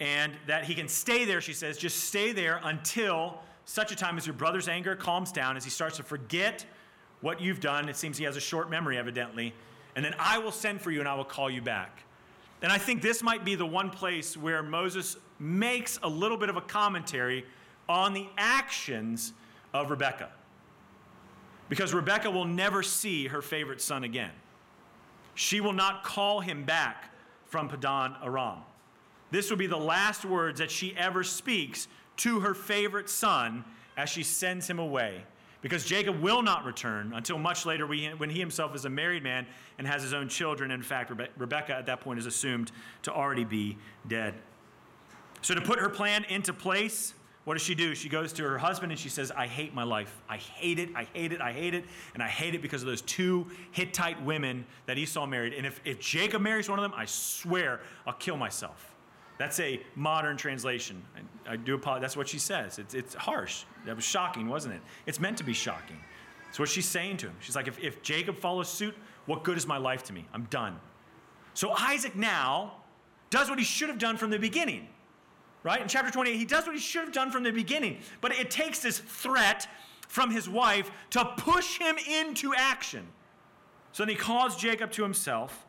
and 0.01 0.33
that 0.47 0.65
he 0.65 0.75
can 0.75 0.89
stay 0.89 1.25
there, 1.25 1.41
she 1.41 1.53
says, 1.53 1.79
just 1.79 2.05
stay 2.05 2.33
there 2.33 2.61
until 2.65 3.41
such 3.65 3.93
a 3.93 3.97
time 3.97 4.19
as 4.19 4.27
your 4.27 4.35
brother's 4.35 4.69
anger 4.69 4.95
calms 4.95 5.33
down, 5.33 5.57
as 5.57 5.65
he 5.65 5.71
starts 5.71 5.97
to 5.97 6.03
forget 6.03 6.67
what 7.21 7.41
you've 7.41 7.61
done. 7.61 7.89
It 7.89 7.97
seems 7.97 8.19
he 8.19 8.25
has 8.25 8.37
a 8.37 8.41
short 8.41 8.69
memory, 8.69 8.99
evidently. 8.99 9.55
And 9.97 10.05
then 10.05 10.15
I 10.19 10.39
will 10.39 10.53
send 10.53 10.81
for 10.81 10.91
you 10.91 11.01
and 11.01 11.09
I 11.09 11.15
will 11.15 11.25
call 11.25 11.49
you 11.49 11.63
back. 11.63 12.03
And 12.65 12.73
I 12.73 12.79
think 12.79 13.03
this 13.03 13.23
might 13.23 13.45
be 13.45 13.57
the 13.57 13.67
one 13.67 13.91
place 13.91 14.39
where 14.39 14.63
Moses 14.63 15.19
makes 15.39 15.99
a 16.03 16.09
little 16.09 16.39
bit 16.39 16.49
of 16.49 16.57
a 16.57 16.63
commentary 16.63 17.45
on 17.91 18.15
the 18.15 18.27
actions 18.39 19.35
of 19.75 19.91
Rebekah. 19.91 20.31
Because 21.69 21.93
Rebekah 21.93 22.31
will 22.31 22.47
never 22.47 22.83
see 22.83 23.27
her 23.27 23.43
favorite 23.43 23.83
son 23.83 24.03
again. 24.03 24.31
She 25.35 25.61
will 25.61 25.75
not 25.75 26.05
call 26.05 26.41
him 26.41 26.65
back 26.65 27.13
from 27.45 27.69
Padan 27.69 28.17
Aram. 28.25 28.61
This 29.31 29.51
will 29.51 29.59
be 29.59 29.67
the 29.67 29.77
last 29.77 30.25
words 30.25 30.59
that 30.59 30.71
she 30.71 30.97
ever 30.97 31.23
speaks 31.23 31.87
to 32.17 32.41
her 32.41 32.55
favorite 32.55 33.11
son 33.11 33.67
as 33.99 34.09
she 34.09 34.23
sends 34.23 34.71
him 34.71 34.79
away. 34.79 35.25
Because 35.65 35.87
Jacob 35.87 36.21
will 36.21 36.43
not 36.43 36.67
return 36.67 37.15
until 37.15 37.39
much 37.39 37.65
later 37.65 37.87
when 37.87 38.29
he 38.29 38.39
himself 38.39 38.75
is 38.75 38.85
a 38.85 38.91
married 38.91 39.23
man 39.23 39.47
and 39.79 39.87
has 39.87 40.03
his 40.03 40.13
own 40.13 40.29
children. 40.29 40.71
In 40.71 40.83
fact, 40.83 41.11
Rebecca 41.39 41.75
at 41.75 41.87
that 41.87 42.03
point 42.03 42.19
is 42.19 42.27
assumed 42.27 42.71
to 43.05 43.11
already 43.11 43.45
be 43.45 43.79
dead. 44.07 44.35
So, 45.41 45.55
to 45.55 45.63
put 45.63 45.79
her 45.79 45.89
plan 45.89 46.25
into 46.29 46.53
place, 46.53 47.15
what 47.45 47.55
does 47.55 47.63
she 47.63 47.75
do? 47.75 47.95
She 47.95 48.11
goes 48.11 48.31
to 48.35 48.43
her 48.43 48.59
husband 48.59 48.93
and 48.93 49.01
she 49.01 49.09
says, 49.09 49.33
I 49.35 49.47
hate 49.47 49.73
my 49.73 49.85
life. 49.85 50.15
I 50.29 50.37
hate 50.37 50.79
it. 50.79 50.91
I 50.95 51.05
hate 51.15 51.33
it. 51.33 51.41
I 51.41 51.55
hate 51.55 51.73
it. 51.73 51.87
And 52.13 52.23
I 52.23 52.29
hate 52.29 52.55
it 52.55 52.61
because 52.61 52.83
of 52.83 52.87
those 52.87 53.01
two 53.01 53.47
Hittite 53.71 54.23
women 54.23 54.67
that 54.85 54.99
Esau 54.99 55.25
married. 55.25 55.55
And 55.55 55.65
if, 55.65 55.81
if 55.87 55.99
Jacob 55.99 56.43
marries 56.43 56.69
one 56.69 56.79
of 56.79 56.83
them, 56.83 56.93
I 56.95 57.07
swear 57.07 57.81
I'll 58.07 58.13
kill 58.13 58.37
myself. 58.37 58.94
That's 59.39 59.59
a 59.61 59.81
modern 59.97 60.37
translation. 60.37 61.03
I, 61.47 61.53
I 61.53 61.57
do 61.57 61.75
apologize. 61.75 62.03
That's 62.03 62.17
what 62.17 62.29
she 62.29 62.39
says. 62.39 62.79
It's, 62.79 62.95
it's 62.95 63.15
harsh. 63.15 63.65
That 63.87 63.97
was 63.97 64.05
shocking, 64.05 64.49
wasn't 64.49 64.75
it? 64.75 64.81
It's 65.07 65.19
meant 65.19 65.39
to 65.39 65.45
be 65.45 65.53
shocking. 65.53 65.99
It's 66.49 66.59
what 66.59 66.69
she's 66.69 66.87
saying 66.87 67.17
to 67.19 67.27
him. 67.27 67.35
She's 67.41 67.57
like, 67.57 67.67
if, 67.67 67.83
if 67.83 68.03
Jacob 68.03 68.39
follows 68.39 68.69
suit, 68.69 68.95
what 69.27 69.43
good 69.43 69.57
is 69.57 69.67
my 69.67 69.77
life 69.77 70.05
to 70.05 70.13
me? 70.13 70.25
I'm 70.33 70.45
done. 70.45 70.79
So 71.55 71.73
Isaac 71.77 72.15
now 72.15 72.75
does 73.31 73.51
what 73.51 73.59
he 73.59 73.65
should 73.65 73.89
have 73.89 73.99
done 73.99 74.17
from 74.17 74.31
the 74.31 74.39
beginning 74.39 74.89
right? 75.65 75.81
In 75.81 75.89
chapter 75.89 76.13
28, 76.13 76.37
he 76.37 76.45
does 76.45 76.67
what 76.67 76.77
he 76.77 76.81
should 76.81 77.03
have 77.03 77.13
done 77.13 77.33
from 77.33 77.43
the 77.43 77.51
beginning, 77.51 77.99
but 78.21 78.33
it 78.33 78.51
takes 78.51 78.79
this 78.79 78.99
threat 78.99 79.67
from 80.07 80.31
his 80.31 80.49
wife 80.49 80.91
to 81.11 81.25
push 81.39 81.79
him 81.79 81.97
into 81.99 82.55
action. 82.55 83.05
So 83.91 84.05
then 84.05 84.11
he 84.11 84.15
calls 84.15 84.57
Jacob 84.57 84.93
to 84.93 85.03
himself. 85.03 85.67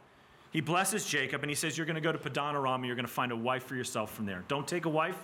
He 0.56 0.62
blesses 0.62 1.06
Jacob 1.06 1.44
and 1.44 1.52
he 1.52 1.56
says, 1.56 1.78
You're 1.78 1.86
going 1.86 1.96
to 1.96 2.02
go 2.02 2.14
to 2.14 2.18
Padan 2.18 2.56
Aram 2.56 2.76
and 2.76 2.86
you're 2.86 2.96
going 2.96 3.06
to 3.06 3.12
find 3.12 3.34
a 3.34 3.36
wife 3.36 3.66
for 3.66 3.76
yourself 3.76 4.14
from 4.14 4.26
there. 4.26 4.46
Don't 4.48 4.66
take 4.66 4.86
a 4.86 4.90
wife 4.90 5.18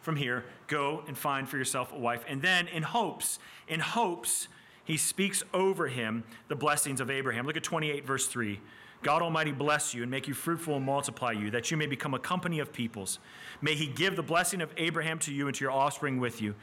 from 0.00 0.14
here. 0.14 0.44
Go 0.68 1.02
and 1.08 1.18
find 1.18 1.48
for 1.48 1.56
yourself 1.56 1.92
a 1.92 1.98
wife. 1.98 2.24
And 2.28 2.40
then, 2.40 2.68
in 2.68 2.84
hopes, 2.84 3.40
in 3.66 3.80
hopes, 3.80 4.46
he 4.84 4.96
speaks 4.96 5.42
over 5.52 5.88
him 5.88 6.22
the 6.46 6.54
blessings 6.54 7.00
of 7.00 7.10
Abraham. 7.10 7.46
Look 7.46 7.56
at 7.56 7.64
28, 7.64 8.06
verse 8.06 8.28
3. 8.28 8.60
God 9.02 9.22
Almighty 9.22 9.50
bless 9.50 9.92
you 9.92 10.02
and 10.02 10.10
make 10.10 10.28
you 10.28 10.34
fruitful 10.34 10.76
and 10.76 10.86
multiply 10.86 11.32
you, 11.32 11.50
that 11.50 11.72
you 11.72 11.76
may 11.76 11.86
become 11.86 12.14
a 12.14 12.20
company 12.20 12.60
of 12.60 12.72
peoples. 12.72 13.18
May 13.60 13.74
He 13.74 13.88
give 13.88 14.14
the 14.14 14.22
blessing 14.22 14.60
of 14.60 14.72
Abraham 14.76 15.18
to 15.18 15.34
you 15.34 15.48
and 15.48 15.56
to 15.56 15.64
your 15.64 15.72
offspring 15.72 16.20
with 16.20 16.40
you, 16.40 16.54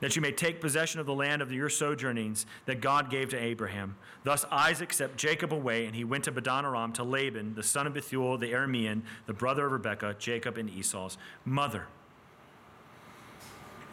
that 0.00 0.14
you 0.14 0.22
may 0.22 0.32
take 0.32 0.60
possession 0.60 1.00
of 1.00 1.06
the 1.06 1.14
land 1.14 1.42
of 1.42 1.52
your 1.52 1.68
sojournings 1.68 2.46
that 2.66 2.80
God 2.80 3.10
gave 3.10 3.30
to 3.30 3.42
Abraham. 3.42 3.96
Thus 4.24 4.44
Isaac 4.50 4.92
sent 4.92 5.16
Jacob 5.16 5.52
away, 5.52 5.86
and 5.86 5.94
he 5.94 6.04
went 6.04 6.24
to 6.24 6.32
Padan 6.32 6.64
Aram 6.64 6.92
to 6.94 7.04
Laban, 7.04 7.54
the 7.54 7.62
son 7.62 7.86
of 7.86 7.94
Bethuel 7.94 8.38
the 8.38 8.52
Aramean, 8.52 9.02
the 9.26 9.32
brother 9.32 9.66
of 9.66 9.72
Rebekah, 9.72 10.16
Jacob 10.18 10.56
and 10.56 10.70
Esau's 10.70 11.18
mother. 11.44 11.86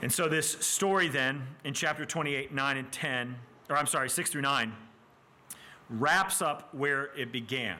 And 0.01 0.11
so, 0.11 0.27
this 0.27 0.51
story 0.51 1.07
then 1.07 1.47
in 1.63 1.73
chapter 1.73 2.05
28, 2.05 2.53
9, 2.53 2.77
and 2.77 2.91
10, 2.91 3.35
or 3.69 3.77
I'm 3.77 3.87
sorry, 3.87 4.09
6 4.09 4.29
through 4.29 4.41
9, 4.41 4.73
wraps 5.89 6.41
up 6.41 6.73
where 6.73 7.11
it 7.17 7.31
began 7.31 7.77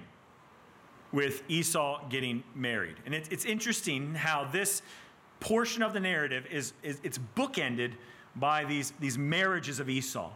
with 1.12 1.44
Esau 1.50 2.08
getting 2.10 2.44
married. 2.56 2.96
And 3.06 3.14
it's, 3.14 3.30
it's 3.30 3.46
interesting 3.46 4.16
how 4.16 4.46
this 4.46 4.82
portion 5.40 5.84
of 5.84 5.94
the 5.94 6.00
narrative 6.00 6.46
is, 6.50 6.74
is 6.84 7.00
it's 7.04 7.20
bookended 7.36 7.94
by 8.36 8.66
these, 8.66 8.94
these 9.00 9.18
marriages 9.18 9.80
of 9.80 9.90
Esau. 9.90 10.32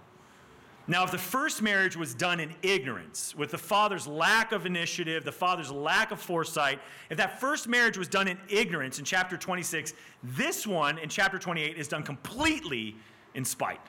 Now, 0.87 1.03
if 1.03 1.11
the 1.11 1.19
first 1.19 1.61
marriage 1.61 1.95
was 1.95 2.15
done 2.15 2.39
in 2.39 2.55
ignorance, 2.63 3.35
with 3.35 3.51
the 3.51 3.59
father's 3.59 4.07
lack 4.07 4.51
of 4.51 4.65
initiative, 4.65 5.23
the 5.23 5.31
father's 5.31 5.71
lack 5.71 6.11
of 6.11 6.19
foresight, 6.19 6.79
if 7.11 7.17
that 7.17 7.39
first 7.39 7.67
marriage 7.67 7.95
was 7.95 8.07
done 8.07 8.27
in 8.27 8.39
ignorance 8.49 8.97
in 8.97 9.05
chapter 9.05 9.37
26, 9.37 9.93
this 10.23 10.65
one 10.65 10.97
in 10.97 11.07
chapter 11.07 11.37
28 11.37 11.77
is 11.77 11.87
done 11.87 12.01
completely 12.01 12.95
in 13.35 13.45
spite. 13.45 13.81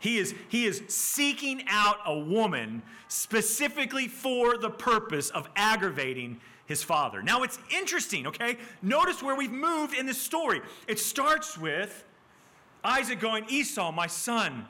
He 0.00 0.16
is, 0.16 0.34
he 0.48 0.64
is 0.64 0.82
seeking 0.88 1.64
out 1.68 1.98
a 2.06 2.18
woman 2.18 2.82
specifically 3.08 4.08
for 4.08 4.56
the 4.56 4.70
purpose 4.70 5.28
of 5.28 5.46
aggravating 5.56 6.40
his 6.64 6.82
father. 6.82 7.22
Now 7.22 7.42
it's 7.42 7.58
interesting, 7.74 8.26
okay? 8.28 8.56
Notice 8.80 9.22
where 9.22 9.34
we've 9.34 9.52
moved 9.52 9.94
in 9.94 10.06
this 10.06 10.20
story. 10.20 10.62
It 10.86 10.98
starts 10.98 11.58
with 11.58 12.04
Isaac 12.84 13.20
going, 13.20 13.44
Esau, 13.48 13.92
my 13.92 14.06
son. 14.06 14.66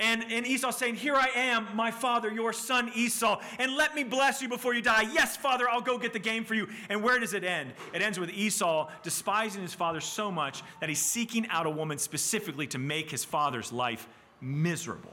And, 0.00 0.24
and 0.32 0.44
Esau 0.44 0.72
saying, 0.72 0.96
Here 0.96 1.14
I 1.14 1.28
am, 1.34 1.68
my 1.74 1.92
father, 1.92 2.28
your 2.28 2.52
son 2.52 2.90
Esau, 2.94 3.40
and 3.60 3.76
let 3.76 3.94
me 3.94 4.02
bless 4.02 4.42
you 4.42 4.48
before 4.48 4.74
you 4.74 4.82
die. 4.82 5.02
Yes, 5.12 5.36
father, 5.36 5.68
I'll 5.68 5.80
go 5.80 5.96
get 5.96 6.12
the 6.12 6.18
game 6.18 6.44
for 6.44 6.54
you. 6.54 6.66
And 6.88 7.04
where 7.04 7.20
does 7.20 7.34
it 7.34 7.44
end? 7.44 7.72
It 7.94 8.02
ends 8.02 8.18
with 8.18 8.30
Esau 8.30 8.90
despising 9.04 9.62
his 9.62 9.74
father 9.74 10.00
so 10.00 10.30
much 10.30 10.62
that 10.80 10.88
he's 10.88 11.00
seeking 11.00 11.46
out 11.48 11.66
a 11.66 11.70
woman 11.70 11.98
specifically 11.98 12.66
to 12.68 12.78
make 12.78 13.10
his 13.12 13.24
father's 13.24 13.72
life 13.72 14.08
miserable. 14.40 15.12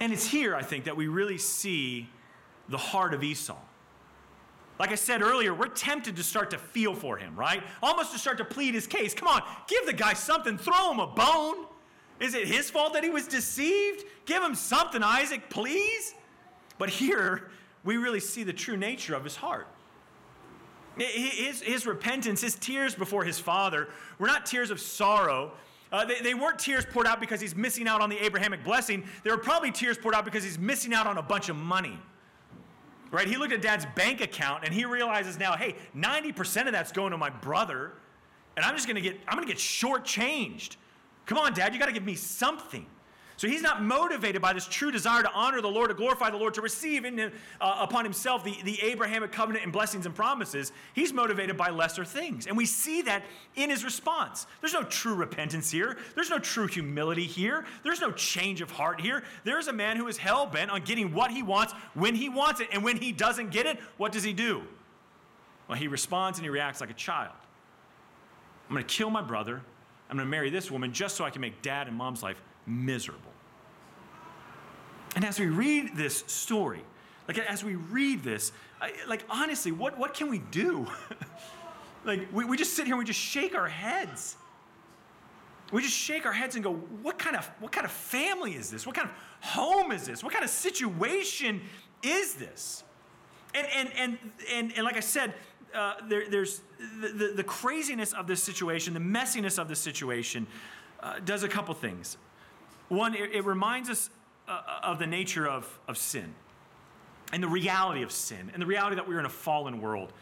And 0.00 0.12
it's 0.12 0.26
here, 0.26 0.56
I 0.56 0.62
think, 0.62 0.84
that 0.84 0.96
we 0.96 1.06
really 1.06 1.38
see 1.38 2.08
the 2.68 2.76
heart 2.76 3.14
of 3.14 3.22
Esau. 3.22 3.56
Like 4.78 4.90
I 4.90 4.94
said 4.94 5.22
earlier, 5.22 5.54
we're 5.54 5.68
tempted 5.68 6.16
to 6.16 6.22
start 6.22 6.50
to 6.50 6.58
feel 6.58 6.94
for 6.94 7.16
him, 7.16 7.34
right? 7.34 7.62
Almost 7.82 8.12
to 8.12 8.18
start 8.18 8.38
to 8.38 8.44
plead 8.44 8.74
his 8.74 8.86
case. 8.86 9.14
Come 9.14 9.28
on, 9.28 9.42
give 9.68 9.86
the 9.86 9.92
guy 9.92 10.12
something, 10.12 10.58
throw 10.58 10.92
him 10.92 11.00
a 11.00 11.06
bone. 11.06 11.66
Is 12.20 12.34
it 12.34 12.46
his 12.46 12.70
fault 12.70 12.92
that 12.94 13.04
he 13.04 13.10
was 13.10 13.26
deceived? 13.26 14.04
Give 14.24 14.42
him 14.42 14.54
something, 14.54 15.02
Isaac, 15.02 15.48
please. 15.50 16.14
But 16.78 16.90
here, 16.90 17.50
we 17.84 17.96
really 17.96 18.20
see 18.20 18.42
the 18.42 18.52
true 18.52 18.76
nature 18.76 19.14
of 19.14 19.24
his 19.24 19.36
heart. 19.36 19.66
His, 20.98 21.60
his 21.60 21.86
repentance, 21.86 22.40
his 22.40 22.54
tears 22.54 22.94
before 22.94 23.24
his 23.24 23.38
father, 23.38 23.88
were 24.18 24.26
not 24.26 24.46
tears 24.46 24.70
of 24.70 24.80
sorrow 24.80 25.52
uh, 25.92 26.04
they, 26.04 26.20
they 26.20 26.34
weren't 26.34 26.58
tears 26.58 26.84
poured 26.84 27.06
out 27.06 27.20
because 27.20 27.40
he's 27.40 27.54
missing 27.54 27.86
out 27.86 28.00
on 28.00 28.10
the 28.10 28.22
Abrahamic 28.24 28.64
blessing. 28.64 29.04
They 29.22 29.30
were 29.30 29.38
probably 29.38 29.70
tears 29.70 29.96
poured 29.96 30.14
out 30.14 30.24
because 30.24 30.42
he's 30.42 30.58
missing 30.58 30.92
out 30.92 31.06
on 31.06 31.18
a 31.18 31.22
bunch 31.22 31.48
of 31.48 31.56
money. 31.56 31.98
Right? 33.10 33.28
He 33.28 33.36
looked 33.36 33.52
at 33.52 33.62
dad's 33.62 33.86
bank 33.94 34.20
account 34.20 34.64
and 34.64 34.74
he 34.74 34.84
realizes 34.84 35.38
now, 35.38 35.56
hey, 35.56 35.76
90% 35.96 36.66
of 36.66 36.72
that's 36.72 36.92
going 36.92 37.12
to 37.12 37.18
my 37.18 37.30
brother, 37.30 37.92
and 38.56 38.64
I'm 38.64 38.74
just 38.74 38.88
gonna 38.88 39.00
get, 39.00 39.18
I'm 39.28 39.36
gonna 39.36 39.46
get 39.46 39.58
shortchanged. 39.58 40.76
Come 41.26 41.38
on, 41.38 41.54
dad, 41.54 41.72
you 41.72 41.80
gotta 41.80 41.92
give 41.92 42.04
me 42.04 42.14
something. 42.14 42.86
So 43.36 43.48
he's 43.48 43.60
not 43.60 43.82
motivated 43.82 44.40
by 44.40 44.54
this 44.54 44.66
true 44.66 44.90
desire 44.90 45.22
to 45.22 45.30
honor 45.32 45.60
the 45.60 45.68
Lord, 45.68 45.90
to 45.90 45.94
glorify 45.94 46.30
the 46.30 46.38
Lord, 46.38 46.54
to 46.54 46.62
receive 46.62 47.04
in, 47.04 47.20
uh, 47.20 47.30
upon 47.60 48.04
himself 48.04 48.42
the, 48.42 48.56
the 48.64 48.80
Abrahamic 48.82 49.30
covenant 49.30 49.62
and 49.62 49.72
blessings 49.72 50.06
and 50.06 50.14
promises. 50.14 50.72
He's 50.94 51.12
motivated 51.12 51.54
by 51.54 51.68
lesser 51.68 52.04
things. 52.04 52.46
And 52.46 52.56
we 52.56 52.64
see 52.64 53.02
that 53.02 53.24
in 53.54 53.68
his 53.68 53.84
response. 53.84 54.46
There's 54.60 54.72
no 54.72 54.84
true 54.84 55.14
repentance 55.14 55.70
here. 55.70 55.98
There's 56.14 56.30
no 56.30 56.38
true 56.38 56.66
humility 56.66 57.24
here. 57.24 57.66
There's 57.84 58.00
no 58.00 58.10
change 58.10 58.62
of 58.62 58.70
heart 58.70 59.02
here. 59.02 59.22
There's 59.44 59.68
a 59.68 59.72
man 59.72 59.98
who 59.98 60.08
is 60.08 60.16
hell 60.16 60.46
bent 60.46 60.70
on 60.70 60.80
getting 60.82 61.12
what 61.12 61.30
he 61.30 61.42
wants 61.42 61.74
when 61.92 62.14
he 62.14 62.30
wants 62.30 62.60
it. 62.60 62.68
And 62.72 62.82
when 62.82 62.96
he 62.96 63.12
doesn't 63.12 63.50
get 63.50 63.66
it, 63.66 63.78
what 63.98 64.12
does 64.12 64.22
he 64.22 64.32
do? 64.32 64.62
Well, 65.68 65.76
he 65.76 65.88
responds 65.88 66.38
and 66.38 66.44
he 66.44 66.48
reacts 66.48 66.80
like 66.80 66.90
a 66.90 66.94
child. 66.94 67.34
I'm 68.68 68.74
going 68.74 68.86
to 68.86 68.94
kill 68.94 69.10
my 69.10 69.22
brother. 69.22 69.60
I'm 70.08 70.16
going 70.16 70.26
to 70.26 70.30
marry 70.30 70.48
this 70.48 70.70
woman 70.70 70.92
just 70.92 71.16
so 71.16 71.24
I 71.24 71.30
can 71.30 71.42
make 71.42 71.60
dad 71.60 71.86
and 71.86 71.96
mom's 71.96 72.22
life 72.22 72.40
miserable. 72.66 73.32
And 75.14 75.24
as 75.24 75.40
we 75.40 75.46
read 75.46 75.96
this 75.96 76.24
story, 76.26 76.84
like 77.26 77.38
as 77.38 77.64
we 77.64 77.74
read 77.74 78.22
this, 78.22 78.52
like 79.08 79.24
honestly, 79.28 79.72
what, 79.72 79.98
what 79.98 80.14
can 80.14 80.28
we 80.28 80.38
do? 80.38 80.86
like 82.04 82.28
we, 82.32 82.44
we 82.44 82.56
just 82.56 82.74
sit 82.74 82.86
here 82.86 82.94
and 82.94 82.98
we 82.98 83.04
just 83.04 83.20
shake 83.20 83.54
our 83.54 83.68
heads. 83.68 84.36
We 85.72 85.82
just 85.82 85.96
shake 85.96 86.26
our 86.26 86.32
heads 86.32 86.54
and 86.54 86.62
go, 86.62 86.74
what 86.74 87.18
kind 87.18 87.34
of 87.34 87.50
what 87.58 87.72
kind 87.72 87.84
of 87.84 87.90
family 87.90 88.54
is 88.54 88.70
this? 88.70 88.86
What 88.86 88.94
kind 88.94 89.08
of 89.08 89.14
home 89.48 89.90
is 89.90 90.06
this? 90.06 90.22
What 90.22 90.32
kind 90.32 90.44
of 90.44 90.50
situation 90.50 91.60
is 92.02 92.34
this? 92.34 92.84
And 93.54 93.66
and 93.74 93.90
and 93.96 94.18
and, 94.52 94.72
and 94.76 94.84
like 94.84 94.96
I 94.96 95.00
said, 95.00 95.34
uh, 95.74 95.94
there, 96.08 96.28
there's 96.30 96.60
the, 97.00 97.08
the, 97.08 97.32
the, 97.36 97.44
craziness 97.44 98.12
of 98.12 98.26
this 98.26 98.42
situation, 98.42 98.94
the 98.94 99.00
messiness 99.00 99.58
of 99.58 99.68
this 99.68 99.80
situation, 99.80 100.46
uh, 101.00 101.18
does 101.24 101.42
a 101.42 101.48
couple 101.48 101.74
things. 101.74 102.16
One, 102.88 103.14
it, 103.14 103.32
it 103.32 103.44
reminds 103.44 103.90
us 103.90 104.10
uh, 104.48 104.60
of 104.82 104.98
the 104.98 105.06
nature 105.06 105.46
of, 105.46 105.78
of 105.88 105.96
sin 105.96 106.34
and 107.32 107.42
the 107.42 107.48
reality 107.48 108.02
of 108.02 108.12
sin 108.12 108.50
and 108.52 108.62
the 108.62 108.66
reality 108.66 108.96
that 108.96 109.08
we're 109.08 109.18
in 109.18 109.26
a 109.26 109.30
fallen 109.30 109.80
world. 109.80 110.12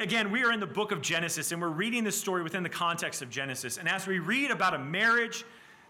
Again, 0.00 0.30
we 0.30 0.42
are 0.42 0.52
in 0.52 0.60
the 0.60 0.66
book 0.66 0.92
of 0.92 1.00
Genesis 1.00 1.52
and 1.52 1.60
we're 1.60 1.68
reading 1.68 2.04
this 2.04 2.18
story 2.18 2.42
within 2.42 2.62
the 2.62 2.68
context 2.68 3.22
of 3.22 3.30
Genesis. 3.30 3.78
And 3.78 3.88
as 3.88 4.06
we 4.06 4.18
read 4.18 4.50
about 4.50 4.74
a 4.74 4.78
marriage 4.78 5.44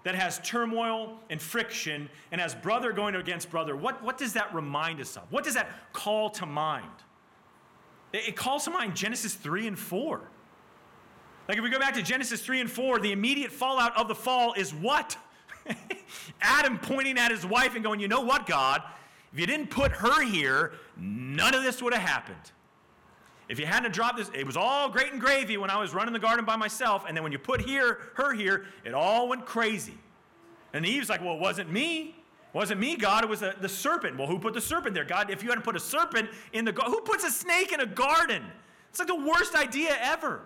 that 0.04 0.14
has 0.14 0.38
turmoil 0.40 1.18
and 1.30 1.40
friction 1.40 2.08
and 2.32 2.40
has 2.40 2.54
brother 2.54 2.92
going 2.92 3.14
against 3.14 3.50
brother, 3.50 3.76
what, 3.76 4.02
what 4.02 4.18
does 4.18 4.34
that 4.34 4.54
remind 4.54 5.00
us 5.00 5.16
of? 5.16 5.24
What 5.30 5.44
does 5.44 5.54
that 5.54 5.92
call 5.92 6.30
to 6.30 6.46
mind? 6.46 6.86
It, 8.12 8.28
it 8.28 8.36
calls 8.36 8.64
to 8.64 8.70
mind 8.70 8.94
Genesis 8.94 9.34
3 9.34 9.66
and 9.66 9.78
4. 9.78 10.20
Like 11.48 11.56
if 11.56 11.64
we 11.64 11.70
go 11.70 11.78
back 11.78 11.94
to 11.94 12.02
Genesis 12.02 12.42
3 12.42 12.60
and 12.60 12.70
4, 12.70 13.00
the 13.00 13.12
immediate 13.12 13.50
fallout 13.50 13.96
of 13.98 14.06
the 14.06 14.14
fall 14.14 14.52
is 14.52 14.72
what? 14.74 15.16
Adam 16.40 16.78
pointing 16.78 17.18
at 17.18 17.30
his 17.30 17.44
wife 17.46 17.74
and 17.74 17.84
going, 17.84 18.00
You 18.00 18.08
know 18.08 18.20
what, 18.20 18.46
God? 18.46 18.82
If 19.32 19.38
you 19.38 19.46
didn't 19.46 19.68
put 19.68 19.92
her 19.92 20.24
here, 20.24 20.72
none 20.96 21.54
of 21.54 21.62
this 21.62 21.82
would 21.82 21.92
have 21.92 22.02
happened. 22.02 22.52
If 23.48 23.58
you 23.58 23.66
hadn't 23.66 23.92
dropped 23.92 24.18
this, 24.18 24.30
it 24.34 24.46
was 24.46 24.56
all 24.56 24.88
great 24.88 25.12
and 25.12 25.20
gravy 25.20 25.56
when 25.56 25.70
I 25.70 25.78
was 25.78 25.94
running 25.94 26.12
the 26.12 26.18
garden 26.18 26.44
by 26.44 26.56
myself. 26.56 27.04
And 27.06 27.16
then 27.16 27.22
when 27.22 27.32
you 27.32 27.38
put 27.38 27.60
here, 27.62 27.98
her 28.14 28.34
here, 28.34 28.66
it 28.84 28.92
all 28.92 29.28
went 29.28 29.46
crazy. 29.46 29.96
And 30.72 30.84
Eve's 30.84 31.08
like, 31.08 31.22
Well, 31.22 31.34
it 31.34 31.40
wasn't 31.40 31.70
me. 31.70 32.14
It 32.52 32.54
wasn't 32.54 32.80
me, 32.80 32.96
God. 32.96 33.24
It 33.24 33.30
was 33.30 33.40
the, 33.40 33.54
the 33.60 33.68
serpent. 33.68 34.16
Well, 34.16 34.26
who 34.26 34.38
put 34.38 34.54
the 34.54 34.60
serpent 34.60 34.94
there? 34.94 35.04
God, 35.04 35.30
if 35.30 35.42
you 35.42 35.48
hadn't 35.50 35.64
put 35.64 35.76
a 35.76 35.80
serpent 35.80 36.30
in 36.52 36.64
the 36.64 36.72
garden, 36.72 36.92
who 36.92 37.00
puts 37.02 37.24
a 37.24 37.30
snake 37.30 37.72
in 37.72 37.80
a 37.80 37.86
garden? 37.86 38.42
It's 38.90 38.98
like 38.98 39.08
the 39.08 39.14
worst 39.14 39.54
idea 39.54 39.96
ever. 40.00 40.42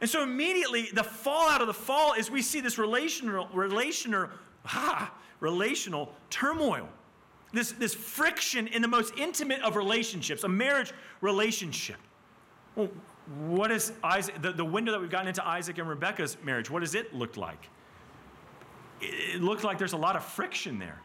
And 0.00 0.10
so 0.10 0.22
immediately, 0.22 0.88
the 0.92 1.04
fallout 1.04 1.60
of 1.60 1.66
the 1.66 1.74
fall 1.74 2.14
is 2.14 2.30
we 2.30 2.42
see 2.42 2.60
this 2.60 2.78
relational, 2.78 3.48
relational, 3.52 4.28
ah, 4.66 5.12
relational 5.40 6.12
turmoil. 6.30 6.88
This, 7.52 7.72
this 7.72 7.94
friction 7.94 8.66
in 8.66 8.82
the 8.82 8.88
most 8.88 9.14
intimate 9.16 9.62
of 9.62 9.76
relationships, 9.76 10.42
a 10.42 10.48
marriage 10.48 10.92
relationship. 11.20 11.96
Well, 12.74 12.88
what 13.46 13.70
is 13.70 13.92
Isaac, 14.02 14.42
the, 14.42 14.52
the 14.52 14.64
window 14.64 14.92
that 14.92 15.00
we've 15.00 15.10
gotten 15.10 15.28
into 15.28 15.46
Isaac 15.46 15.78
and 15.78 15.88
Rebecca's 15.88 16.36
marriage, 16.42 16.68
what 16.68 16.80
does 16.80 16.94
it 16.94 17.14
look 17.14 17.36
like? 17.36 17.68
It, 19.00 19.36
it 19.36 19.42
looks 19.42 19.62
like 19.62 19.78
there's 19.78 19.92
a 19.92 19.98
lot 19.98 20.16
of 20.16 20.24
friction 20.24 20.78
there. 20.78 21.00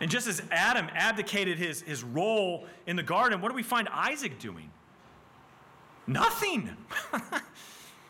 And 0.00 0.10
just 0.10 0.28
as 0.28 0.40
Adam 0.52 0.88
abdicated 0.94 1.58
his, 1.58 1.82
his 1.82 2.04
role 2.04 2.66
in 2.86 2.94
the 2.94 3.02
garden, 3.02 3.40
what 3.40 3.48
do 3.48 3.56
we 3.56 3.64
find 3.64 3.88
Isaac 3.88 4.38
doing? 4.38 4.70
Nothing. 6.08 6.76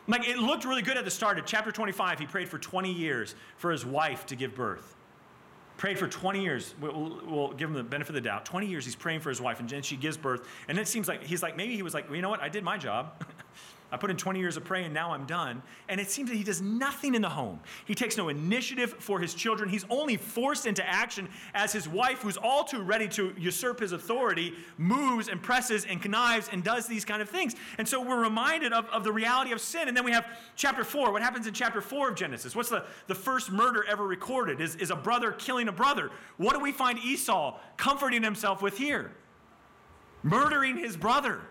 Like 0.09 0.27
it 0.27 0.39
looked 0.39 0.65
really 0.65 0.81
good 0.81 0.97
at 0.97 1.05
the 1.05 1.11
start 1.11 1.37
of 1.37 1.45
chapter 1.45 1.71
25. 1.71 2.19
He 2.19 2.25
prayed 2.25 2.49
for 2.49 2.57
20 2.57 2.91
years 2.91 3.35
for 3.57 3.71
his 3.71 3.85
wife 3.85 4.25
to 4.25 4.35
give 4.35 4.55
birth. 4.55 4.95
Prayed 5.77 5.99
for 5.99 6.07
20 6.07 6.41
years. 6.41 6.73
We'll, 6.81 7.21
we'll, 7.25 7.53
give 7.53 7.69
him 7.69 7.75
the 7.75 7.83
benefit 7.83 8.09
of 8.09 8.15
the 8.15 8.21
doubt. 8.21 8.43
20 8.43 8.65
years 8.65 8.83
he's 8.83 8.95
praying 8.95 9.19
for 9.21 9.29
his 9.29 9.39
wife, 9.39 9.59
and 9.59 9.69
then 9.69 9.83
she 9.83 9.95
gives 9.95 10.17
birth. 10.17 10.47
And 10.67 10.77
it 10.77 10.87
seems 10.87 11.07
like 11.07 11.23
he's 11.23 11.43
like, 11.43 11.55
maybe 11.55 11.75
he 11.75 11.83
was 11.83 11.93
like, 11.93 12.07
well, 12.07 12.15
you 12.15 12.21
know 12.23 12.29
what? 12.29 12.41
I 12.41 12.49
did 12.49 12.63
my 12.63 12.75
job. 12.75 13.23
I 13.91 13.97
put 13.97 14.11
in 14.11 14.17
20 14.17 14.39
years 14.39 14.55
of 14.55 14.63
praying, 14.63 14.93
now 14.93 15.13
I'm 15.13 15.25
done. 15.25 15.63
And 15.87 15.99
it 15.99 16.11
seems 16.11 16.29
that 16.29 16.35
he 16.35 16.43
does 16.43 16.61
nothing 16.61 17.15
in 17.15 17.21
the 17.21 17.29
home. 17.29 17.59
He 17.85 17.95
takes 17.95 18.17
no 18.17 18.29
initiative 18.29 18.93
for 18.99 19.19
his 19.19 19.33
children. 19.33 19.67
He's 19.67 19.85
only 19.89 20.15
forced 20.15 20.67
into 20.67 20.87
action 20.87 21.27
as 21.55 21.73
his 21.73 21.87
wife, 21.87 22.19
who's 22.19 22.37
all 22.37 22.63
too 22.63 22.81
ready 22.81 23.07
to 23.09 23.33
usurp 23.37 23.79
his 23.79 23.91
authority, 23.91 24.53
moves 24.77 25.27
and 25.27 25.41
presses 25.41 25.85
and 25.85 26.01
connives 26.01 26.49
and 26.51 26.63
does 26.63 26.85
these 26.85 27.03
kind 27.03 27.21
of 27.21 27.29
things. 27.29 27.55
And 27.79 27.87
so 27.87 28.01
we're 28.01 28.21
reminded 28.21 28.73
of, 28.73 28.85
of 28.89 29.03
the 29.03 29.11
reality 29.11 29.51
of 29.51 29.59
sin. 29.59 29.87
And 29.87 29.97
then 29.97 30.05
we 30.05 30.11
have 30.11 30.27
chapter 30.55 30.83
4. 30.83 31.11
What 31.11 31.23
happens 31.23 31.47
in 31.47 31.53
chapter 31.53 31.81
4 31.81 32.09
of 32.09 32.15
Genesis? 32.15 32.55
What's 32.55 32.69
the, 32.69 32.85
the 33.07 33.15
first 33.15 33.51
murder 33.51 33.83
ever 33.89 34.05
recorded? 34.05 34.61
Is, 34.61 34.75
is 34.75 34.91
a 34.91 34.95
brother 34.95 35.31
killing 35.31 35.67
a 35.67 35.71
brother. 35.71 36.11
What 36.37 36.53
do 36.53 36.59
we 36.59 36.71
find 36.71 36.99
Esau 36.99 37.57
comforting 37.77 38.21
himself 38.21 38.61
with 38.61 38.77
here? 38.77 39.11
Murdering 40.21 40.77
his 40.77 40.95
brother. 40.95 41.41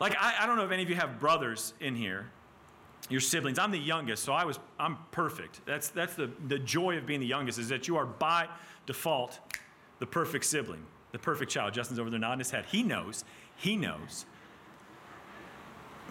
Like, 0.00 0.16
I, 0.18 0.36
I 0.40 0.46
don't 0.46 0.56
know 0.56 0.64
if 0.64 0.70
any 0.70 0.82
of 0.82 0.90
you 0.90 0.96
have 0.96 1.18
brothers 1.18 1.74
in 1.80 1.94
here, 1.94 2.30
your 3.08 3.20
siblings. 3.20 3.58
I'm 3.58 3.70
the 3.70 3.78
youngest, 3.78 4.22
so 4.24 4.32
I 4.32 4.44
was, 4.44 4.58
I'm 4.78 4.98
perfect. 5.10 5.60
That's, 5.66 5.88
that's 5.88 6.14
the, 6.14 6.30
the 6.46 6.58
joy 6.58 6.98
of 6.98 7.06
being 7.06 7.20
the 7.20 7.26
youngest, 7.26 7.58
is 7.58 7.68
that 7.68 7.88
you 7.88 7.96
are 7.96 8.06
by 8.06 8.48
default 8.86 9.40
the 9.98 10.06
perfect 10.06 10.44
sibling, 10.44 10.84
the 11.12 11.18
perfect 11.18 11.50
child. 11.50 11.74
Justin's 11.74 11.98
over 11.98 12.10
there 12.10 12.18
nodding 12.18 12.38
his 12.38 12.50
head. 12.50 12.64
He 12.66 12.82
knows. 12.82 13.24
He 13.56 13.76
knows. 13.76 14.26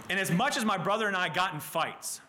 And 0.10 0.20
as 0.20 0.32
much 0.32 0.58
as 0.58 0.66
my 0.66 0.78
brother 0.78 1.08
and 1.08 1.16
I 1.16 1.30
got 1.30 1.54
in 1.54 1.60
fights, 1.60 2.22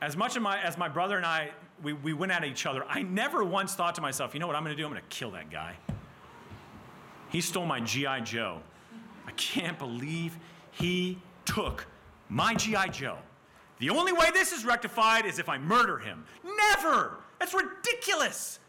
as 0.00 0.16
much 0.16 0.36
as 0.36 0.42
my, 0.42 0.60
as 0.60 0.76
my 0.76 0.88
brother 0.88 1.16
and 1.16 1.26
I, 1.26 1.50
we, 1.82 1.92
we 1.92 2.12
went 2.12 2.32
at 2.32 2.44
each 2.44 2.66
other, 2.66 2.84
I 2.88 3.02
never 3.02 3.44
once 3.44 3.74
thought 3.74 3.94
to 3.96 4.00
myself, 4.00 4.34
you 4.34 4.40
know 4.40 4.46
what 4.46 4.56
I'm 4.56 4.64
going 4.64 4.76
to 4.76 4.80
do? 4.80 4.86
I'm 4.86 4.92
going 4.92 5.02
to 5.02 5.16
kill 5.16 5.30
that 5.32 5.50
guy. 5.50 5.76
He 7.30 7.40
stole 7.40 7.66
my 7.66 7.80
G.I. 7.80 8.20
Joe. 8.20 8.58
I 9.26 9.30
can't 9.32 9.78
believe 9.78 10.36
he 10.72 11.18
took 11.44 11.86
my 12.28 12.54
G.I. 12.54 12.88
Joe. 12.88 13.18
The 13.78 13.90
only 13.90 14.12
way 14.12 14.30
this 14.32 14.52
is 14.52 14.64
rectified 14.64 15.26
is 15.26 15.38
if 15.38 15.48
I 15.48 15.58
murder 15.58 15.98
him. 15.98 16.24
Never! 16.44 17.18
That's 17.38 17.54
ridiculous. 17.54 18.60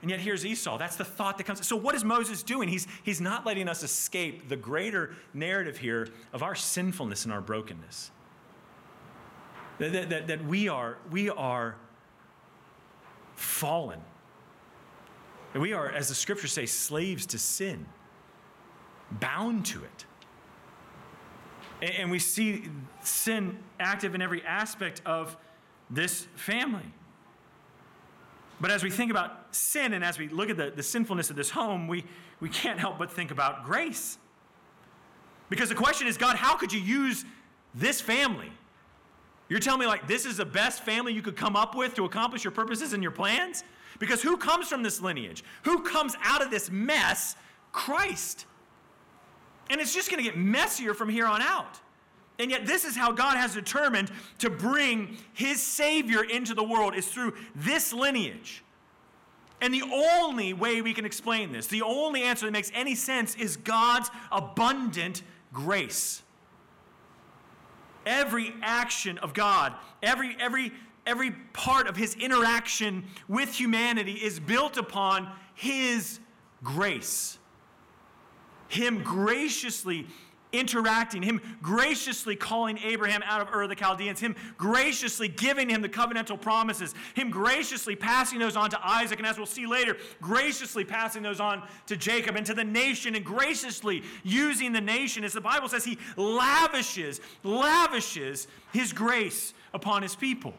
And 0.00 0.10
yet 0.10 0.18
here's 0.18 0.44
Esau. 0.44 0.78
That's 0.78 0.96
the 0.96 1.04
thought 1.04 1.38
that 1.38 1.44
comes. 1.44 1.64
So, 1.66 1.76
what 1.76 1.94
is 1.94 2.02
Moses 2.02 2.42
doing? 2.42 2.68
He's, 2.68 2.88
he's 3.04 3.20
not 3.20 3.46
letting 3.46 3.68
us 3.68 3.82
escape 3.84 4.48
the 4.48 4.56
greater 4.56 5.14
narrative 5.32 5.78
here 5.78 6.08
of 6.32 6.42
our 6.42 6.56
sinfulness 6.56 7.24
and 7.24 7.32
our 7.32 7.40
brokenness. 7.40 8.10
That, 9.78 10.10
that, 10.10 10.26
that, 10.26 10.44
we, 10.44 10.68
are, 10.68 10.98
we 11.10 11.30
are 11.30 11.76
fallen. 13.36 14.00
That 15.52 15.60
we 15.60 15.72
are, 15.72 15.90
as 15.90 16.08
the 16.08 16.14
scriptures 16.14 16.52
say, 16.52 16.66
slaves 16.66 17.26
to 17.26 17.38
sin, 17.38 17.86
bound 19.10 19.66
to 19.66 19.84
it. 19.84 20.06
And 21.82 22.12
we 22.12 22.20
see 22.20 22.64
sin 23.02 23.58
active 23.80 24.14
in 24.14 24.22
every 24.22 24.42
aspect 24.44 25.02
of 25.04 25.36
this 25.90 26.28
family. 26.36 26.86
But 28.60 28.70
as 28.70 28.84
we 28.84 28.90
think 28.90 29.10
about 29.10 29.54
sin 29.54 29.92
and 29.92 30.04
as 30.04 30.16
we 30.16 30.28
look 30.28 30.48
at 30.48 30.56
the, 30.56 30.70
the 30.70 30.84
sinfulness 30.84 31.28
of 31.30 31.36
this 31.36 31.50
home, 31.50 31.88
we, 31.88 32.04
we 32.38 32.48
can't 32.48 32.78
help 32.78 32.98
but 32.98 33.10
think 33.10 33.32
about 33.32 33.64
grace. 33.64 34.16
Because 35.50 35.68
the 35.68 35.74
question 35.74 36.06
is 36.06 36.16
God, 36.16 36.36
how 36.36 36.56
could 36.56 36.72
you 36.72 36.80
use 36.80 37.24
this 37.74 38.00
family? 38.00 38.52
You're 39.48 39.58
telling 39.58 39.80
me, 39.80 39.86
like, 39.86 40.06
this 40.06 40.24
is 40.24 40.36
the 40.36 40.44
best 40.44 40.84
family 40.84 41.12
you 41.12 41.20
could 41.20 41.36
come 41.36 41.56
up 41.56 41.74
with 41.74 41.94
to 41.96 42.04
accomplish 42.04 42.44
your 42.44 42.52
purposes 42.52 42.92
and 42.92 43.02
your 43.02 43.12
plans? 43.12 43.64
Because 43.98 44.22
who 44.22 44.36
comes 44.36 44.68
from 44.68 44.84
this 44.84 45.02
lineage? 45.02 45.42
Who 45.64 45.82
comes 45.82 46.14
out 46.22 46.42
of 46.42 46.50
this 46.50 46.70
mess? 46.70 47.34
Christ. 47.72 48.46
And 49.70 49.80
it's 49.80 49.94
just 49.94 50.10
going 50.10 50.22
to 50.22 50.28
get 50.28 50.36
messier 50.36 50.94
from 50.94 51.08
here 51.08 51.26
on 51.26 51.40
out. 51.42 51.80
And 52.38 52.50
yet, 52.50 52.66
this 52.66 52.84
is 52.84 52.96
how 52.96 53.12
God 53.12 53.36
has 53.36 53.54
determined 53.54 54.10
to 54.38 54.50
bring 54.50 55.16
his 55.32 55.62
Savior 55.62 56.24
into 56.24 56.54
the 56.54 56.64
world 56.64 56.94
is 56.94 57.06
through 57.06 57.34
this 57.54 57.92
lineage. 57.92 58.64
And 59.60 59.72
the 59.72 59.84
only 59.92 60.52
way 60.54 60.82
we 60.82 60.92
can 60.92 61.04
explain 61.04 61.52
this, 61.52 61.68
the 61.68 61.82
only 61.82 62.24
answer 62.24 62.46
that 62.46 62.52
makes 62.52 62.72
any 62.74 62.96
sense, 62.96 63.36
is 63.36 63.56
God's 63.56 64.10
abundant 64.32 65.22
grace. 65.52 66.22
Every 68.04 68.52
action 68.60 69.18
of 69.18 69.34
God, 69.34 69.74
every, 70.02 70.36
every, 70.40 70.72
every 71.06 71.30
part 71.52 71.86
of 71.86 71.96
his 71.96 72.16
interaction 72.16 73.04
with 73.28 73.54
humanity 73.54 74.14
is 74.14 74.40
built 74.40 74.76
upon 74.76 75.30
his 75.54 76.18
grace. 76.64 77.38
Him 78.72 79.02
graciously 79.02 80.06
interacting, 80.50 81.22
him 81.22 81.42
graciously 81.60 82.36
calling 82.36 82.78
Abraham 82.78 83.22
out 83.24 83.42
of 83.42 83.48
Ur 83.54 83.64
of 83.64 83.68
the 83.68 83.74
Chaldeans, 83.74 84.18
him 84.18 84.34
graciously 84.56 85.28
giving 85.28 85.68
him 85.68 85.82
the 85.82 85.90
covenantal 85.90 86.40
promises, 86.40 86.94
him 87.14 87.30
graciously 87.30 87.94
passing 87.94 88.38
those 88.38 88.56
on 88.56 88.70
to 88.70 88.78
Isaac, 88.82 89.18
and 89.18 89.26
as 89.26 89.36
we'll 89.36 89.46
see 89.46 89.66
later, 89.66 89.98
graciously 90.22 90.84
passing 90.84 91.22
those 91.22 91.38
on 91.38 91.62
to 91.86 91.96
Jacob 91.98 92.36
and 92.36 92.46
to 92.46 92.54
the 92.54 92.64
nation, 92.64 93.14
and 93.14 93.24
graciously 93.24 94.02
using 94.22 94.72
the 94.72 94.80
nation. 94.80 95.22
As 95.22 95.34
the 95.34 95.40
Bible 95.42 95.68
says, 95.68 95.84
he 95.84 95.98
lavishes, 96.16 97.20
lavishes 97.44 98.46
his 98.72 98.94
grace 98.94 99.52
upon 99.74 100.00
his 100.00 100.16
people. 100.16 100.54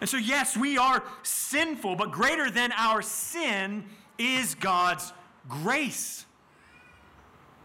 And 0.00 0.10
so, 0.10 0.16
yes, 0.16 0.56
we 0.56 0.78
are 0.78 1.04
sinful, 1.22 1.94
but 1.94 2.10
greater 2.10 2.50
than 2.50 2.72
our 2.72 3.02
sin 3.02 3.84
is 4.18 4.56
God's 4.56 5.12
grace. 5.48 6.26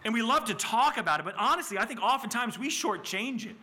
And 0.06 0.14
we 0.14 0.22
love 0.22 0.46
to 0.46 0.54
talk 0.54 0.98
about 0.98 1.20
it, 1.20 1.24
but 1.24 1.36
honestly, 1.38 1.78
I 1.78 1.86
think 1.86 2.02
oftentimes 2.02 2.60
we 2.60 2.70
shortchange 2.70 3.46
it. 3.46 3.56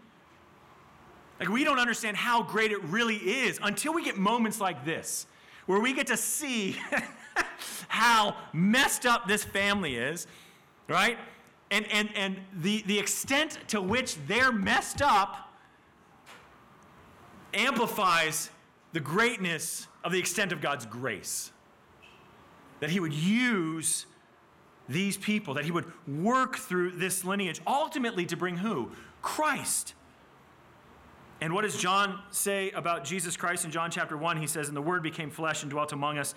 Like 1.38 1.48
we 1.48 1.64
don't 1.64 1.78
understand 1.78 2.16
how 2.16 2.42
great 2.42 2.70
it 2.70 2.82
really 2.84 3.16
is 3.16 3.58
until 3.62 3.94
we 3.94 4.04
get 4.04 4.18
moments 4.18 4.60
like 4.60 4.84
this, 4.84 5.26
where 5.66 5.80
we 5.80 5.94
get 5.94 6.06
to 6.08 6.16
see 6.16 6.76
how 7.88 8.36
messed 8.52 9.06
up 9.06 9.26
this 9.26 9.42
family 9.42 9.96
is, 9.96 10.26
right? 10.88 11.18
And, 11.70 11.86
and, 11.90 12.10
and 12.14 12.36
the, 12.58 12.82
the 12.86 12.98
extent 12.98 13.58
to 13.68 13.80
which 13.80 14.16
they're 14.26 14.52
messed 14.52 15.00
up 15.00 15.50
amplifies 17.54 18.50
the 18.92 19.00
greatness 19.00 19.86
of 20.04 20.12
the 20.12 20.18
extent 20.18 20.52
of 20.52 20.60
God's 20.60 20.84
grace. 20.86 21.52
That 22.80 22.90
He 22.90 23.00
would 23.00 23.12
use 23.12 24.06
these 24.91 25.16
people, 25.16 25.55
that 25.55 25.64
he 25.64 25.70
would 25.70 25.86
work 26.07 26.57
through 26.57 26.93
this 26.93 27.24
lineage, 27.24 27.61
ultimately 27.66 28.26
to 28.26 28.36
bring 28.36 28.57
who? 28.57 28.91
Christ. 29.22 29.95
And 31.41 31.55
what 31.55 31.62
does 31.62 31.76
John 31.76 32.20
say 32.30 32.70
about 32.72 33.05
Jesus 33.05 33.36
Christ 33.36 33.64
in 33.64 33.70
John 33.70 33.91
chapter 33.91 34.16
1? 34.16 34.36
He 34.36 34.47
says, 34.47 34.68
And 34.68 34.76
the 34.76 34.82
Word 34.82 35.03
became 35.03 35.30
flesh 35.30 35.62
and 35.62 35.70
dwelt 35.70 35.93
among 35.93 36.18
us, 36.18 36.34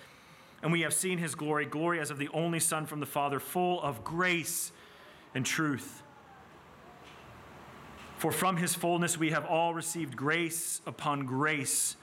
and 0.61 0.71
we 0.71 0.81
have 0.81 0.93
seen 0.93 1.17
his 1.17 1.35
glory, 1.35 1.65
glory 1.65 1.99
as 1.99 2.09
of 2.09 2.17
the 2.17 2.29
only 2.33 2.59
Son 2.59 2.85
from 2.85 2.99
the 2.99 3.05
Father, 3.05 3.39
full 3.39 3.81
of 3.81 4.03
grace 4.03 4.71
and 5.35 5.45
truth. 5.45 6.03
For 8.17 8.31
from 8.31 8.55
his 8.55 8.73
fullness 8.73 9.17
we 9.17 9.31
have 9.31 9.45
all 9.45 9.73
received 9.73 10.15
grace 10.15 10.79
upon 10.85 11.25
grace. 11.25 11.97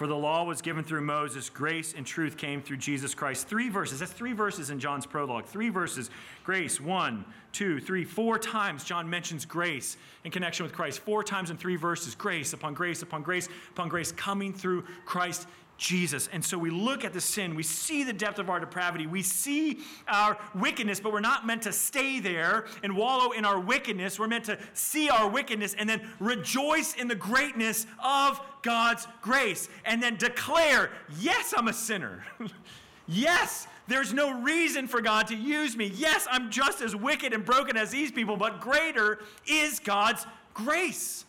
For 0.00 0.06
the 0.06 0.16
law 0.16 0.44
was 0.44 0.62
given 0.62 0.82
through 0.82 1.02
Moses, 1.02 1.50
grace 1.50 1.92
and 1.94 2.06
truth 2.06 2.38
came 2.38 2.62
through 2.62 2.78
Jesus 2.78 3.14
Christ. 3.14 3.46
Three 3.46 3.68
verses. 3.68 3.98
That's 4.00 4.10
three 4.10 4.32
verses 4.32 4.70
in 4.70 4.80
John's 4.80 5.04
prologue. 5.04 5.44
Three 5.44 5.68
verses. 5.68 6.08
Grace, 6.42 6.80
one, 6.80 7.22
two, 7.52 7.80
three, 7.80 8.02
four 8.02 8.38
times 8.38 8.82
John 8.82 9.10
mentions 9.10 9.44
grace 9.44 9.98
in 10.24 10.30
connection 10.30 10.64
with 10.64 10.72
Christ. 10.72 11.00
Four 11.00 11.22
times 11.22 11.50
in 11.50 11.58
three 11.58 11.76
verses. 11.76 12.14
Grace 12.14 12.54
upon 12.54 12.72
grace 12.72 13.02
upon 13.02 13.22
grace 13.22 13.50
upon 13.72 13.90
grace 13.90 14.10
coming 14.10 14.54
through 14.54 14.84
Christ 15.04 15.46
Jesus. 15.80 16.28
And 16.30 16.44
so 16.44 16.58
we 16.58 16.70
look 16.70 17.04
at 17.04 17.14
the 17.14 17.20
sin, 17.20 17.54
we 17.54 17.62
see 17.62 18.04
the 18.04 18.12
depth 18.12 18.38
of 18.38 18.50
our 18.50 18.60
depravity, 18.60 19.06
we 19.06 19.22
see 19.22 19.78
our 20.06 20.36
wickedness, 20.54 21.00
but 21.00 21.10
we're 21.10 21.20
not 21.20 21.46
meant 21.46 21.62
to 21.62 21.72
stay 21.72 22.20
there 22.20 22.66
and 22.82 22.94
wallow 22.94 23.32
in 23.32 23.46
our 23.46 23.58
wickedness. 23.58 24.18
We're 24.18 24.28
meant 24.28 24.44
to 24.44 24.58
see 24.74 25.08
our 25.08 25.28
wickedness 25.28 25.74
and 25.74 25.88
then 25.88 26.06
rejoice 26.20 26.94
in 26.94 27.08
the 27.08 27.14
greatness 27.14 27.86
of 27.98 28.40
God's 28.62 29.08
grace 29.22 29.70
and 29.86 30.02
then 30.02 30.16
declare, 30.16 30.90
Yes, 31.18 31.54
I'm 31.56 31.68
a 31.68 31.72
sinner. 31.72 32.24
yes, 33.08 33.66
there's 33.88 34.12
no 34.12 34.38
reason 34.42 34.86
for 34.86 35.00
God 35.00 35.28
to 35.28 35.34
use 35.34 35.76
me. 35.76 35.90
Yes, 35.94 36.28
I'm 36.30 36.50
just 36.50 36.82
as 36.82 36.94
wicked 36.94 37.32
and 37.32 37.42
broken 37.42 37.78
as 37.78 37.90
these 37.90 38.12
people, 38.12 38.36
but 38.36 38.60
greater 38.60 39.20
is 39.46 39.80
God's 39.80 40.26
grace. 40.52 41.24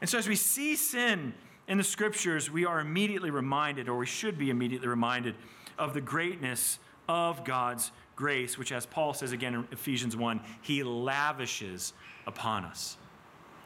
And 0.00 0.08
so 0.08 0.16
as 0.16 0.26
we 0.26 0.36
see 0.36 0.76
sin, 0.76 1.34
in 1.68 1.78
the 1.78 1.84
scriptures, 1.84 2.50
we 2.50 2.66
are 2.66 2.80
immediately 2.80 3.30
reminded, 3.30 3.88
or 3.88 3.96
we 3.96 4.06
should 4.06 4.38
be 4.38 4.50
immediately 4.50 4.88
reminded, 4.88 5.34
of 5.78 5.94
the 5.94 6.00
greatness 6.00 6.78
of 7.08 7.44
God's 7.44 7.90
grace, 8.16 8.58
which, 8.58 8.72
as 8.72 8.86
Paul 8.86 9.14
says 9.14 9.32
again 9.32 9.54
in 9.54 9.68
Ephesians 9.72 10.16
1, 10.16 10.40
he 10.62 10.82
lavishes 10.82 11.92
upon 12.26 12.64
us. 12.64 12.96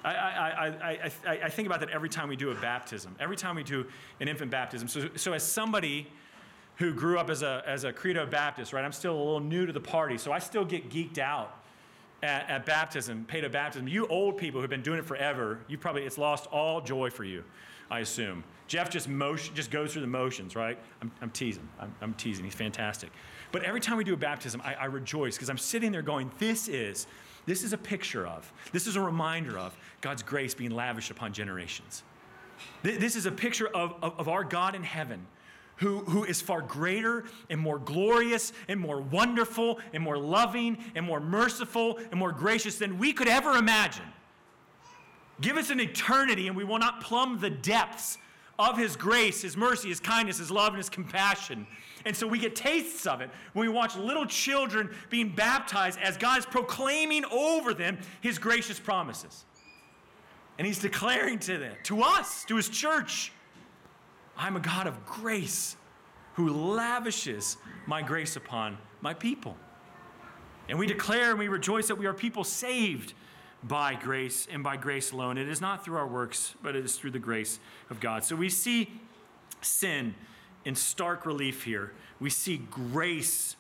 I, 0.05 0.15
I, 0.15 1.11
I, 1.27 1.41
I, 1.45 1.49
think 1.49 1.67
about 1.67 1.81
that 1.81 1.91
every 1.91 2.09
time 2.09 2.29
we 2.29 2.37
do 2.37 2.51
a 2.51 2.55
baptism, 2.55 3.17
every 3.19 3.37
time 3.37 3.57
we 3.57 3.65
do 3.65 3.85
an 4.21 4.29
infant 4.29 4.51
baptism. 4.51 4.87
So, 4.87 5.09
so 5.17 5.33
as 5.33 5.43
somebody 5.43 6.07
who 6.77 6.95
grew 6.95 7.19
up 7.19 7.31
as 7.31 7.43
a, 7.43 7.63
as 7.67 7.83
a 7.83 7.93
Credo 7.93 8.25
Baptist, 8.25 8.73
right, 8.73 8.85
I'm 8.85 8.93
still 8.93 9.15
a 9.15 9.19
little 9.19 9.41
new 9.41 9.67
to 9.67 9.73
the 9.73 9.81
party, 9.81 10.17
so 10.17 10.31
I 10.31 10.39
still 10.39 10.65
get 10.65 10.89
geeked 10.89 11.19
out 11.19 11.59
at, 12.23 12.49
at 12.49 12.65
baptism, 12.65 13.27
Paedo 13.29 13.51
baptism. 13.51 13.89
You 13.89 14.07
old 14.07 14.39
people 14.39 14.61
who've 14.61 14.71
been 14.71 14.83
doing 14.83 15.01
it 15.01 15.05
forever, 15.05 15.59
you 15.67 15.79
probably, 15.79 16.05
it's 16.05 16.19
lost 16.19 16.47
all 16.47 16.81
joy 16.81 17.11
for 17.11 17.25
you, 17.25 17.43
I 17.91 18.01
assume. 18.01 18.45
Jeff 18.67 18.91
just 18.91 19.09
motion, 19.09 19.55
just 19.55 19.71
goes 19.71 19.93
through 19.93 20.03
the 20.03 20.09
motions, 20.09 20.55
right? 20.55 20.79
I'm, 21.01 21.11
I'm 21.23 21.31
teasing. 21.31 21.67
I'm, 21.81 21.95
I'm, 22.03 22.15
teasing. 22.15 22.45
He's 22.45 22.55
fantastic. 22.55 23.11
But 23.51 23.63
every 23.63 23.81
time 23.81 23.97
we 23.97 24.05
do 24.05 24.13
a 24.13 24.19
baptism, 24.19 24.61
I, 24.63 24.75
I 24.75 24.85
rejoice 24.87 25.37
because 25.37 25.49
I'm 25.49 25.59
sitting 25.59 25.91
there 25.91 26.03
going, 26.03 26.31
this 26.39 26.69
is, 26.69 27.07
this 27.47 27.65
is 27.65 27.73
a 27.73 27.79
picture 27.79 28.27
of, 28.27 28.53
this 28.73 28.87
is 28.87 28.97
a 28.97 29.01
reminder 29.01 29.59
of 29.59 29.75
God's 30.03 30.23
grace 30.23 30.55
being 30.55 30.71
lavished 30.71 31.11
upon 31.11 31.33
generations. 31.33 32.03
This 32.83 33.17
is 33.17 33.25
a 33.25 33.33
picture 33.33 33.69
of, 33.69 33.95
of, 34.03 34.19
of 34.19 34.29
our 34.29 34.45
God 34.45 34.75
in 34.75 34.83
heaven 34.83 35.27
who, 35.77 36.01
who 36.01 36.25
is 36.25 36.41
far 36.41 36.61
greater 36.61 37.25
and 37.49 37.61
more 37.61 37.79
glorious 37.79 38.53
and 38.67 38.79
more 38.79 39.01
wonderful 39.01 39.79
and 39.93 40.03
more 40.03 40.19
loving 40.19 40.77
and 40.95 41.07
more 41.07 41.21
merciful 41.21 41.99
and 42.11 42.19
more 42.19 42.33
gracious 42.33 42.79
than 42.79 42.99
we 42.99 43.13
could 43.13 43.29
ever 43.29 43.53
imagine. 43.53 44.05
Give 45.41 45.57
us 45.57 45.71
an 45.71 45.81
eternity 45.81 46.49
and 46.49 46.57
we 46.57 46.65
will 46.65 46.79
not 46.79 47.01
plumb 47.01 47.39
the 47.39 47.51
depths 47.51 48.19
of 48.59 48.77
His 48.77 48.97
grace, 48.97 49.43
His 49.43 49.57
mercy, 49.57 49.89
His 49.89 50.01
kindness, 50.01 50.39
His 50.39 50.51
love, 50.51 50.69
and 50.69 50.79
His 50.79 50.91
compassion. 50.91 51.67
And 52.05 52.17
so 52.17 52.27
we 52.27 52.39
get 52.39 52.57
tastes 52.57 53.07
of 53.07 53.21
it 53.21 53.31
when 53.53 53.67
we 53.67 53.73
watch 53.73 53.97
little 53.97 54.27
children 54.27 54.91
being 55.11 55.29
baptized 55.31 55.99
as 56.01 56.17
God 56.17 56.39
is 56.39 56.47
proclaiming 56.47 57.25
over 57.27 57.73
them 57.73 57.99
His 58.21 58.39
gracious 58.39 58.81
promises. 58.81 59.45
And 60.59 60.67
He's 60.67 60.81
declaring 60.81 61.39
to 61.41 61.57
them, 61.57 61.77
to 61.85 62.03
us, 62.03 62.45
to 62.47 62.57
His 62.57 62.69
church, 62.69 63.33
I'm 64.37 64.57
a 64.57 64.61
God 64.61 64.87
of 64.87 65.05
grace 65.07 65.77
who 66.35 66.49
lavishes 66.51 67.57
my 67.87 68.03
grace 68.03 68.37
upon 68.37 68.79
my 69.01 69.15
people. 69.15 69.57
And 70.69 70.79
we 70.79 70.87
declare 70.87 71.31
and 71.31 71.39
we 71.39 71.49
rejoice 71.49 71.89
that 71.89 71.97
we 71.97 72.07
are 72.07 72.13
people 72.13 72.45
saved 72.45 73.15
by 73.63 73.95
grace 73.95 74.47
and 74.51 74.63
by 74.63 74.77
grace 74.77 75.13
alone. 75.13 75.37
It 75.37 75.49
is 75.49 75.61
not 75.61 75.85
through 75.85 75.97
our 75.97 76.07
works, 76.07 76.55
but 76.63 76.77
it 76.77 76.85
is 76.85 76.97
through 76.97 77.11
the 77.11 77.19
grace 77.19 77.59
of 77.91 78.01
God. 78.01 78.25
So 78.25 78.37
we 78.37 78.49
see 78.49 78.93
sin 79.61 80.15
in 80.65 80.75
stark 80.75 81.27
relief 81.27 81.65
here. 81.65 81.93
We 82.21 82.31
see 82.31 82.59
grace 82.71 83.57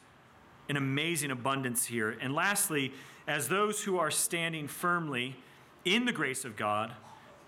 in 0.68 0.76
amazing 0.76 1.30
abundance 1.30 1.86
here. 1.86 2.16
And 2.20 2.34
lastly, 2.34 2.92
as 3.26 3.48
those 3.48 3.82
who 3.82 3.98
are 3.98 4.10
standing 4.10 4.68
firmly 4.68 5.36
in 5.84 6.04
the 6.04 6.12
grace 6.12 6.44
of 6.44 6.56
God 6.56 6.92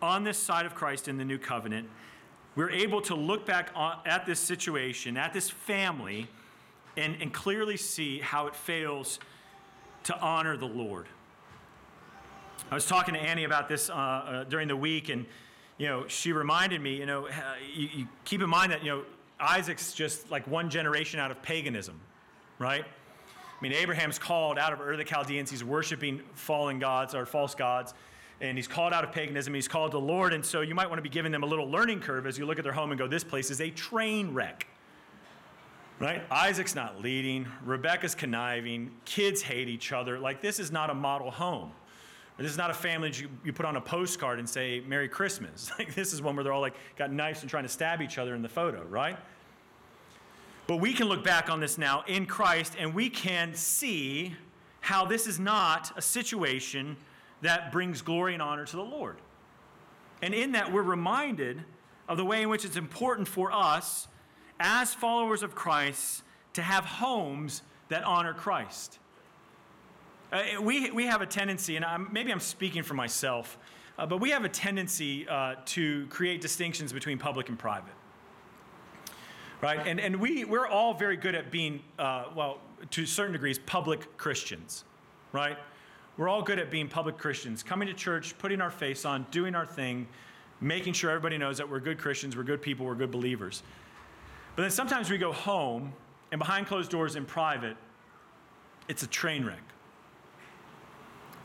on 0.03 0.25
this 0.25 0.39
side 0.39 0.67
of 0.67 0.75
Christ 0.75 1.09
in 1.09 1.19
the 1.19 1.25
new 1.25 1.39
covenant, 1.39 1.89
we're 2.57 2.71
able 2.71 3.01
to 3.03 3.15
look 3.15 3.47
back 3.47 3.71
at 3.77 4.27
this 4.27 4.41
situation, 4.41 5.17
at 5.17 5.33
this 5.33 5.49
family, 5.49 6.27
and, 6.97 7.17
and 7.21 7.33
clearly 7.33 7.77
see 7.77 8.19
how 8.19 8.47
it 8.47 8.57
fails 8.57 9.21
to 10.05 10.19
honor 10.19 10.57
the 10.57 10.67
Lord. 10.67 11.07
I 12.71 12.75
was 12.75 12.87
talking 12.87 13.15
to 13.15 13.21
Annie 13.21 13.45
about 13.45 13.69
this 13.69 13.91
uh, 13.91 13.95
uh, 13.95 14.45
during 14.45 14.69
the 14.69 14.77
week, 14.77 15.09
and 15.09 15.27
you 15.79 15.89
know, 15.89 16.07
she 16.07 16.33
reminded 16.33 16.81
me, 16.81 16.97
you 16.97 17.07
know, 17.07 17.29
you, 17.75 17.89
you 17.93 18.09
keep 18.25 18.43
in 18.43 18.51
mind 18.51 18.73
that 18.73 18.85
you 18.85 18.91
know 18.91 19.03
Isaac's 19.39 19.93
just 19.93 20.31
like 20.31 20.47
one 20.47 20.71
generation 20.71 21.19
out 21.19 21.31
of 21.31 21.43
paganism, 21.43 22.01
right? 22.59 22.85
I 22.85 23.63
mean, 23.63 23.73
Abraham's 23.73 24.19
called 24.19 24.59
out 24.59 24.73
of 24.73 24.81
Ur 24.81 24.97
the 24.97 25.05
Chaldeans. 25.05 25.51
He's 25.51 25.65
worshiping 25.65 26.23
fallen 26.35 26.79
gods 26.79 27.15
or 27.15 27.27
false 27.27 27.55
gods 27.55 27.95
and 28.41 28.57
he's 28.57 28.69
called 28.69 28.93
out 28.93 29.05
of 29.05 29.13
paganism, 29.13 29.53
he's 29.55 29.69
called 29.69 29.93
the 29.93 30.01
Lord, 30.01 30.33
and 30.33 30.45
so 30.45 30.63
you 30.63 30.75
might 30.75 30.89
want 30.89 30.99
to 30.99 31.03
be 31.03 31.09
giving 31.09 31.31
them 31.31 31.43
a 31.43 31.47
little 31.47 31.69
learning 31.69 32.01
curve 32.01 32.27
as 32.27 32.39
you 32.39 32.47
look 32.47 32.59
at 32.59 32.65
their 32.65 32.73
home 32.73 32.91
and 32.91 32.99
go, 32.99 33.07
this 33.07 33.25
place 33.25 33.51
is 33.51 33.61
a 33.61 33.71
train 33.71 34.33
wreck. 34.33 34.67
Right? 35.99 36.23
Isaac's 36.31 36.75
not 36.75 37.03
leading, 37.03 37.47
Rebecca's 37.63 38.15
conniving, 38.15 38.91
kids 39.05 39.43
hate 39.43 39.69
each 39.69 39.93
other. 39.93 40.19
Like, 40.19 40.41
this 40.41 40.59
is 40.59 40.73
not 40.73 40.89
a 40.89 40.95
model 40.95 41.31
home. 41.31 41.73
This 42.41 42.51
is 42.51 42.57
not 42.57 42.71
a 42.71 42.75
family 42.75 43.13
you, 43.15 43.29
you 43.45 43.53
put 43.53 43.67
on 43.67 43.77
a 43.77 43.81
postcard 43.83 44.39
and 44.39 44.49
say, 44.49 44.83
Merry 44.87 45.09
Christmas. 45.09 45.71
Like, 45.79 45.95
this 45.95 46.13
is 46.13 46.23
one 46.23 46.37
where 46.37 46.45
they're 46.45 46.53
all 46.53 46.61
like 46.61 46.75
got 46.97 47.13
knives 47.13 47.43
and 47.43 47.51
trying 47.51 47.65
to 47.65 47.69
stab 47.69 48.01
each 48.01 48.17
other 48.17 48.35
in 48.35 48.43
the 48.43 48.49
photo, 48.49 48.83
right? 48.85 49.19
But 50.67 50.77
we 50.77 50.93
can 50.93 51.07
look 51.07 51.23
back 51.23 51.51
on 51.51 51.61
this 51.61 51.77
now 51.77 52.03
in 52.07 52.27
Christ 52.27 52.77
and 52.79 52.95
we 52.95 53.11
can 53.11 53.55
see 53.55 54.35
how 54.81 55.05
this 55.05 55.27
is 55.27 55.39
not 55.39 55.93
a 55.97 56.03
situation 56.03 56.97
that 57.43 57.73
brings 57.73 58.03
glory 58.03 58.33
and 58.33 58.43
honor 58.43 58.65
to 58.65 58.77
the 58.77 58.85
Lord. 58.85 59.17
And 60.23 60.35
in 60.35 60.53
that, 60.53 60.73
we're 60.73 60.83
reminded 60.83 61.63
of 62.09 62.17
the 62.17 62.25
way 62.25 62.43
in 62.43 62.49
which 62.49 62.65
it's 62.65 62.77
important 62.77 63.29
for 63.29 63.53
us, 63.53 64.09
as 64.59 64.95
followers 64.95 65.43
of 65.43 65.55
Christ, 65.55 66.23
to 66.55 66.63
have 66.63 66.85
homes 66.85 67.63
that 67.89 68.05
honor 68.05 68.35
Christ. 68.35 68.99
Uh, 70.33 70.43
we, 70.61 70.91
we 70.93 71.07
have 71.07 71.23
a 71.23 71.27
tendency, 71.27 71.77
and 71.77 71.85
I'm, 71.85 72.09
maybe 72.13 72.31
I'm 72.31 72.41
speaking 72.41 72.83
for 72.83 72.95
myself, 72.95 73.59
uh, 73.99 74.07
but 74.07 74.19
we 74.19 74.31
have 74.31 74.45
a 74.45 74.49
tendency 74.49 75.27
uh, 75.29 75.57
to 75.67 76.07
create 76.07 76.41
distinctions 76.41 76.93
between 76.93 77.19
public 77.19 77.49
and 77.49 77.59
private. 77.59 77.93
Right? 79.61 79.87
And, 79.87 80.01
and 80.01 80.17
we, 80.17 80.45
we're 80.45 80.69
all 80.69 80.95
very 80.95 81.17
good 81.17 81.35
at 81.35 81.51
being, 81.51 81.83
uh, 81.99 82.27
well, 82.35 82.59
to 82.91 83.07
certain 83.07 83.33
degrees, 83.33 83.59
public 83.59 84.17
Christians. 84.17 84.85
Right? 85.33 85.59
We're 86.17 86.29
all 86.29 86.43
good 86.43 86.59
at 86.59 86.71
being 86.71 86.89
public 86.89 87.19
Christians, 87.19 87.63
coming 87.63 87.89
to 87.89 87.95
church, 87.95 88.39
putting 88.39 88.61
our 88.61 88.71
face 88.71 89.05
on, 89.05 89.27
doing 89.31 89.55
our 89.55 89.67
thing, 89.67 90.07
making 90.61 90.93
sure 90.93 91.11
everybody 91.11 91.39
knows 91.39 91.59
that 91.59 91.69
we're 91.69 91.81
good 91.81 91.99
Christians, 91.99 92.37
we're 92.37 92.43
good 92.43 92.63
people, 92.63 92.87
we're 92.87 92.95
good 92.95 93.11
believers. 93.11 93.63
But 94.55 94.63
then 94.63 94.71
sometimes 94.71 95.11
we 95.11 95.19
go 95.19 95.33
home, 95.33 95.93
and 96.31 96.39
behind 96.39 96.67
closed 96.67 96.91
doors 96.91 97.17
in 97.17 97.25
private, 97.25 97.77
it's 98.89 99.03
a 99.03 99.07
train 99.07 99.45
wreck. 99.45 99.63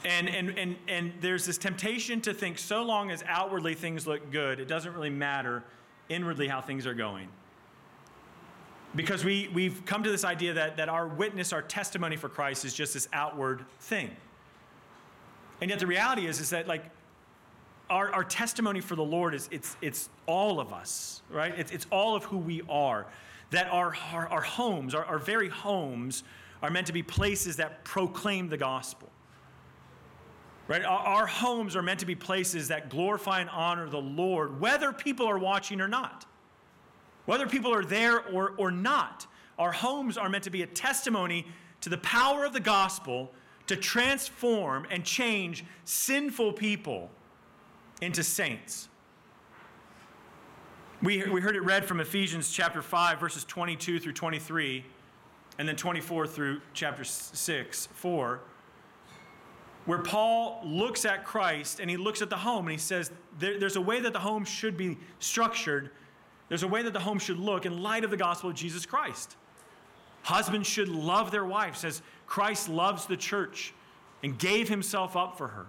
And, 0.06 0.30
and, 0.30 0.58
and, 0.58 0.76
and 0.88 1.14
there's 1.20 1.48
this 1.48 1.58
temptation 1.58 2.22
to 2.22 2.34
think 2.34 2.60
so 2.60 2.84
long 2.84 3.10
as 3.10 3.24
outwardly 3.28 3.74
things 3.74 4.06
look 4.06 4.32
good, 4.32 4.60
it 4.60 4.68
doesn't 4.68 4.94
really 4.94 5.10
matter 5.10 5.64
inwardly 6.10 6.48
how 6.48 6.62
things 6.62 6.86
are 6.86 6.94
going. 6.94 7.28
Because 8.96 9.26
we, 9.26 9.50
we've 9.52 9.84
come 9.86 10.04
to 10.04 10.12
this 10.12 10.24
idea 10.24 10.54
that, 10.54 10.78
that 10.78 10.90
our 10.90 11.08
witness, 11.08 11.52
our 11.52 11.64
testimony 11.64 12.18
for 12.18 12.30
Christ 12.30 12.66
is 12.66 12.74
just 12.76 12.94
this 12.94 13.10
outward 13.14 13.66
thing. 13.80 14.12
And 15.60 15.72
yet 15.72 15.80
the 15.80 15.88
reality 15.88 16.28
is, 16.28 16.40
is 16.40 16.52
that 16.52 16.68
like 16.68 16.86
our, 17.90 18.14
our 18.14 18.24
testimony 18.24 18.82
for 18.82 18.96
the 18.96 19.04
Lord 19.04 19.34
is 19.34 19.50
it's, 19.52 19.76
it's 19.82 20.10
all 20.28 20.60
of 20.60 20.72
us, 20.72 21.24
right? 21.32 21.58
It's, 21.58 21.72
it's 21.72 21.88
all 21.92 22.16
of 22.16 22.24
who 22.26 22.38
we 22.38 22.62
are. 22.70 23.08
That 23.50 23.68
our, 23.72 23.96
our, 24.14 24.28
our 24.28 24.42
homes, 24.42 24.94
our, 24.94 25.06
our 25.06 25.20
very 25.20 25.50
homes, 25.50 26.24
are 26.62 26.70
meant 26.70 26.86
to 26.88 26.94
be 26.94 27.02
places 27.02 27.58
that 27.58 27.84
proclaim 27.84 28.50
the 28.50 28.58
gospel. 28.58 29.10
Right? 30.68 30.84
Our, 30.84 31.28
homes 31.28 31.76
are 31.76 31.84
meant 31.84 32.00
to 32.00 32.08
be 32.08 32.16
places 32.16 32.70
that 32.70 32.90
glorify 32.90 33.40
and 33.40 33.50
honor 33.52 33.88
the 33.88 34.02
Lord, 34.02 34.60
whether 34.60 34.92
people 34.92 35.28
are 35.28 35.38
watching 35.38 35.80
or 35.80 35.88
not. 35.88 36.26
Whether 37.26 37.46
people 37.46 37.74
are 37.74 37.84
there 37.84 38.26
or, 38.28 38.54
or 38.58 38.72
not, 38.72 39.28
our 39.60 39.72
homes 39.72 40.18
are 40.18 40.30
meant 40.30 40.44
to 40.46 40.50
be 40.50 40.64
a 40.64 40.68
testimony 40.68 41.46
to 41.82 41.90
the 41.90 41.98
power 42.00 42.46
of 42.46 42.54
the 42.54 42.60
gospel 42.60 43.32
to 43.68 43.76
transform 43.76 44.86
and 44.90 45.04
change 45.04 45.66
sinful 45.86 46.54
people 46.54 47.10
into 48.02 48.24
saints. 48.24 48.90
We, 51.02 51.24
we 51.26 51.42
heard 51.42 51.56
it 51.56 51.62
read 51.62 51.86
from 51.86 52.00
Ephesians 52.00 52.52
chapter 52.52 52.82
5, 52.82 53.20
verses 53.20 53.44
22 53.44 54.00
through 54.00 54.14
23, 54.14 54.84
and 55.58 55.68
then 55.68 55.76
24 55.76 56.28
through 56.28 56.62
chapter 56.74 57.04
6, 57.04 57.88
4, 57.94 58.42
where 59.86 60.00
Paul 60.00 60.62
looks 60.64 61.06
at 61.06 61.24
Christ 61.26 61.80
and 61.80 61.90
he 61.90 61.98
looks 61.98 62.22
at 62.22 62.30
the 62.30 62.38
home 62.38 62.68
and 62.68 62.72
he 62.72 62.78
says, 62.78 63.12
there, 63.40 63.60
There's 63.60 63.76
a 63.76 63.82
way 63.82 64.00
that 64.00 64.14
the 64.14 64.20
home 64.20 64.44
should 64.44 64.78
be 64.78 64.98
structured, 65.20 65.92
there's 66.50 66.64
a 66.64 66.68
way 66.68 66.82
that 66.84 66.94
the 66.94 67.00
home 67.00 67.20
should 67.20 67.40
look 67.40 67.66
in 67.66 67.82
light 67.82 68.04
of 68.04 68.12
the 68.12 68.18
gospel 68.18 68.50
of 68.50 68.56
Jesus 68.56 68.86
Christ. 68.86 69.36
Husbands 70.24 70.68
should 70.68 70.90
love 70.90 71.30
their 71.32 71.46
wives 71.46 71.86
as 71.86 72.02
Christ 72.26 72.68
loves 72.68 73.06
the 73.06 73.18
church 73.18 73.74
and 74.24 74.38
gave 74.40 74.68
himself 74.68 75.16
up 75.16 75.38
for 75.38 75.48
her, 75.48 75.68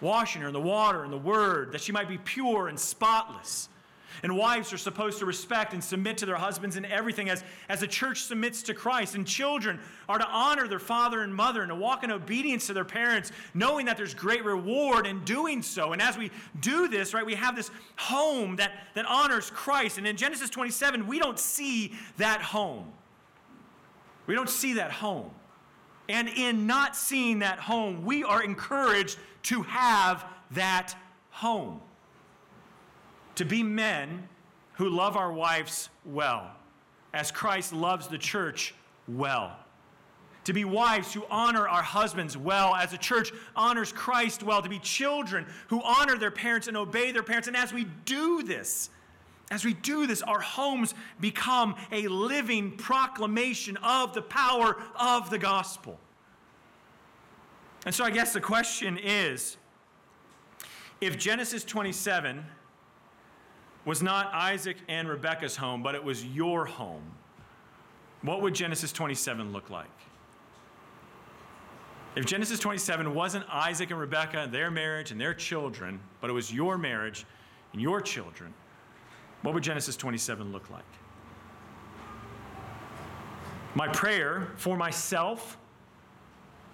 washing 0.00 0.42
her 0.42 0.48
in 0.48 0.54
the 0.54 0.60
water 0.60 1.02
and 1.02 1.12
the 1.12 1.18
word, 1.18 1.72
that 1.72 1.80
she 1.80 1.90
might 1.90 2.08
be 2.08 2.18
pure 2.18 2.68
and 2.68 2.78
spotless. 2.78 3.68
And 4.22 4.36
wives 4.36 4.72
are 4.72 4.78
supposed 4.78 5.18
to 5.18 5.26
respect 5.26 5.72
and 5.72 5.82
submit 5.82 6.18
to 6.18 6.26
their 6.26 6.36
husbands 6.36 6.76
in 6.76 6.84
everything 6.84 7.28
as, 7.28 7.44
as 7.68 7.80
the 7.80 7.86
church 7.86 8.22
submits 8.22 8.62
to 8.64 8.74
Christ. 8.74 9.14
And 9.14 9.26
children 9.26 9.80
are 10.08 10.18
to 10.18 10.26
honor 10.26 10.68
their 10.68 10.78
father 10.78 11.22
and 11.22 11.34
mother 11.34 11.62
and 11.62 11.70
to 11.70 11.74
walk 11.74 12.04
in 12.04 12.10
obedience 12.10 12.66
to 12.68 12.72
their 12.72 12.84
parents, 12.84 13.32
knowing 13.52 13.86
that 13.86 13.96
there's 13.96 14.14
great 14.14 14.44
reward 14.44 15.06
in 15.06 15.24
doing 15.24 15.62
so. 15.62 15.92
And 15.92 16.00
as 16.00 16.16
we 16.16 16.30
do 16.60 16.88
this, 16.88 17.12
right, 17.12 17.26
we 17.26 17.34
have 17.34 17.56
this 17.56 17.70
home 17.96 18.56
that, 18.56 18.72
that 18.94 19.06
honors 19.06 19.50
Christ. 19.50 19.98
And 19.98 20.06
in 20.06 20.16
Genesis 20.16 20.50
27, 20.50 21.06
we 21.06 21.18
don't 21.18 21.38
see 21.38 21.94
that 22.16 22.40
home. 22.40 22.92
We 24.26 24.34
don't 24.34 24.50
see 24.50 24.74
that 24.74 24.90
home. 24.90 25.30
And 26.08 26.28
in 26.28 26.66
not 26.66 26.96
seeing 26.96 27.40
that 27.40 27.58
home, 27.58 28.04
we 28.04 28.24
are 28.24 28.42
encouraged 28.42 29.18
to 29.44 29.62
have 29.62 30.24
that 30.52 30.94
home. 31.30 31.80
To 33.36 33.44
be 33.44 33.62
men 33.62 34.28
who 34.74 34.88
love 34.88 35.16
our 35.16 35.32
wives 35.32 35.88
well, 36.04 36.50
as 37.12 37.30
Christ 37.30 37.72
loves 37.72 38.08
the 38.08 38.18
church 38.18 38.74
well. 39.08 39.56
To 40.44 40.52
be 40.52 40.64
wives 40.64 41.14
who 41.14 41.24
honor 41.30 41.66
our 41.66 41.82
husbands 41.82 42.36
well, 42.36 42.74
as 42.74 42.90
the 42.90 42.98
church 42.98 43.32
honors 43.56 43.92
Christ 43.92 44.42
well. 44.42 44.60
To 44.60 44.68
be 44.68 44.78
children 44.78 45.46
who 45.68 45.80
honor 45.82 46.18
their 46.18 46.30
parents 46.30 46.68
and 46.68 46.76
obey 46.76 47.12
their 47.12 47.22
parents. 47.22 47.48
And 47.48 47.56
as 47.56 47.72
we 47.72 47.86
do 48.04 48.42
this, 48.42 48.90
as 49.50 49.64
we 49.64 49.74
do 49.74 50.06
this, 50.06 50.22
our 50.22 50.40
homes 50.40 50.94
become 51.20 51.76
a 51.92 52.08
living 52.08 52.72
proclamation 52.72 53.76
of 53.78 54.12
the 54.14 54.22
power 54.22 54.76
of 54.96 55.30
the 55.30 55.38
gospel. 55.38 55.98
And 57.86 57.94
so 57.94 58.04
I 58.04 58.10
guess 58.10 58.32
the 58.32 58.40
question 58.40 58.98
is 58.98 59.56
if 61.00 61.18
Genesis 61.18 61.64
27 61.64 62.44
was 63.84 64.02
not 64.02 64.32
Isaac 64.32 64.76
and 64.88 65.08
Rebekah's 65.08 65.56
home, 65.56 65.82
but 65.82 65.94
it 65.94 66.02
was 66.02 66.24
your 66.24 66.64
home, 66.64 67.02
what 68.22 68.40
would 68.40 68.54
Genesis 68.54 68.92
27 68.92 69.52
look 69.52 69.68
like? 69.68 69.86
If 72.16 72.24
Genesis 72.24 72.58
27 72.60 73.12
wasn't 73.12 73.44
Isaac 73.50 73.90
and 73.90 73.98
Rebekah, 73.98 74.38
and 74.38 74.52
their 74.52 74.70
marriage 74.70 75.10
and 75.10 75.20
their 75.20 75.34
children, 75.34 76.00
but 76.20 76.30
it 76.30 76.32
was 76.32 76.52
your 76.52 76.78
marriage 76.78 77.26
and 77.72 77.82
your 77.82 78.00
children, 78.00 78.54
what 79.42 79.52
would 79.52 79.62
Genesis 79.62 79.96
27 79.96 80.52
look 80.52 80.70
like? 80.70 80.84
My 83.74 83.88
prayer 83.88 84.52
for 84.56 84.76
myself 84.76 85.58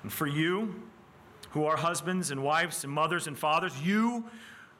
and 0.02 0.12
for 0.12 0.26
you, 0.26 0.74
who 1.50 1.64
are 1.64 1.76
husbands 1.76 2.30
and 2.30 2.42
wives 2.42 2.84
and 2.84 2.92
mothers 2.92 3.26
and 3.26 3.36
fathers, 3.36 3.72
you 3.82 4.24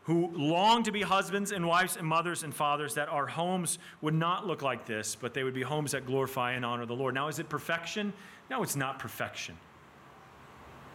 who 0.05 0.30
long 0.34 0.82
to 0.82 0.92
be 0.92 1.03
husbands 1.03 1.53
and 1.53 1.66
wives 1.66 1.96
and 1.96 2.07
mothers 2.07 2.42
and 2.42 2.55
fathers, 2.55 2.94
that 2.94 3.09
our 3.09 3.26
homes 3.26 3.78
would 4.01 4.14
not 4.14 4.46
look 4.46 4.62
like 4.62 4.86
this, 4.86 5.14
but 5.14 5.34
they 5.34 5.44
would 5.44 5.55
be 5.55 5.62
homes 5.62 5.92
that 5.92 6.07
glorify 6.07 6.53
and 6.53 6.64
honor 6.64 6.86
the 6.86 6.94
Lord. 6.94 7.14
Now, 7.14 7.28
is 7.28 7.38
it 7.38 7.48
perfection? 7.48 8.12
No, 8.48 8.62
it's 8.62 8.76
not 8.76 8.98
perfection. 8.98 9.57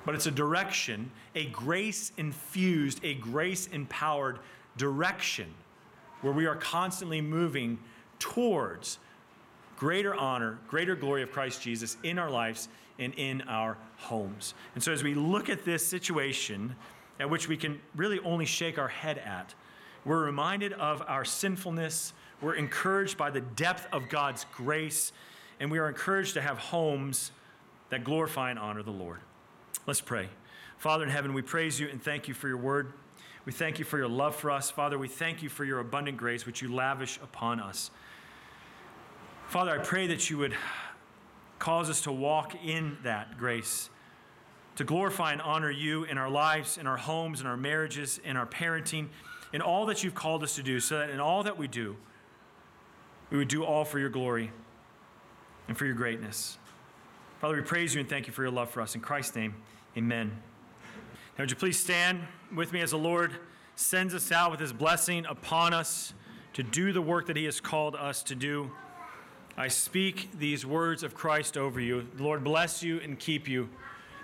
But 0.06 0.16
it's 0.16 0.26
a 0.26 0.32
direction, 0.32 1.12
a 1.34 1.46
grace 1.46 2.12
infused, 2.18 3.00
a 3.04 3.16
grace 3.16 3.68
empowered 3.68 4.40
direction 4.78 5.54
where 6.22 6.34
we 6.34 6.46
are 6.46 6.56
constantly 6.56 7.22
moving 7.22 7.80
towards 8.20 9.00
greater 9.78 10.16
honor, 10.16 10.58
greater 10.68 10.96
glory 10.96 11.22
of 11.22 11.32
Christ 11.32 11.62
Jesus 11.62 11.98
in 12.04 12.18
our 12.18 12.30
lives 12.30 12.70
and 13.00 13.14
in 13.16 13.42
our 13.44 13.78
homes. 13.98 14.54
And 14.74 14.84
so, 14.84 14.92
as 14.92 15.04
we 15.04 15.14
look 15.14 15.50
at 15.50 15.66
this 15.66 15.86
situation, 15.86 16.76
at 17.20 17.30
which 17.30 17.48
we 17.48 17.58
can 17.58 17.80
really 17.96 18.20
only 18.20 18.46
shake 18.46 18.78
our 18.78 18.88
head 18.88 19.18
at, 19.18 19.54
we're 20.06 20.24
reminded 20.24 20.74
of 20.74 21.02
our 21.08 21.26
sinfulness. 21.26 22.14
We're 22.42 22.56
encouraged 22.56 23.18
by 23.18 23.32
the 23.32 23.42
depth 23.42 23.88
of 23.92 24.08
God's 24.10 24.46
grace, 24.56 25.12
and 25.60 25.72
we 25.72 25.80
are 25.80 25.88
encouraged 25.88 26.36
to 26.36 26.42
have 26.42 26.58
homes 26.58 27.32
that 27.90 28.04
glorify 28.04 28.52
and 28.52 28.60
honor 28.60 28.84
the 28.84 28.92
Lord. 28.92 29.20
Let's 29.88 30.02
pray. 30.02 30.30
Father 30.78 31.04
in 31.04 31.10
heaven, 31.10 31.34
we 31.34 31.42
praise 31.42 31.80
you 31.80 31.88
and 31.90 32.02
thank 32.02 32.28
you 32.28 32.34
for 32.34 32.48
your 32.48 32.58
word. 32.58 32.94
We 33.46 33.52
thank 33.52 33.80
you 33.80 33.86
for 33.86 33.98
your 33.98 34.08
love 34.08 34.36
for 34.36 34.52
us. 34.52 34.70
Father, 34.70 34.98
we 34.98 35.08
thank 35.08 35.42
you 35.42 35.50
for 35.50 35.64
your 35.64 35.80
abundant 35.80 36.18
grace, 36.18 36.46
which 36.46 36.62
you 36.62 36.74
lavish 36.74 37.18
upon 37.18 37.60
us. 37.60 37.92
Father, 39.48 39.72
I 39.72 39.84
pray 39.84 40.08
that 40.08 40.30
you 40.30 40.40
would 40.40 40.56
cause 41.60 41.90
us 41.90 42.02
to 42.02 42.12
walk 42.12 42.56
in 42.64 42.98
that 43.04 43.38
grace, 43.38 43.90
to 44.76 44.84
glorify 44.84 45.32
and 45.32 45.42
honor 45.42 45.72
you 45.72 46.04
in 46.04 46.18
our 46.18 46.30
lives, 46.30 46.78
in 46.78 46.88
our 46.88 46.98
homes, 46.98 47.42
in 47.42 47.48
our 47.48 47.58
marriages, 47.58 48.20
in 48.24 48.38
our 48.38 48.46
parenting, 48.46 49.08
in 49.54 49.62
all 49.62 49.86
that 49.86 50.04
you've 50.04 50.16
called 50.16 50.44
us 50.44 50.56
to 50.56 50.64
do, 50.64 50.80
so 50.80 50.98
that 50.98 51.10
in 51.10 51.20
all 51.20 51.44
that 51.44 51.58
we 51.58 51.68
do, 51.68 51.96
we 53.30 53.38
would 53.38 53.48
do 53.48 53.64
all 53.64 53.86
for 53.86 54.00
your 54.00 54.10
glory 54.10 54.52
and 55.68 55.78
for 55.78 55.86
your 55.86 55.96
greatness. 55.96 56.58
Father, 57.40 57.56
we 57.56 57.62
praise 57.62 57.94
you 57.94 58.02
and 58.02 58.10
thank 58.10 58.28
you 58.28 58.34
for 58.34 58.44
your 58.44 58.52
love 58.52 58.70
for 58.70 58.82
us. 58.82 58.96
In 58.96 59.02
Christ's 59.02 59.36
name, 59.36 59.56
amen. 59.98 60.32
Now, 61.38 61.44
would 61.44 61.50
you 61.50 61.58
please 61.58 61.80
stand 61.80 62.22
with 62.54 62.72
me 62.72 62.82
as 62.82 62.92
the 62.92 62.98
Lord 62.98 63.34
sends 63.76 64.14
us 64.14 64.32
out 64.32 64.52
with 64.52 64.60
his 64.60 64.72
blessing 64.72 65.26
upon 65.26 65.74
us 65.74 66.14
to 66.54 66.64
do 66.64 66.94
the 66.94 67.02
work 67.02 67.28
that 67.28 67.36
he 67.36 67.46
has 67.46 67.60
called 67.60 67.96
us 67.96 68.24
to 68.24 68.36
do? 68.36 68.72
I 69.58 69.68
speak 69.70 70.30
these 70.38 70.66
words 70.66 71.04
of 71.04 71.14
Christ 71.14 71.58
over 71.58 71.80
you. 71.80 72.08
The 72.16 72.24
Lord 72.24 72.44
bless 72.44 72.84
you 72.84 73.00
and 73.00 73.18
keep 73.18 73.48
you. 73.48 73.70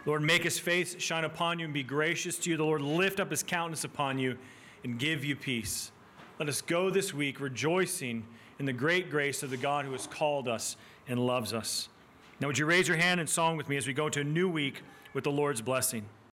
Lord, 0.06 0.24
make 0.24 0.44
his 0.44 0.58
face 0.58 0.96
shine 1.00 1.26
upon 1.26 1.60
you 1.60 1.66
and 1.66 1.74
be 1.74 1.84
gracious 1.84 2.38
to 2.40 2.50
you. 2.50 2.58
The 2.58 2.64
Lord 2.64 2.82
lift 2.82 3.20
up 3.20 3.30
his 3.30 3.44
countenance 3.44 3.84
upon 3.84 4.18
you 4.18 4.38
and 4.84 4.98
give 4.98 5.24
you 5.24 5.36
peace. 5.36 5.92
Let 6.40 6.50
us 6.50 6.62
go 6.62 6.90
this 6.90 7.14
week 7.14 7.40
rejoicing 7.40 8.26
in 8.58 8.66
the 8.66 8.74
great 8.74 9.12
grace 9.12 9.44
of 9.44 9.52
the 9.52 9.58
God 9.58 9.86
who 9.86 9.92
has 9.92 10.08
called 10.08 10.48
us 10.48 10.76
and 11.08 11.20
loves 11.20 11.54
us. 11.54 11.88
Now, 12.40 12.48
would 12.48 12.58
you 12.58 12.66
raise 12.66 12.88
your 12.88 12.98
hand 12.98 13.20
and 13.20 13.30
song 13.30 13.58
with 13.58 13.70
me 13.70 13.78
as 13.78 13.86
we 13.86 13.94
go 13.94 14.10
to 14.10 14.22
a 14.22 14.24
new 14.24 14.50
week 14.50 14.82
with 15.14 15.24
the 15.24 15.32
Lord's 15.32 15.62
blessing? 15.62 16.04